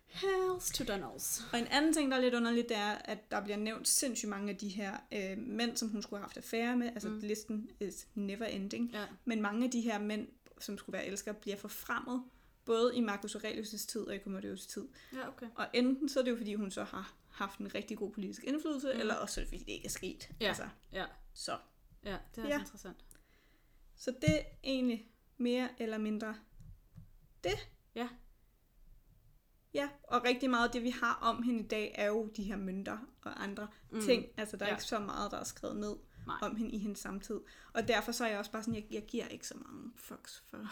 Hells 0.07 0.71
to 0.71 0.85
Donalds. 0.85 1.47
Og 1.53 1.59
en 1.59 1.67
anden 1.67 1.93
ting, 1.93 2.11
der 2.11 2.17
er 2.17 2.21
lidt 2.21 2.35
underligt, 2.35 2.69
det 2.69 2.77
er, 2.77 2.93
at 2.93 3.31
der 3.31 3.45
bliver 3.45 3.57
nævnt 3.57 3.89
sindssygt 3.89 4.31
mange 4.31 4.51
af 4.51 4.57
de 4.57 4.69
her 4.69 4.97
øh, 5.13 5.39
mænd, 5.39 5.77
som 5.77 5.89
hun 5.89 6.03
skulle 6.03 6.19
have 6.19 6.25
haft 6.25 6.37
affære 6.37 6.77
med. 6.77 6.87
Altså 6.87 7.09
mm. 7.09 7.19
listen 7.19 7.71
is 7.81 8.07
never 8.15 8.45
ending. 8.45 8.91
Ja. 8.93 9.05
Men 9.25 9.43
mange 9.43 9.65
af 9.65 9.71
de 9.71 9.81
her 9.81 9.99
mænd, 9.99 10.29
som 10.61 10.79
skulle 10.79 10.95
være 10.95 11.07
elskere, 11.07 11.35
bliver 11.35 11.57
forfremmet, 11.57 12.23
både 12.69 12.97
i 12.97 13.01
Marcus 13.01 13.37
Aurelius' 13.37 13.87
tid 13.87 14.01
og 14.01 14.15
i 14.15 14.19
Commodius' 14.19 14.69
tid. 14.69 14.89
Ja, 15.13 15.29
okay. 15.29 15.47
Og 15.55 15.67
enten 15.73 16.09
så 16.09 16.21
er 16.21 16.25
det 16.25 16.31
jo, 16.31 16.37
fordi 16.37 16.55
hun 16.55 16.71
så 16.71 16.85
har 16.85 17.15
haft 17.31 17.59
en 17.59 17.75
rigtig 17.75 17.99
god 17.99 18.13
politisk 18.13 18.45
indflydelse, 18.45 18.93
mm. 18.95 19.01
eller 19.01 19.15
også 19.15 19.41
er 19.41 19.45
det, 19.45 19.49
fordi 19.49 19.59
det 19.65 19.73
ikke 19.73 19.87
er 19.87 19.91
sket. 19.91 20.31
Ja. 20.41 20.49
Altså, 20.49 20.69
Ja, 20.93 21.05
så. 21.35 21.59
ja 22.05 22.17
det 22.35 22.45
er 22.45 22.49
Ja. 22.49 22.59
interessant. 22.59 23.05
så 23.97 24.11
det 24.21 24.39
er 24.39 24.43
egentlig 24.65 25.11
mere 25.37 25.69
eller 25.79 25.99
mindre 25.99 26.35
det. 27.45 27.69
Ja. 27.95 28.09
Ja, 29.75 29.89
og 30.03 30.25
rigtig 30.25 30.51
meget 30.51 30.67
af 30.67 30.73
det, 30.73 30.83
vi 30.83 30.91
har 30.91 31.15
om 31.23 31.43
hende 31.43 31.65
i 31.65 31.67
dag, 31.67 31.95
er 31.99 32.07
jo 32.07 32.27
de 32.37 32.43
her 32.43 32.57
mønter 32.57 32.99
og 33.25 33.43
andre 33.43 33.69
mm. 33.91 34.01
ting. 34.01 34.27
Altså, 34.37 34.57
der 34.57 34.65
er 34.65 34.69
Ja. 34.69 34.75
ikke 34.75 34.85
så 34.85 34.99
meget, 34.99 35.31
der 35.31 35.37
er 35.39 35.45
skrevet 35.45 35.77
ned 35.77 35.97
Nej. 36.27 36.37
om 36.43 36.57
hende 36.57 36.71
i 36.73 36.79
hendes 36.79 36.99
samtid. 36.99 37.41
Og 37.73 37.89
derfor 37.89 38.13
så 38.13 38.25
er 38.25 38.29
jeg 38.29 38.39
også 38.39 38.51
bare 38.51 38.63
sådan, 38.63 38.75
jeg, 38.75 38.87
jeg 38.91 39.05
giver 39.09 39.27
ikke 39.29 39.47
så 39.47 39.55
mange 39.59 39.91
fucks 39.97 40.43
for, 40.51 40.67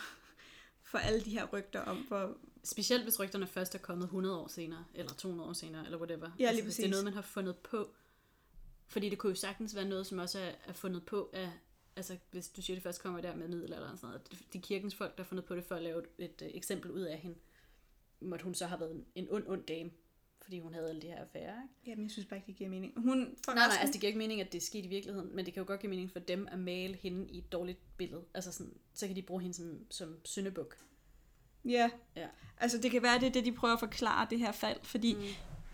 for 0.97 1.07
alle 1.07 1.20
de 1.20 1.30
her 1.30 1.47
rygter 1.47 1.80
om, 1.80 1.97
hvor... 1.97 2.36
Specielt 2.64 3.03
hvis 3.03 3.20
rygterne 3.20 3.47
først 3.47 3.74
er 3.74 3.78
kommet 3.78 4.05
100 4.05 4.40
år 4.40 4.49
senere, 4.49 4.84
eller 4.94 5.12
200 5.12 5.49
år 5.49 5.53
senere, 5.53 5.84
eller 5.84 5.99
whatever. 5.99 6.26
Ja, 6.26 6.30
lige 6.38 6.49
altså, 6.49 6.64
hvis 6.64 6.74
det 6.76 6.82
er 6.82 6.86
præcis. 6.86 6.90
noget, 6.90 7.05
man 7.05 7.14
har 7.14 7.22
fundet 7.22 7.57
på. 7.57 7.94
Fordi 8.86 9.09
det 9.09 9.18
kunne 9.18 9.30
jo 9.30 9.36
sagtens 9.36 9.74
være 9.74 9.84
noget, 9.84 10.07
som 10.07 10.18
også 10.18 10.38
er, 10.38 10.53
er 10.66 10.72
fundet 10.72 11.07
på 11.07 11.30
af, 11.32 11.51
altså 11.97 12.16
hvis 12.30 12.49
du 12.49 12.62
siger, 12.62 12.76
det 12.76 12.82
først 12.82 13.03
kommer 13.03 13.20
der 13.20 13.36
med 13.36 13.49
middelalder 13.49 13.90
og 13.90 13.99
sådan 13.99 14.09
noget, 14.12 14.30
det, 14.30 14.38
det 14.53 14.59
er 14.59 14.62
kirkens 14.62 14.94
folk, 14.94 15.16
der 15.16 15.22
har 15.22 15.28
fundet 15.28 15.44
på 15.44 15.57
det 15.57 15.64
for 15.64 15.74
at 15.74 15.82
lave 15.82 15.99
et, 15.99 16.09
et, 16.18 16.42
øh, 16.42 16.49
eksempel 16.55 16.90
ud 16.90 17.01
af 17.01 17.18
hende. 17.18 17.36
Måtte 18.20 18.44
hun 18.44 18.55
så 18.55 18.66
have 18.66 18.80
været 18.80 18.94
en, 18.94 19.07
en 19.14 19.26
ond, 19.30 19.44
ond 19.49 19.62
dame, 19.62 19.90
fordi 20.47 20.61
hun 20.61 20.74
havde 20.74 20.88
alle 20.88 21.03
de 21.03 21.07
her 21.07 21.20
affærer, 21.20 21.62
ikke? 21.62 21.74
Jamen, 21.86 22.03
jeg 22.03 22.11
synes 22.11 22.26
bare 22.28 22.36
ikke, 22.38 22.47
det 22.47 22.57
giver 22.57 22.70
mening. 22.70 22.92
Hun, 22.97 23.18
Nej, 23.18 23.55
nej, 23.55 23.64
altså 23.80 23.92
det 23.92 24.01
giver 24.01 24.09
ikke 24.09 24.18
mening, 24.18 24.40
at 24.40 24.53
det 24.53 24.59
er 24.59 24.62
sket 24.62 24.84
i 24.84 24.88
virkeligheden, 24.88 25.36
men 25.36 25.47
det 25.47 25.55
kan 25.55 25.61
jo 25.61 25.66
godt 25.66 25.80
give 25.80 25.90
mening 25.90 26.12
for 26.12 26.18
dem 26.18 26.49
at 26.51 26.59
male 26.59 26.94
hende 26.97 27.26
i 27.30 27.38
et 27.38 27.53
dårligt 27.53 27.78
billede. 27.97 28.24
Altså 28.34 28.53
sådan, 28.53 28.72
så 28.94 29.07
kan 29.07 29.16
de 29.16 29.22
bruge 29.22 29.42
hende 29.42 29.55
som, 29.55 29.78
som 29.90 30.16
syndebuk. 30.24 30.76
Ja, 31.64 31.90
Ja. 32.16 32.26
altså 32.59 32.78
det 32.78 32.90
kan 32.90 33.03
være, 33.03 33.20
det 33.20 33.26
er 33.26 33.32
det, 33.32 33.44
de 33.44 33.53
prøver 33.53 33.74
at 33.74 33.80
forklare 33.80 34.26
det 34.30 34.38
her 34.38 34.53
fald, 34.53 34.78
fordi 34.82 35.14
mm. 35.14 35.20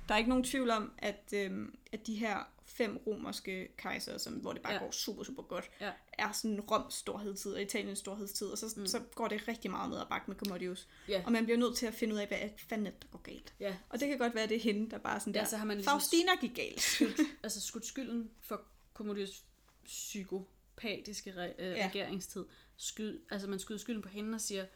der 0.09 0.15
er 0.15 0.19
ikke 0.19 0.29
nogen 0.31 0.45
tvivl 0.45 0.71
om, 0.71 0.93
at, 0.99 1.33
øhm, 1.35 1.79
at 1.93 2.07
de 2.07 2.15
her 2.15 2.53
fem 2.77 2.97
romerske 3.07 3.69
kejser, 3.79 4.19
som, 4.19 4.33
hvor 4.35 4.53
det 4.53 4.63
bare 4.63 4.73
ja. 4.73 4.79
Går 4.79 4.91
super, 4.91 5.23
super 5.25 5.43
godt, 5.43 5.71
Ja. 5.81 5.91
er 6.13 6.33
sådan 6.33 6.61
Roms 6.61 6.95
storhedstid 6.95 7.53
og 7.53 7.63
Italiens 7.63 7.99
storhedstid, 7.99 8.47
og 8.47 8.59
så, 8.59 8.75
mm. 8.77 8.87
så 8.87 9.01
går 9.15 9.29
det 9.29 9.49
rigtig 9.49 9.71
meget 9.71 9.91
ned 9.91 9.99
ad 9.99 10.07
bakke 10.11 10.25
med 10.31 10.37
Commodius. 10.37 10.89
Ja. 11.09 11.23
Og 11.27 11.33
man 11.33 11.45
bliver 11.45 11.59
nødt 11.59 11.77
til 11.77 11.87
at 11.87 11.95
finde 11.95 12.15
ud 12.15 12.19
af, 12.21 12.27
hvad 12.29 12.39
fanden 12.69 12.87
er 12.87 12.91
det, 12.91 13.03
der 13.03 13.09
går 13.09 13.19
galt. 13.23 13.55
Ja, 13.61 13.77
Og 13.89 14.01
det 14.01 14.09
kan 14.09 14.19
godt 14.19 14.35
være, 14.35 14.47
det 14.47 14.57
er 14.57 14.61
hende, 14.61 14.91
der 14.91 14.99
bare 14.99 15.21
sådan 15.21 15.35
der, 15.35 15.41
Ja, 15.41 15.47
så 15.47 15.57
har 15.57 15.65
man 15.65 15.77
ligesom 15.77 15.91
Faustina 15.93 16.31
gik 16.41 16.55
galt. 16.55 16.81
skudt, 16.81 17.21
altså 17.43 17.61
skudt 17.61 17.87
skylden 17.87 18.31
for 18.41 18.63
Commodius 18.95 19.45
psykopatiske 19.85 21.31
re- 21.33 21.63
øh, 21.63 21.71
Ja. 21.71 21.77
ja. 21.77 21.87
regeringstid. 21.89 22.45
Skyd, 22.77 23.19
altså 23.31 23.49
man 23.49 23.59
skyder 23.59 23.79
skylden 23.79 24.03
på 24.03 24.09
hende 24.09 24.35
og 24.35 24.41
siger, 24.41 24.67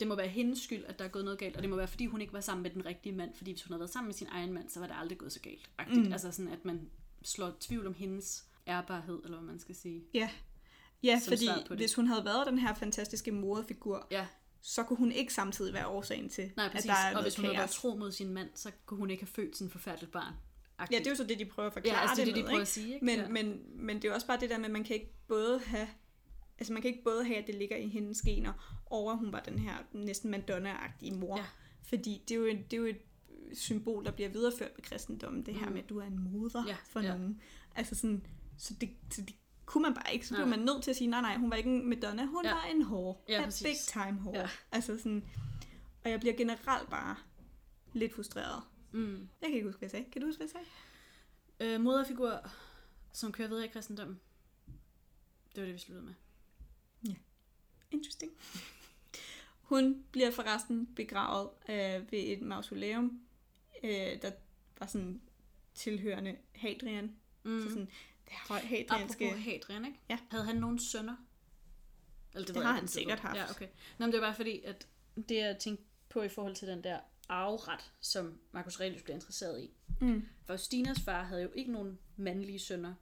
det 0.00 0.08
må 0.08 0.14
være 0.14 0.28
hendes 0.28 0.58
skyld, 0.62 0.84
at 0.84 0.98
der 0.98 1.04
er 1.04 1.08
gået 1.08 1.24
noget 1.24 1.38
galt, 1.38 1.56
og 1.56 1.62
det 1.62 1.70
må 1.70 1.76
være, 1.76 1.88
fordi 1.88 2.06
hun 2.06 2.20
ikke 2.20 2.32
var 2.32 2.40
sammen 2.40 2.62
med 2.62 2.70
den 2.70 2.86
rigtige 2.86 3.12
mand, 3.14 3.34
fordi 3.34 3.50
hvis 3.52 3.62
hun 3.62 3.72
havde 3.72 3.80
været 3.80 3.90
sammen 3.92 4.08
med 4.08 4.14
sin 4.14 4.26
egen 4.30 4.52
mand, 4.52 4.68
så 4.70 4.80
var 4.80 4.86
det 4.86 4.96
aldrig 4.98 5.18
gået 5.18 5.32
så 5.32 5.40
galt. 5.40 5.70
Mm. 5.88 6.12
Altså 6.12 6.32
sådan, 6.32 6.52
at 6.52 6.64
man 6.64 6.90
slår 7.24 7.52
tvivl 7.60 7.86
om 7.86 7.94
hendes 7.94 8.44
ærbarhed, 8.68 9.20
eller 9.24 9.38
hvad 9.38 9.46
man 9.46 9.58
skal 9.60 9.74
sige. 9.74 10.02
ja, 10.14 10.30
ja 11.02 11.20
fordi 11.28 11.46
det. 11.46 11.76
hvis 11.76 11.94
hun 11.94 12.06
havde 12.06 12.24
været 12.24 12.46
den 12.46 12.58
her 12.58 12.74
fantastiske 12.74 13.32
moderfigur, 13.32 14.06
Ja, 14.10 14.26
så 14.60 14.82
kunne 14.82 14.96
hun 14.96 15.12
ikke 15.12 15.34
samtidig 15.34 15.74
være 15.74 15.86
årsagen 15.86 16.28
til, 16.28 16.50
nej, 16.56 16.66
at 16.66 16.72
præcis. 16.72 16.86
der 16.88 16.94
er 16.94 17.16
og 17.16 17.22
hvis 17.22 17.36
hun 17.36 17.44
havde 17.44 17.56
været 17.58 17.70
tro 17.70 17.94
mod 17.94 18.12
sin 18.12 18.28
mand, 18.34 18.48
så 18.54 18.70
kunne 18.86 18.98
hun 18.98 19.10
ikke 19.10 19.22
have 19.22 19.28
født 19.32 19.60
et 19.60 19.72
forfærdeligt 19.72 20.12
barn. 20.12 20.34
Ja, 20.92 20.98
det 20.98 21.06
er 21.06 21.10
jo 21.10 21.16
så 21.16 21.24
det, 21.24 21.38
de 21.38 21.44
prøver 21.44 21.66
at 21.66 21.72
forklare 21.72 21.94
Ja, 21.96 22.00
altså 22.02 22.14
det 22.24 22.30
er 22.30 22.34
det, 22.34 22.36
de 22.36 22.40
prøver 22.42 22.52
ikke? 22.52 22.62
at 22.62 22.68
sige, 22.68 22.94
ikke? 22.94 23.04
Men, 23.06 23.18
Ja. 23.18 23.28
men, 23.28 23.60
men 23.74 23.96
det 23.96 24.04
er 24.04 24.08
jo 24.08 24.14
også 24.14 24.26
bare 24.26 24.40
det 24.40 24.50
der 24.50 24.58
med, 24.58 24.64
at 24.64 24.70
man 24.70 24.84
kan 24.84 24.96
ikke 24.96 25.12
både 25.28 25.60
have 25.66 25.88
altså 26.58 26.72
man 26.72 26.82
kan 26.82 26.90
ikke 26.90 27.04
både 27.04 27.24
have, 27.24 27.36
at 27.38 27.46
det 27.46 27.54
ligger 27.54 27.76
i 27.76 27.88
hendes 27.88 28.22
gener, 28.22 28.82
og 28.86 29.10
at 29.12 29.18
hun 29.18 29.32
var 29.32 29.40
den 29.40 29.58
her 29.58 29.74
næsten 29.92 30.34
Madonna-agtige 30.34 31.14
mor. 31.14 31.36
Ja. 31.38 31.44
Fordi 31.82 32.22
det 32.28 32.34
er, 32.34 32.38
jo, 32.38 32.44
et- 32.46 32.70
det 32.70 32.76
er 32.76 32.80
jo 32.80 32.86
et 32.86 33.00
symbol, 33.54 34.04
der 34.04 34.10
bliver 34.10 34.28
videreført 34.28 34.70
ved 34.76 34.82
kristendommen, 34.82 35.46
det 35.46 35.54
her 35.54 35.66
Mm. 35.66 35.72
med, 35.72 35.82
at 35.82 35.88
du 35.88 35.98
er 35.98 36.04
en 36.04 36.18
moder 36.18 36.64
Ja, 36.68 36.76
for 36.84 37.00
ja. 37.00 37.08
nogen. 37.16 37.40
Altså 37.74 37.94
sådan, 37.94 38.26
så 38.58 38.74
det, 38.74 38.90
så 39.10 39.22
det 39.22 39.34
kunne 39.66 39.82
man 39.82 39.94
bare 39.94 40.14
ikke. 40.14 40.26
Så 40.26 40.34
blev 40.34 40.46
Nej. 40.46 40.56
man 40.56 40.64
nødt 40.66 40.82
til 40.82 40.90
at 40.90 40.96
sige, 40.96 41.08
nej, 41.08 41.20
nej, 41.20 41.36
hun 41.36 41.50
var 41.50 41.56
ikke 41.56 41.70
en 41.70 41.88
Madonna, 41.88 42.26
hun 42.26 42.44
Ja. 42.44 42.52
var 42.54 42.62
en 42.64 42.82
whore. 42.82 43.16
Ja, 43.28 43.44
præcis. 43.44 43.62
big 43.66 43.76
time 43.92 44.18
whore. 44.20 44.38
Ja. 44.38 44.48
Altså 44.72 44.98
sådan, 44.98 45.24
og 46.04 46.10
jeg 46.10 46.20
bliver 46.20 46.36
generelt 46.36 46.90
bare 46.90 47.16
lidt 47.92 48.14
frustreret. 48.14 48.62
Mm. 48.92 49.28
Jeg 49.40 49.48
kan 49.48 49.54
ikke 49.54 49.66
huske, 49.66 49.78
hvad 49.78 49.86
jeg 49.86 49.90
sagde. 49.90 50.10
Kan 50.10 50.20
du 50.22 50.26
huske, 50.28 50.38
hvad 50.38 50.48
jeg 50.54 50.64
sagde? 51.58 51.74
Øh, 51.74 51.80
moderfigur, 51.80 52.50
som 53.12 53.32
kører 53.32 53.48
videre 53.48 53.64
i 53.64 53.68
kristendommen. 53.68 54.20
Det 55.54 55.60
var 55.60 55.64
det, 55.64 55.74
vi 55.74 55.78
sluttede 55.78 56.06
med. 56.06 56.14
Interesting. 57.90 58.32
Hun 59.60 60.04
bliver 60.12 60.30
forresten 60.30 60.86
begravet 60.96 61.48
øh, 61.68 62.12
ved 62.12 62.18
et 62.18 62.42
mausoleum, 62.42 63.20
øh, 63.82 64.22
der 64.22 64.30
var 64.78 64.86
sådan 64.86 65.20
tilhørende 65.74 66.36
Hadrian. 66.54 67.16
Mm. 67.42 67.60
Så 67.62 67.68
sådan, 67.68 67.88
det 68.24 68.32
har 68.32 68.58
Hadrianske... 68.58 69.24
Apropos 69.24 69.44
Hadrian, 69.44 69.84
ikke? 69.84 69.98
Ja. 70.10 70.18
Havde 70.30 70.44
han 70.44 70.56
nogen 70.56 70.78
sønner? 70.78 71.16
Eller, 72.34 72.46
Det 72.46 72.54
ved 72.54 72.62
har 72.62 72.68
jeg 72.68 72.74
han 72.74 72.84
ikke, 72.84 72.92
sikkert 72.92 73.18
det 73.18 73.26
haft. 73.26 73.38
Ja, 73.38 73.50
okay. 73.50 73.68
Nå, 73.98 74.06
men 74.06 74.12
det 74.12 74.20
var 74.20 74.26
bare 74.26 74.36
fordi, 74.36 74.62
at 74.62 74.86
det 75.28 75.36
jeg 75.36 75.58
tænkte 75.58 75.84
på 76.08 76.22
i 76.22 76.28
forhold 76.28 76.54
til 76.54 76.68
den 76.68 76.84
der 76.84 77.00
arveret, 77.28 77.92
som 78.00 78.38
Marcus 78.52 78.76
Aurelius 78.80 79.02
blev 79.02 79.14
interesseret 79.14 79.62
i. 79.62 79.70
Mm. 80.00 80.28
Faustinas 80.46 81.00
far 81.00 81.22
havde 81.22 81.42
jo 81.42 81.50
ikke 81.54 81.72
nogen 81.72 81.98
mandlige 82.16 82.58
sønner. 82.58 82.94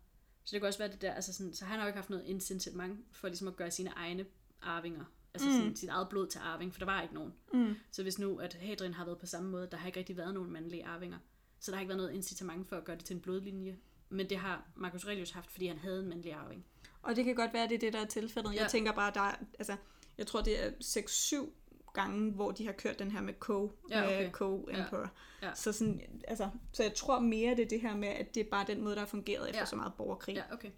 Så 0.45 0.57
det 0.57 0.61
kan 0.61 0.67
også 0.67 0.79
være 0.79 0.93
det 0.93 1.03
der, 1.03 1.13
altså 1.13 1.33
sådan, 1.33 1.55
så 1.55 1.65
han 1.65 1.79
har 1.79 1.85
jo 1.85 1.89
ikke 1.89 1.99
haft 1.99 2.11
noget 2.11 2.27
incitament 2.27 3.01
for 3.13 3.29
ligesom 3.29 3.49
at 3.49 3.57
gøre 3.57 3.71
sine 3.71 3.91
egne 3.91 4.27
arvinger. 4.63 5.05
Altså 5.35 5.49
mm. 5.49 5.55
sådan, 5.55 5.77
sit 5.77 5.89
eget 5.89 6.09
blod 6.09 6.27
til 6.27 6.39
arving, 6.39 6.73
for 6.73 6.79
der 6.79 6.87
var 6.87 7.03
ikke 7.03 7.15
nogen. 7.15 7.33
Mm. 7.55 7.75
Så 7.91 8.03
hvis 8.03 8.19
nu, 8.19 8.39
at 8.39 8.55
Hadrian 8.55 8.95
har 8.95 9.05
været 9.05 9.19
på 9.19 9.27
samme 9.27 9.51
måde, 9.51 9.69
der 9.71 9.77
har 9.77 9.87
ikke 9.87 9.99
rigtig 9.99 10.17
været 10.17 10.35
nogen 10.35 10.51
mandlige 10.53 10.87
arvinger. 10.87 11.19
Så 11.61 11.71
der 11.71 11.77
har 11.77 11.81
ikke 11.81 11.89
været 11.89 11.99
noget 11.99 12.13
incitament 12.13 12.69
for 12.69 12.77
at 12.77 12.85
gøre 12.85 12.97
det 12.97 13.05
til 13.05 13.15
en 13.15 13.21
blodlinje. 13.23 13.77
Men 14.09 14.31
det 14.31 14.39
har 14.39 14.69
Marcus 14.77 15.05
Aurelius 15.05 15.31
haft, 15.31 15.51
fordi 15.51 15.67
han 15.67 15.79
havde 15.79 16.01
en 16.01 16.09
mandlig 16.09 16.33
arving. 16.33 16.65
Og 17.03 17.17
det 17.17 17.25
kan 17.25 17.35
godt 17.35 17.53
være, 17.53 17.65
at 17.65 17.71
det 17.71 17.77
er 17.77 17.81
det, 17.81 17.93
der 17.93 18.01
er 18.01 18.07
tilfældet. 18.07 18.55
Ja. 18.55 18.63
Jeg 18.63 18.71
tænker 18.71 18.93
bare, 18.93 19.13
der 19.15 19.21
er, 19.21 19.35
altså, 19.59 19.77
jeg 20.19 20.27
tror, 20.27 20.41
det 20.41 20.65
er 20.65 20.71
6-7 20.81 21.93
gange, 21.93 22.33
hvor 22.33 22.51
de 22.51 22.67
har 22.67 22.73
kørt 22.73 22.99
den 22.99 23.11
her 23.11 23.21
med 23.21 23.35
Co, 23.39 23.73
Ja, 23.91 24.05
okay. 24.05 24.23
med 24.23 24.31
Co-Emperor. 24.33 25.11
Ja. 25.43 25.49
Ja. 25.49 25.55
Så, 25.55 25.73
sådan, 25.73 26.01
altså, 26.29 26.49
så 26.73 26.83
jeg 26.83 26.95
tror 26.95 27.21
mere, 27.21 27.57
det 27.57 27.65
er 27.65 27.69
det 27.69 27.81
her 27.81 27.97
med, 27.97 28.09
at 28.09 28.35
det 28.35 28.47
er 28.47 28.51
bare 28.51 28.65
den 28.67 28.81
måde, 28.83 28.95
der 28.95 29.01
har 29.01 29.07
fungeret 29.07 29.49
efter 29.49 29.61
Ja. 29.61 29.67
så 29.67 29.77
meget 29.77 29.93
borgerkrig. 29.95 30.35
Ja, 30.35 30.43
okay. 30.53 30.71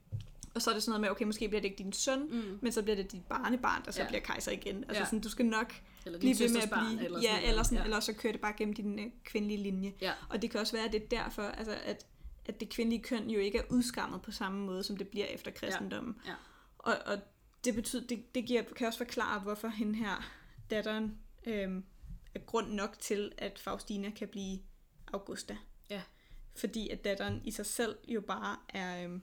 Og 0.54 0.62
så 0.62 0.70
er 0.70 0.74
det 0.74 0.82
sådan 0.82 0.90
noget 0.90 1.00
med, 1.00 1.10
okay, 1.10 1.24
måske 1.24 1.48
bliver 1.48 1.60
det 1.60 1.68
ikke 1.70 1.78
din 1.84 1.92
søn, 1.92 2.20
Mm. 2.30 2.58
men 2.62 2.72
så 2.72 2.82
bliver 2.82 2.96
det 2.96 3.12
dit 3.12 3.24
barnebarn, 3.24 3.84
der 3.84 3.90
så 3.92 4.02
Ja. 4.02 4.08
bliver 4.08 4.20
kejser 4.20 4.52
igen. 4.52 4.76
Altså 4.84 5.00
Ja. 5.00 5.04
sådan, 5.04 5.20
du 5.20 5.28
skal 5.28 5.46
nok 5.46 5.74
Eller 6.06 6.18
blive 6.18 6.38
ved 6.38 6.52
med 6.52 6.60
at 6.62 6.70
blive... 6.70 7.04
eller 7.04 7.20
ja, 7.20 7.28
sådan 7.36 7.48
eller, 7.50 7.62
sådan, 7.62 7.78
ja. 7.78 7.84
eller 7.84 8.00
så 8.00 8.12
kører 8.12 8.32
det 8.32 8.40
bare 8.40 8.52
gennem 8.56 8.74
din 8.74 8.98
øh, 8.98 9.06
kvindelige 9.24 9.62
linje. 9.62 9.92
Ja. 10.00 10.12
Og 10.28 10.42
det 10.42 10.50
kan 10.50 10.60
også 10.60 10.72
være, 10.76 10.84
at 10.86 10.92
det 10.92 11.02
er 11.02 11.06
derfor, 11.06 11.42
altså, 11.42 11.76
at, 11.84 12.06
at 12.46 12.60
det 12.60 12.68
kvindelige 12.68 13.02
køn 13.02 13.30
jo 13.30 13.38
ikke 13.40 13.58
er 13.58 13.62
udskammet 13.70 14.22
på 14.22 14.30
samme 14.32 14.66
måde, 14.66 14.82
som 14.82 14.96
det 14.96 15.08
bliver 15.08 15.26
efter 15.26 15.50
kristendommen. 15.50 16.16
Ja. 16.26 16.34
Og, 16.78 16.94
og 17.06 17.18
det 17.64 17.74
betyder, 17.74 18.06
det, 18.06 18.34
det 18.34 18.46
giver, 18.46 18.62
kan 18.62 18.86
også 18.86 18.98
forklare, 18.98 19.40
hvorfor 19.40 19.68
hende 19.68 19.94
her, 19.98 20.32
datteren, 20.70 21.18
øhm, 21.46 21.84
er 22.34 22.38
grund 22.38 22.72
nok 22.72 22.96
til, 22.98 23.32
at 23.38 23.58
Faustina 23.58 24.10
kan 24.10 24.28
blive 24.28 24.58
Augusta. 25.12 25.56
Ja. 25.90 26.02
Fordi 26.56 26.88
at 26.88 27.04
datteren 27.04 27.40
i 27.44 27.50
sig 27.50 27.66
selv 27.66 27.96
jo 28.08 28.20
bare 28.20 28.56
er, 28.68 29.04
øhm, 29.04 29.22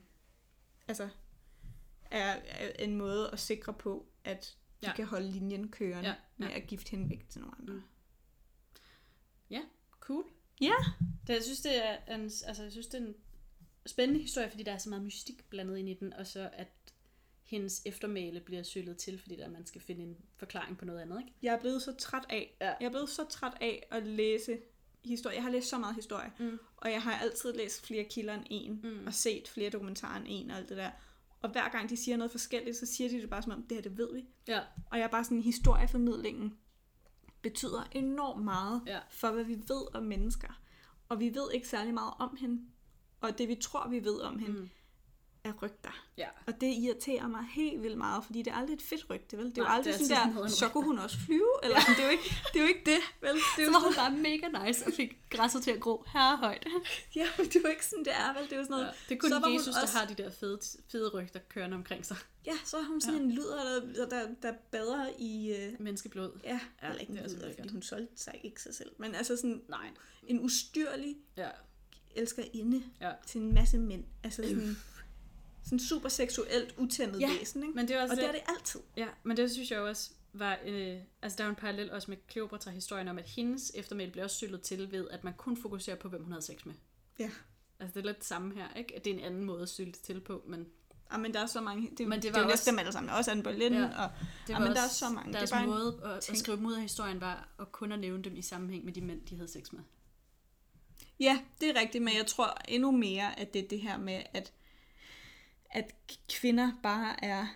altså, 0.90 1.08
er, 2.10 2.36
er 2.48 2.72
en 2.84 2.96
måde 2.96 3.30
at 3.32 3.38
sikre 3.40 3.74
på, 3.74 4.06
at 4.24 4.56
de 4.82 4.86
Ja. 4.86 4.94
kan 4.94 5.04
holde 5.04 5.30
linjen 5.30 5.68
kørende 5.68 6.08
Ja, 6.08 6.14
med 6.36 6.48
ja. 6.48 6.56
at 6.56 6.66
gifte 6.66 6.90
hende 6.90 7.10
væk 7.10 7.28
til 7.28 7.40
nogle 7.40 7.56
andre. 7.60 7.74
Mm. 7.74 7.82
Cool. 10.00 10.24
Ja. 10.60 10.74
Det, 11.26 11.34
jeg 11.34 11.42
synes, 11.42 11.60
det 11.60 11.86
er 11.86 12.14
en, 12.14 12.20
altså, 12.22 12.62
jeg 12.62 12.72
synes, 12.72 12.86
det 12.86 13.02
er 13.02 13.06
en 13.06 13.14
spændende 13.86 14.20
historie, 14.22 14.50
fordi 14.50 14.62
der 14.62 14.72
er 14.72 14.78
så 14.78 14.88
meget 14.88 15.04
mystik 15.04 15.44
blandet 15.48 15.78
ind 15.78 15.88
i 15.88 15.94
den, 15.94 16.12
og 16.12 16.26
så 16.26 16.50
at 16.52 16.68
hendes 17.42 17.82
eftermæle 17.86 18.40
bliver 18.40 18.62
sølet 18.62 18.96
til, 18.96 19.18
fordi 19.18 19.36
der 19.36 19.48
man 19.50 19.66
skal 19.66 19.80
finde 19.80 20.02
en 20.02 20.16
forklaring 20.36 20.78
på 20.78 20.84
noget 20.84 21.00
andet, 21.00 21.20
ikke? 21.20 21.32
Jeg 21.42 21.54
er 21.54 21.60
blevet 21.60 21.82
så 21.82 21.94
træt 21.96 22.24
af, 22.28 22.56
Ja. 22.60 22.66
jeg 22.80 22.86
er 22.86 22.90
blevet 22.90 23.08
så 23.08 23.24
træt 23.30 23.52
af 23.60 23.86
at 23.90 24.06
læse 24.06 24.58
historie. 25.04 25.34
Jeg 25.36 25.42
har 25.42 25.50
læst 25.50 25.68
så 25.68 25.78
meget 25.78 25.94
historie, 25.94 26.32
Mm. 26.38 26.58
og 26.76 26.90
jeg 26.92 27.02
har 27.02 27.12
altid 27.12 27.52
læst 27.52 27.86
flere 27.86 28.04
kilder 28.04 28.34
end 28.34 28.44
en, 28.50 28.80
Mm. 28.84 29.06
og 29.06 29.14
set 29.14 29.48
flere 29.48 29.70
dokumentarer 29.70 30.16
end 30.16 30.24
en 30.28 30.50
og 30.50 30.56
alt 30.56 30.68
det 30.68 30.76
der. 30.76 30.90
Og 31.42 31.50
hver 31.50 31.68
gang 31.68 31.90
de 31.90 31.96
siger 31.96 32.16
noget 32.16 32.30
forskelligt, 32.30 32.76
så 32.76 32.86
siger 32.86 33.10
de 33.10 33.20
det 33.20 33.30
bare 33.30 33.42
som 33.42 33.52
om, 33.52 33.62
det 33.62 33.76
her 33.76 33.82
det 33.82 33.98
ved 33.98 34.14
vi. 34.14 34.24
Ja. 34.48 34.60
Og 34.90 34.98
jeg 34.98 35.04
er 35.04 35.08
bare 35.08 35.24
sådan, 35.24 35.40
historieformidlingen 35.42 36.56
betyder 37.42 37.88
enormt 37.92 38.44
meget 38.44 38.82
Ja. 38.86 38.98
for, 39.10 39.30
hvad 39.30 39.44
vi 39.44 39.54
ved 39.54 39.94
om 39.96 40.02
mennesker. 40.02 40.60
Og 41.08 41.20
vi 41.20 41.34
ved 41.34 41.52
ikke 41.54 41.68
særlig 41.68 41.94
meget 41.94 42.12
om 42.18 42.36
hende. 42.40 42.62
Og 43.20 43.38
det 43.38 43.48
vi 43.48 43.54
tror, 43.54 43.88
vi 43.88 44.04
ved 44.04 44.20
om 44.20 44.38
hende, 44.38 44.60
Mm. 44.60 44.70
Er 45.44 45.52
rygter. 45.62 46.04
Ja. 46.16 46.28
Og 46.46 46.60
det 46.60 46.66
irriterer 46.66 47.28
mig 47.28 47.44
helt 47.52 47.82
vildt 47.82 47.98
meget, 47.98 48.24
fordi 48.24 48.42
det 48.42 48.50
er 48.50 48.54
aldrig 48.56 48.74
et 48.74 48.82
fedt 48.82 49.10
rygte, 49.10 49.36
vel? 49.38 49.46
Det 49.46 49.58
er 49.58 49.62
jo 49.62 49.64
Nej, 49.68 49.76
aldrig 49.76 49.94
det 49.94 50.00
er 50.00 50.04
sådan 50.04 50.16
der, 50.16 50.22
sådan 50.22 50.34
noget, 50.34 50.52
så 50.52 50.68
kunne 50.68 50.84
hun 50.84 50.98
også 50.98 51.16
flyve, 51.26 51.50
eller 51.62 51.80
sådan, 51.80 51.94
det 51.94 52.02
er 52.02 52.06
jo 52.06 52.10
ikke 52.10 52.24
det, 52.52 52.56
er 52.56 52.62
jo 52.62 52.68
ikke 52.68 52.82
det 52.84 53.00
vel? 53.20 53.30
Det 53.34 53.40
er 53.40 53.54
Så 53.56 53.62
jo 53.62 53.70
var 53.70 53.80
hun 53.84 53.94
bare 53.94 54.10
mega 54.10 54.46
nice 54.66 54.86
og 54.86 54.92
fik 54.92 55.16
græsset 55.30 55.62
til 55.62 55.70
at 55.70 55.80
gro 55.80 56.04
her 56.12 56.36
højt. 56.36 56.66
Ja, 57.16 57.26
men 57.38 57.46
det 57.46 57.56
er 57.56 57.60
jo 57.64 57.68
ikke 57.68 57.86
sådan, 57.86 58.04
det 58.04 58.12
er, 58.14 58.34
vel? 58.34 58.42
Det 58.44 58.52
er 58.52 58.56
jo 58.56 58.62
sådan 58.62 58.70
noget, 58.76 58.84
Ja, 58.86 58.90
det 59.08 59.14
er 59.14 59.18
kun 59.20 59.30
så 59.30 59.48
Jesus, 59.48 59.66
også- 59.68 59.80
der 59.92 59.98
har 59.98 60.06
de 60.06 60.22
der 60.22 60.30
fede, 60.30 60.60
fede 60.92 61.08
rygter 61.08 61.40
kørende 61.48 61.74
omkring 61.76 62.06
sig. 62.06 62.16
ja, 62.46 62.52
så 62.64 62.76
er 62.76 62.82
hun 62.84 63.00
sådan 63.00 63.16
ja. 63.18 63.22
en 63.24 63.32
lyder, 63.32 63.80
der, 63.94 64.08
der, 64.08 64.26
der 64.42 64.52
bader 64.70 65.06
i... 65.18 65.54
Øh, 65.56 65.72
Menneskeblod. 65.80 66.30
ja, 66.44 66.60
Ja, 66.82 66.88
eller 66.88 67.00
ikke 67.00 67.10
en 67.12 67.18
er 67.18 67.22
altså 67.22 67.36
lyder, 67.36 67.46
lækkert. 67.46 67.62
fordi 67.64 67.72
hun 67.72 67.82
solgte 67.82 68.22
sig 68.22 68.40
ikke 68.44 68.62
sig 68.62 68.74
selv. 68.74 68.90
Men 68.98 69.14
altså 69.14 69.36
sådan 69.36 69.62
Nej. 69.68 69.90
en 70.26 70.40
ustyrlig 70.44 71.16
Ja. 71.36 71.48
elskerinde 72.16 72.82
Ja. 73.00 73.12
til 73.26 73.40
en 73.40 73.54
masse 73.54 73.78
mænd. 73.78 74.04
Altså 74.24 74.42
sådan, 74.42 74.76
sådan 75.64 75.80
super 75.80 76.08
seksuelt 76.08 76.74
utæmmet 76.78 77.20
Ja, 77.20 77.28
væsen, 77.38 77.62
ikke? 77.62 77.74
Men 77.74 77.88
det 77.88 77.96
er 77.96 78.02
også 78.02 78.12
Og 78.12 78.16
det 78.16 78.26
er 78.28 78.32
det 78.32 78.40
altid. 78.48 78.80
Ja, 78.96 79.06
men 79.22 79.36
det 79.36 79.50
synes 79.50 79.70
jeg 79.70 79.80
også 79.80 80.10
var... 80.32 80.58
Øh, 80.66 80.96
altså, 81.22 81.36
der 81.38 81.44
er 81.44 81.48
en 81.48 81.54
parallel 81.54 81.90
også 81.92 82.10
med 82.10 82.16
Kleopatra-historien 82.28 83.08
om, 83.08 83.18
at 83.18 83.28
hendes 83.28 83.72
eftermæle 83.74 84.10
blev 84.12 84.24
også 84.24 84.36
syldet 84.36 84.60
til 84.62 84.92
ved, 84.92 85.08
at 85.10 85.24
man 85.24 85.32
kun 85.34 85.56
fokuserer 85.56 85.96
på, 85.96 86.08
hvem 86.08 86.22
hun 86.22 86.32
havde 86.32 86.44
sex 86.44 86.64
med. 86.64 86.74
Ja. 87.18 87.30
Altså, 87.80 87.94
det 87.94 88.00
er 88.00 88.06
lidt 88.06 88.18
det 88.18 88.26
samme 88.26 88.54
her, 88.54 88.74
ikke? 88.76 88.96
At 88.96 89.04
det 89.04 89.10
er 89.10 89.14
en 89.18 89.24
anden 89.24 89.44
måde 89.44 89.62
at 89.62 89.68
sylte 89.68 90.00
til 90.00 90.20
på, 90.20 90.42
men 90.46 90.66
Ja, 91.12 91.16
men 91.18 91.34
der 91.34 91.40
er 91.40 91.46
så 91.46 91.60
mange... 91.60 91.90
Det, 91.98 92.08
Men 92.08 92.22
det 92.22 92.28
var 92.32 92.38
det 92.38 92.44
er 92.44 92.48
jo 92.48 92.52
også- 92.52 92.70
dem 92.70 92.78
alle 92.78 92.92
sammen. 92.92 93.12
Også 93.12 93.30
Anne 93.30 93.42
Boleyn, 93.42 93.72
Ja. 93.72 93.84
og 93.84 94.10
det 94.46 94.52
Ja, 94.52 94.58
men 94.58 94.68
der 94.68 94.80
er 94.82 94.88
så 94.88 95.08
mange. 95.08 95.32
Deres 95.32 95.50
Det 95.50 95.56
er 95.56 95.60
bare 95.60 95.66
måde 95.66 96.00
at, 96.04 96.30
at 96.30 96.38
skrive 96.38 96.56
dem 96.56 96.66
ud 96.66 96.74
af 96.74 96.82
historien 96.82 97.20
var 97.20 97.48
at 97.60 97.72
kun 97.72 97.92
at 97.92 97.98
nævne 97.98 98.22
dem 98.24 98.36
i 98.36 98.42
sammenhæng 98.42 98.84
med 98.84 98.92
de 98.92 99.00
mænd, 99.00 99.20
de 99.26 99.34
havde 99.36 99.48
sex 99.48 99.72
med. 99.72 99.80
Ja, 101.20 101.40
det 101.60 101.68
er 101.76 101.80
rigtigt, 101.80 102.04
men 102.04 102.16
jeg 102.16 102.26
tror 102.26 102.56
endnu 102.68 102.90
mere, 102.90 103.40
at 103.40 103.54
det 103.54 103.64
er 103.64 103.68
det 103.68 103.80
her 103.80 103.98
med, 103.98 104.22
at, 104.34 104.52
at 105.70 105.94
kvinder 106.28 106.72
bare 106.82 107.24
er... 107.24 107.46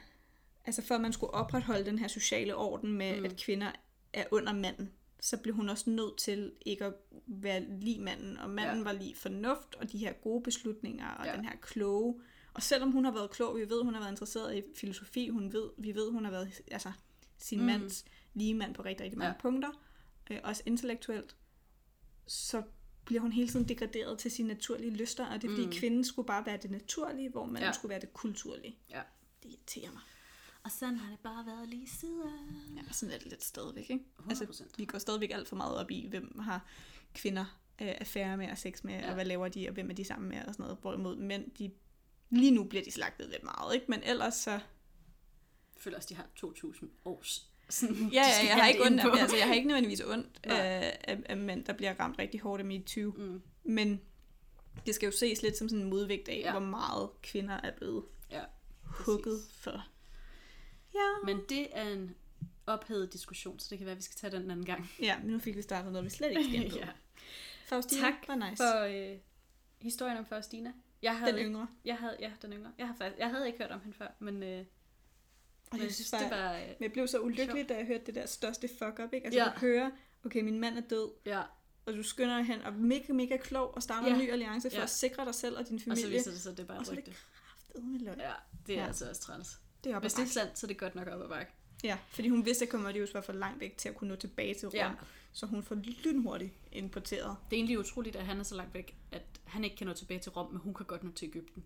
Altså 0.67 0.83
for 0.83 0.95
at 0.95 1.01
man 1.01 1.13
skulle 1.13 1.35
opretholde 1.35 1.85
den 1.85 1.99
her 1.99 2.09
sociale 2.09 2.57
orden 2.57 2.93
med, 2.93 3.19
Mm. 3.19 3.25
at 3.25 3.37
kvinder 3.37 3.73
er 4.13 4.25
under 4.31 4.53
manden, 4.53 4.93
så 5.21 5.37
blev 5.37 5.55
hun 5.55 5.69
også 5.69 5.91
nødt 5.91 6.19
til 6.19 6.53
ikke 6.67 6.85
at 6.85 6.95
være 7.27 7.61
lige 7.81 8.01
manden. 8.01 8.37
Og 8.39 8.51
manden 8.51 8.77
Ja. 8.79 8.83
var 8.85 8.93
lige 8.93 9.15
fornuft, 9.17 9.75
og 9.75 9.93
de 9.93 9.99
her 9.99 10.13
gode 10.13 10.43
beslutninger, 10.43 11.09
og 11.09 11.27
Ja. 11.27 11.37
den 11.37 11.45
her 11.45 11.57
kloge. 11.63 12.21
Og 12.55 12.63
selvom 12.63 12.91
hun 12.91 13.05
har 13.05 13.13
været 13.13 13.31
klog, 13.31 13.57
vi 13.57 13.69
ved, 13.69 13.83
hun 13.83 13.95
har 13.95 14.01
været 14.01 14.11
interesseret 14.13 14.57
i 14.57 14.63
filosofi, 14.77 15.29
hun 15.29 15.53
ved, 15.53 15.71
vi 15.79 15.95
ved, 15.95 16.11
hun 16.11 16.25
har 16.25 16.31
været 16.31 16.61
altså, 16.71 16.93
sin 17.39 17.59
Mm. 17.61 17.65
mands 17.67 18.05
lige 18.35 18.55
mand 18.55 18.75
på 18.75 18.83
rigtig, 18.83 19.05
rigtig 19.05 19.19
mange 19.19 19.35
ja. 19.35 19.41
punkter, 19.41 19.71
øh, 20.31 20.39
også 20.45 20.63
intellektuelt, 20.67 21.37
så 22.27 22.63
bliver 23.05 23.21
hun 23.21 23.33
hele 23.33 23.49
tiden 23.49 23.69
degraderet 23.69 24.19
til 24.19 24.31
sine 24.31 24.49
naturlige 24.49 24.91
lyster, 24.91 25.27
og 25.27 25.43
det 25.43 25.49
er 25.51 25.53
fordi 25.53 25.67
Mm. 25.67 25.73
kvinden 25.73 26.05
skulle 26.05 26.27
bare 26.27 26.47
være 26.47 26.57
det 26.57 26.71
naturlige, 26.71 27.29
hvor 27.31 27.45
manden 27.47 27.63
Ja. 27.63 27.73
skulle 27.73 27.91
være 27.91 28.01
det 28.01 28.13
kulturlige. 28.13 28.79
Ja. 28.91 29.03
Det 29.43 29.49
irriterer 29.49 29.93
mig. 29.93 30.03
Og 30.65 30.71
sådan 30.71 30.97
har 30.97 31.11
det 31.11 31.19
bare 31.21 31.47
været 31.47 31.69
lige 31.69 31.89
siden. 31.89 32.23
Ja, 32.77 32.83
sådan 32.93 33.15
er 33.15 33.19
det 33.19 33.27
lidt 33.27 33.45
stadigvæk, 33.45 33.91
ikke? 33.91 34.05
100%. 34.19 34.31
Altså, 34.31 34.65
vi 34.77 34.85
går 34.85 34.99
stadigvæk 34.99 35.31
alt 35.31 35.49
for 35.49 35.57
meget 35.57 35.77
op 35.77 35.91
i, 35.91 36.07
hvem 36.07 36.39
har 36.39 36.67
kvinder 37.15 37.45
øh, 37.83 37.89
affære 38.01 38.37
med 38.37 38.51
og 38.51 38.59
sex 38.59 38.85
med, 38.85 38.95
ja. 38.95 39.09
og 39.09 39.15
hvad 39.15 39.25
laver 39.25 39.49
de, 39.49 39.69
og 39.69 39.75
hvem 39.75 39.91
er 39.91 39.95
de 39.95 40.05
sammen 40.05 40.29
med, 40.29 40.39
og 40.45 40.55
sådan 40.55 40.63
noget. 40.65 40.79
Hvorimod 40.81 41.17
mænd, 41.17 41.51
de, 41.51 41.71
lige 42.31 42.51
nu 42.51 42.65
bliver 42.65 42.85
de 42.85 42.91
slagtet 42.91 43.29
lidt 43.29 43.43
meget, 43.43 43.75
ikke? 43.75 43.87
Men 43.89 44.03
ellers 44.03 44.35
så... 44.35 44.51
Jeg 44.51 44.61
føler 45.79 45.97
også, 45.97 46.09
de 46.09 46.15
har 46.15 46.27
2.000 46.45 46.87
års. 47.05 47.51
Sådan, 47.69 47.97
Ja, 47.97 48.23
ja, 48.43 48.47
jeg 48.49 48.55
har 48.55 48.69
ikke 48.69 48.83
ondt, 48.83 49.01
altså, 49.21 49.37
jeg 49.37 49.47
har 49.47 49.55
ikke 49.55 49.67
nødvendigvis 49.69 50.01
ondt 50.01 50.41
af, 50.45 50.99
af, 51.05 51.19
af, 51.27 51.37
mænd, 51.37 51.65
der 51.65 51.73
bliver 51.73 51.95
ramt 52.01 52.19
rigtig 52.19 52.41
hårdt 52.41 52.61
af 52.61 52.67
MeToo. 52.67 53.11
Mm. 53.17 53.43
Men 53.65 54.01
det 54.87 54.95
skal 54.95 55.07
jo 55.07 55.13
ses 55.13 55.43
lidt 55.43 55.57
som 55.57 55.69
sådan 55.69 55.85
en 55.85 55.91
modvægt 55.91 56.29
af, 56.29 56.41
Ja. 56.45 56.51
hvor 56.51 56.61
meget 56.61 57.09
kvinder 57.23 57.61
er 57.63 57.71
blevet 57.77 58.05
Ja, 58.31 58.43
hugget 58.83 59.41
for. 59.51 59.87
Ja. 60.95 61.09
Men 61.25 61.41
det 61.49 61.67
er 61.73 61.89
en 61.91 62.15
ophedet 62.67 63.13
diskussion, 63.13 63.59
så 63.59 63.67
det 63.71 63.79
kan 63.79 63.85
være, 63.85 63.93
at 63.93 63.99
vi 63.99 64.03
skal 64.03 64.17
tage 64.17 64.31
den 64.37 64.43
en 64.43 64.51
anden 64.51 64.67
gang. 64.67 64.91
Ja, 65.03 65.19
men 65.19 65.31
nu 65.33 65.39
fik 65.39 65.57
vi 65.57 65.63
startet 65.63 65.93
noget, 65.93 66.05
vi 66.05 66.11
slet 66.11 66.31
ikke 66.31 66.71
skal 66.71 66.81
ja. 66.83 66.89
Faustina 67.67 68.03
Tak 68.03 68.15
var 68.29 68.35
nice. 68.51 68.57
For 68.63 69.11
øh, 69.13 69.19
historien 69.79 70.19
om 70.19 70.27
Faustina. 70.27 70.73
Jeg 71.03 71.19
havde, 71.19 71.33
den 71.33 71.41
yngre. 71.47 71.69
Jeg 71.85 71.97
havde, 71.97 72.17
ja, 72.21 72.31
den 72.43 72.53
yngre. 72.53 72.73
Jeg, 72.79 72.87
har 72.87 72.95
faktisk, 72.99 73.19
jeg 73.19 73.31
havde 73.31 73.47
ikke 73.47 73.59
hørt 73.59 73.71
om 73.71 73.81
hende 73.81 73.97
før, 73.97 74.09
men, 74.19 74.43
øh, 74.43 74.65
Og 75.71 75.79
men 75.79 75.83
jeg 75.83 75.95
synes, 75.95 76.11
det 76.11 76.31
var... 76.31 76.53
øh, 76.55 76.61
Men 76.61 76.77
jeg 76.81 76.93
blev 76.93 77.09
så 77.09 77.21
ulykkelig, 77.21 77.69
da 77.69 77.77
jeg 77.77 77.87
hørte 77.87 78.05
det 78.07 78.15
der 78.15 78.27
største 78.27 78.69
fuck 78.79 78.99
up, 79.05 79.13
ikke? 79.13 79.25
Altså, 79.27 79.41
Ja. 79.41 79.45
du 79.45 79.51
hører, 79.61 79.91
okay, 80.25 80.41
min 80.43 80.61
mand 80.61 80.79
er 80.79 80.83
død, 80.91 81.11
ja, 81.27 81.43
og 81.87 81.95
du 81.95 82.03
skynder 82.03 82.41
hen, 82.43 82.61
og 82.63 82.67
er 82.73 82.77
mega, 82.77 83.13
mega 83.13 83.37
klog, 83.37 83.75
og 83.77 83.83
starter 83.83 84.09
Ja. 84.09 84.15
en 84.15 84.21
ny 84.21 84.31
alliance 84.33 84.71
for 84.71 84.77
Ja. 84.77 84.83
at 84.83 84.91
sikre 84.91 85.25
dig 85.25 85.35
selv 85.35 85.57
og 85.59 85.69
din 85.69 85.75
og 85.75 85.81
så 85.81 85.85
familie. 86.03 86.09
viser 86.19 86.31
det 86.31 86.41
sig, 86.41 86.57
det 86.57 86.63
er 86.63 86.67
bare 86.67 86.77
og 86.77 86.81
et 86.81 86.87
så 86.87 86.93
er 86.93 86.97
det 86.97 87.15
rygte. 87.77 88.23
Ja, 88.23 88.33
det 88.67 88.75
er 88.75 88.81
Ja. 88.81 88.87
altså 88.87 89.09
også 89.09 89.23
træls. 89.23 89.59
Det 89.85 89.93
er 89.93 89.97
op 89.97 90.03
Hvis 90.03 90.13
det 90.13 90.23
er 90.23 90.27
sandt, 90.27 90.59
så 90.59 90.67
er 90.67 90.69
det 90.69 90.79
godt 90.79 90.95
nok 90.95 91.09
op 91.09 91.21
ad 91.23 91.29
bakke. 91.29 91.53
Ja, 91.85 91.99
fordi 92.11 92.29
hun 92.29 92.45
vidste, 92.45 92.65
at 92.65 92.71
Commodius 92.71 93.15
var 93.15 93.21
for 93.21 93.33
langt 93.33 93.61
væk 93.61 93.77
til 93.77 93.89
at 93.89 93.95
kunne 93.95 94.09
nå 94.11 94.17
tilbage 94.17 94.55
til 94.55 94.69
Rom, 94.69 94.75
ja. 94.77 94.91
så 95.33 95.47
hun 95.47 95.63
får 95.63 95.75
lynhurtigt 95.75 96.53
importeret. 96.73 97.37
Det 97.51 97.57
er 97.57 97.59
egentlig 97.59 97.79
utroligt, 97.79 98.17
at 98.17 98.27
han 98.27 98.39
er 98.41 98.43
så 98.43 98.55
langt 98.55 98.75
væk, 98.75 98.97
at 99.13 99.23
han 99.45 99.65
ikke 99.65 99.77
kan 99.77 99.87
nå 99.87 99.93
tilbage 99.93 100.21
til 100.21 100.33
Rom, 100.33 100.51
men 100.53 100.61
hun 100.61 100.75
kan 100.75 100.87
godt 100.87 101.05
nå 101.05 101.11
til 101.11 101.29
Ægypten. 101.29 101.65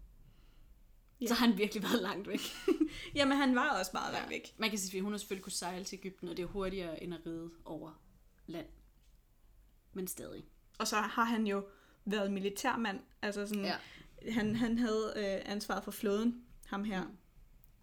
Ja. 1.21 1.27
Så 1.27 1.35
har 1.35 1.47
han 1.47 1.59
virkelig 1.59 1.83
været 1.83 2.03
langt 2.03 2.29
væk. 2.29 2.41
Jamen, 3.15 3.37
han 3.39 3.55
var 3.55 3.79
også 3.79 3.91
meget 3.95 4.13
langt 4.13 4.31
væk. 4.31 4.55
Man 4.59 4.71
kan 4.71 4.79
sige, 4.79 4.99
at 4.99 5.03
hun 5.05 5.13
har 5.13 5.19
selvfølgelig 5.19 5.43
kunne 5.45 5.53
sejle 5.53 5.85
til 5.85 5.97
Ægypten, 5.99 6.29
og 6.29 6.37
det 6.37 6.43
er 6.43 6.47
hurtigere 6.47 7.03
end 7.03 7.15
at 7.15 7.21
ride 7.27 7.51
over 7.65 8.01
land. 8.47 8.67
Men 9.93 10.07
stadig. 10.07 10.45
Og 10.79 10.89
så 10.89 10.97
har 10.97 11.25
han 11.25 11.47
jo 11.47 11.65
været 12.05 12.33
militærmand. 12.33 13.01
Altså 13.23 13.47
sådan, 13.47 13.65
Ja. 13.65 13.77
ja. 14.25 14.33
han, 14.33 14.57
han 14.57 14.79
havde 14.79 15.13
øh, 15.17 15.53
ansvaret 15.53 15.85
for 15.85 15.91
flåden, 15.91 16.45
ham 16.67 16.85
her, 16.85 17.05
Mm. 17.05 17.17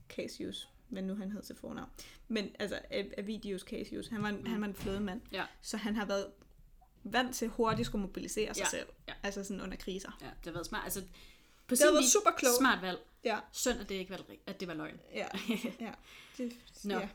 Cassius, 0.09 0.69
hvad 0.89 1.01
nu 1.01 1.15
han 1.15 1.31
hed 1.31 1.41
til 1.41 1.55
fornavn. 1.55 1.89
Men 2.27 2.49
altså, 2.59 2.75
Av- 2.91 3.13
Avidius 3.17 3.61
Cassius, 3.61 4.07
han 4.07 4.23
var, 4.23 4.29
en, 4.29 4.47
han 4.47 4.61
var 4.61 4.67
en 4.67 4.75
flådemand. 4.75 5.21
Ja. 5.31 5.45
Så 5.61 5.77
han 5.77 5.95
har 5.95 6.05
været 6.05 6.27
vant 7.03 7.35
til 7.35 7.47
hurtigt 7.47 7.79
at 7.79 7.85
skulle 7.85 8.01
mobilisere 8.01 8.53
sig 8.53 8.61
Ja, 8.63 8.69
selv. 8.69 8.87
ja. 9.07 9.13
Altså 9.23 9.43
sådan 9.43 9.61
under 9.61 9.77
kriser. 9.77 10.17
Ja, 10.21 10.25
det 10.25 10.45
har 10.45 10.51
været 10.51 10.65
smart. 10.65 10.83
Altså, 10.83 11.01
på 11.01 11.05
har 11.69 11.75
sin 11.75 11.85
været 11.85 12.05
super 12.11 12.31
klogt. 12.37 12.57
Smart 12.57 12.81
valg. 12.81 12.99
Ja. 13.25 13.39
Synd, 13.51 13.79
at 13.79 13.89
det 13.89 13.95
ikke 13.95 14.11
var, 14.11 14.19
at 14.47 14.59
det 14.59 14.67
var 14.67 14.73
løgn. 14.73 14.99
Ja. 15.13 15.27
ja. 15.87 15.91
Det, 16.37 16.53
Nå. 16.83 16.93
ja. 16.99 17.07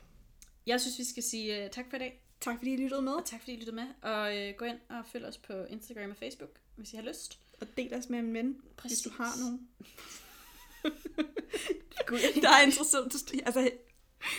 Jeg 0.66 0.80
synes, 0.80 0.98
vi 0.98 1.04
skal 1.04 1.22
sige 1.22 1.64
uh, 1.64 1.70
tak 1.70 1.84
for 1.90 1.96
i 1.96 1.98
dag. 1.98 2.22
Tak 2.40 2.58
fordi 2.58 2.72
I 2.72 2.76
lyttede 2.76 3.02
med, 3.02 3.12
Og 3.12 3.24
tak 3.24 3.40
fordi 3.40 3.52
I 3.52 3.56
lyttede 3.56 3.76
med. 3.76 3.86
Og 4.02 4.38
øh, 4.38 4.54
gå 4.54 4.64
ind 4.64 4.78
og 4.88 5.04
følg 5.12 5.24
os 5.24 5.38
på 5.38 5.52
Instagram 5.52 6.11
og 6.11 6.16
Facebook, 6.16 6.50
hvis 6.76 6.92
I 6.92 6.96
har 6.96 7.02
lyst. 7.02 7.38
og 7.61 7.66
del 7.76 7.94
os 7.94 8.08
med 8.08 8.18
en 8.18 8.34
ven, 8.34 8.46
hvis 8.46 8.62
Præcis. 8.76 9.00
du 9.00 9.11
har 9.16 9.32
nogen. 9.40 9.68
Gå, 12.06 12.16
Der 12.16 12.48
er 12.50 12.62
interessant. 12.62 13.32
Altså, 13.46 13.70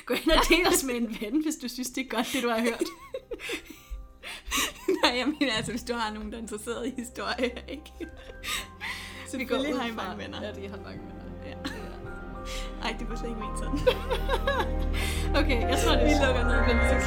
gå 0.06 0.14
ind 0.14 0.32
og 0.32 0.44
del 0.50 0.68
os 0.68 0.84
med 0.84 0.96
en 0.96 1.18
ven, 1.22 1.44
hvis 1.44 1.56
du 1.56 1.68
synes, 1.68 1.90
det 1.90 2.06
er 2.06 2.10
godt, 2.10 2.28
det 2.34 2.44
du 2.44 2.50
har 2.50 2.62
hørt. 2.62 2.84
nej, 5.04 5.18
jeg 5.18 5.28
mener 5.28 5.54
altså, 5.54 5.72
hvis 5.72 5.84
du 5.84 5.94
har 5.94 6.14
nogen, 6.14 6.32
der 6.32 6.38
er 6.38 6.42
interesseret 6.42 6.88
i 6.88 6.90
historie, 7.02 7.64
ikke? 7.70 7.92
Selvfølgelig 9.28 9.80
har 9.80 9.88
I 9.88 9.92
mange 9.92 10.18
venner. 10.24 10.48
Ja, 10.48 10.54
de 10.54 10.68
har 10.68 10.78
mange 10.78 11.00
venner. 11.00 11.31
Ej, 12.84 12.96
det 13.00 13.10
var 13.10 13.16
slet 13.16 13.30
ikke 13.30 13.42
ment 13.42 13.60
sådan. 13.60 13.80
Okay, 15.40 15.62
jeg 15.70 15.78
tror, 15.86 15.94
det 15.94 16.02
er 16.02 16.08
Vi 16.08 16.26
lukker 16.26 16.44
ned 16.44 16.58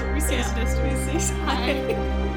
nu. 0.08 0.14
Vi 0.14 0.20
ses 0.20 0.56
næste 0.56 0.82
uge. 0.82 0.90
Vi 0.90 1.18
ses. 1.18 1.30
Hej. 1.30 2.33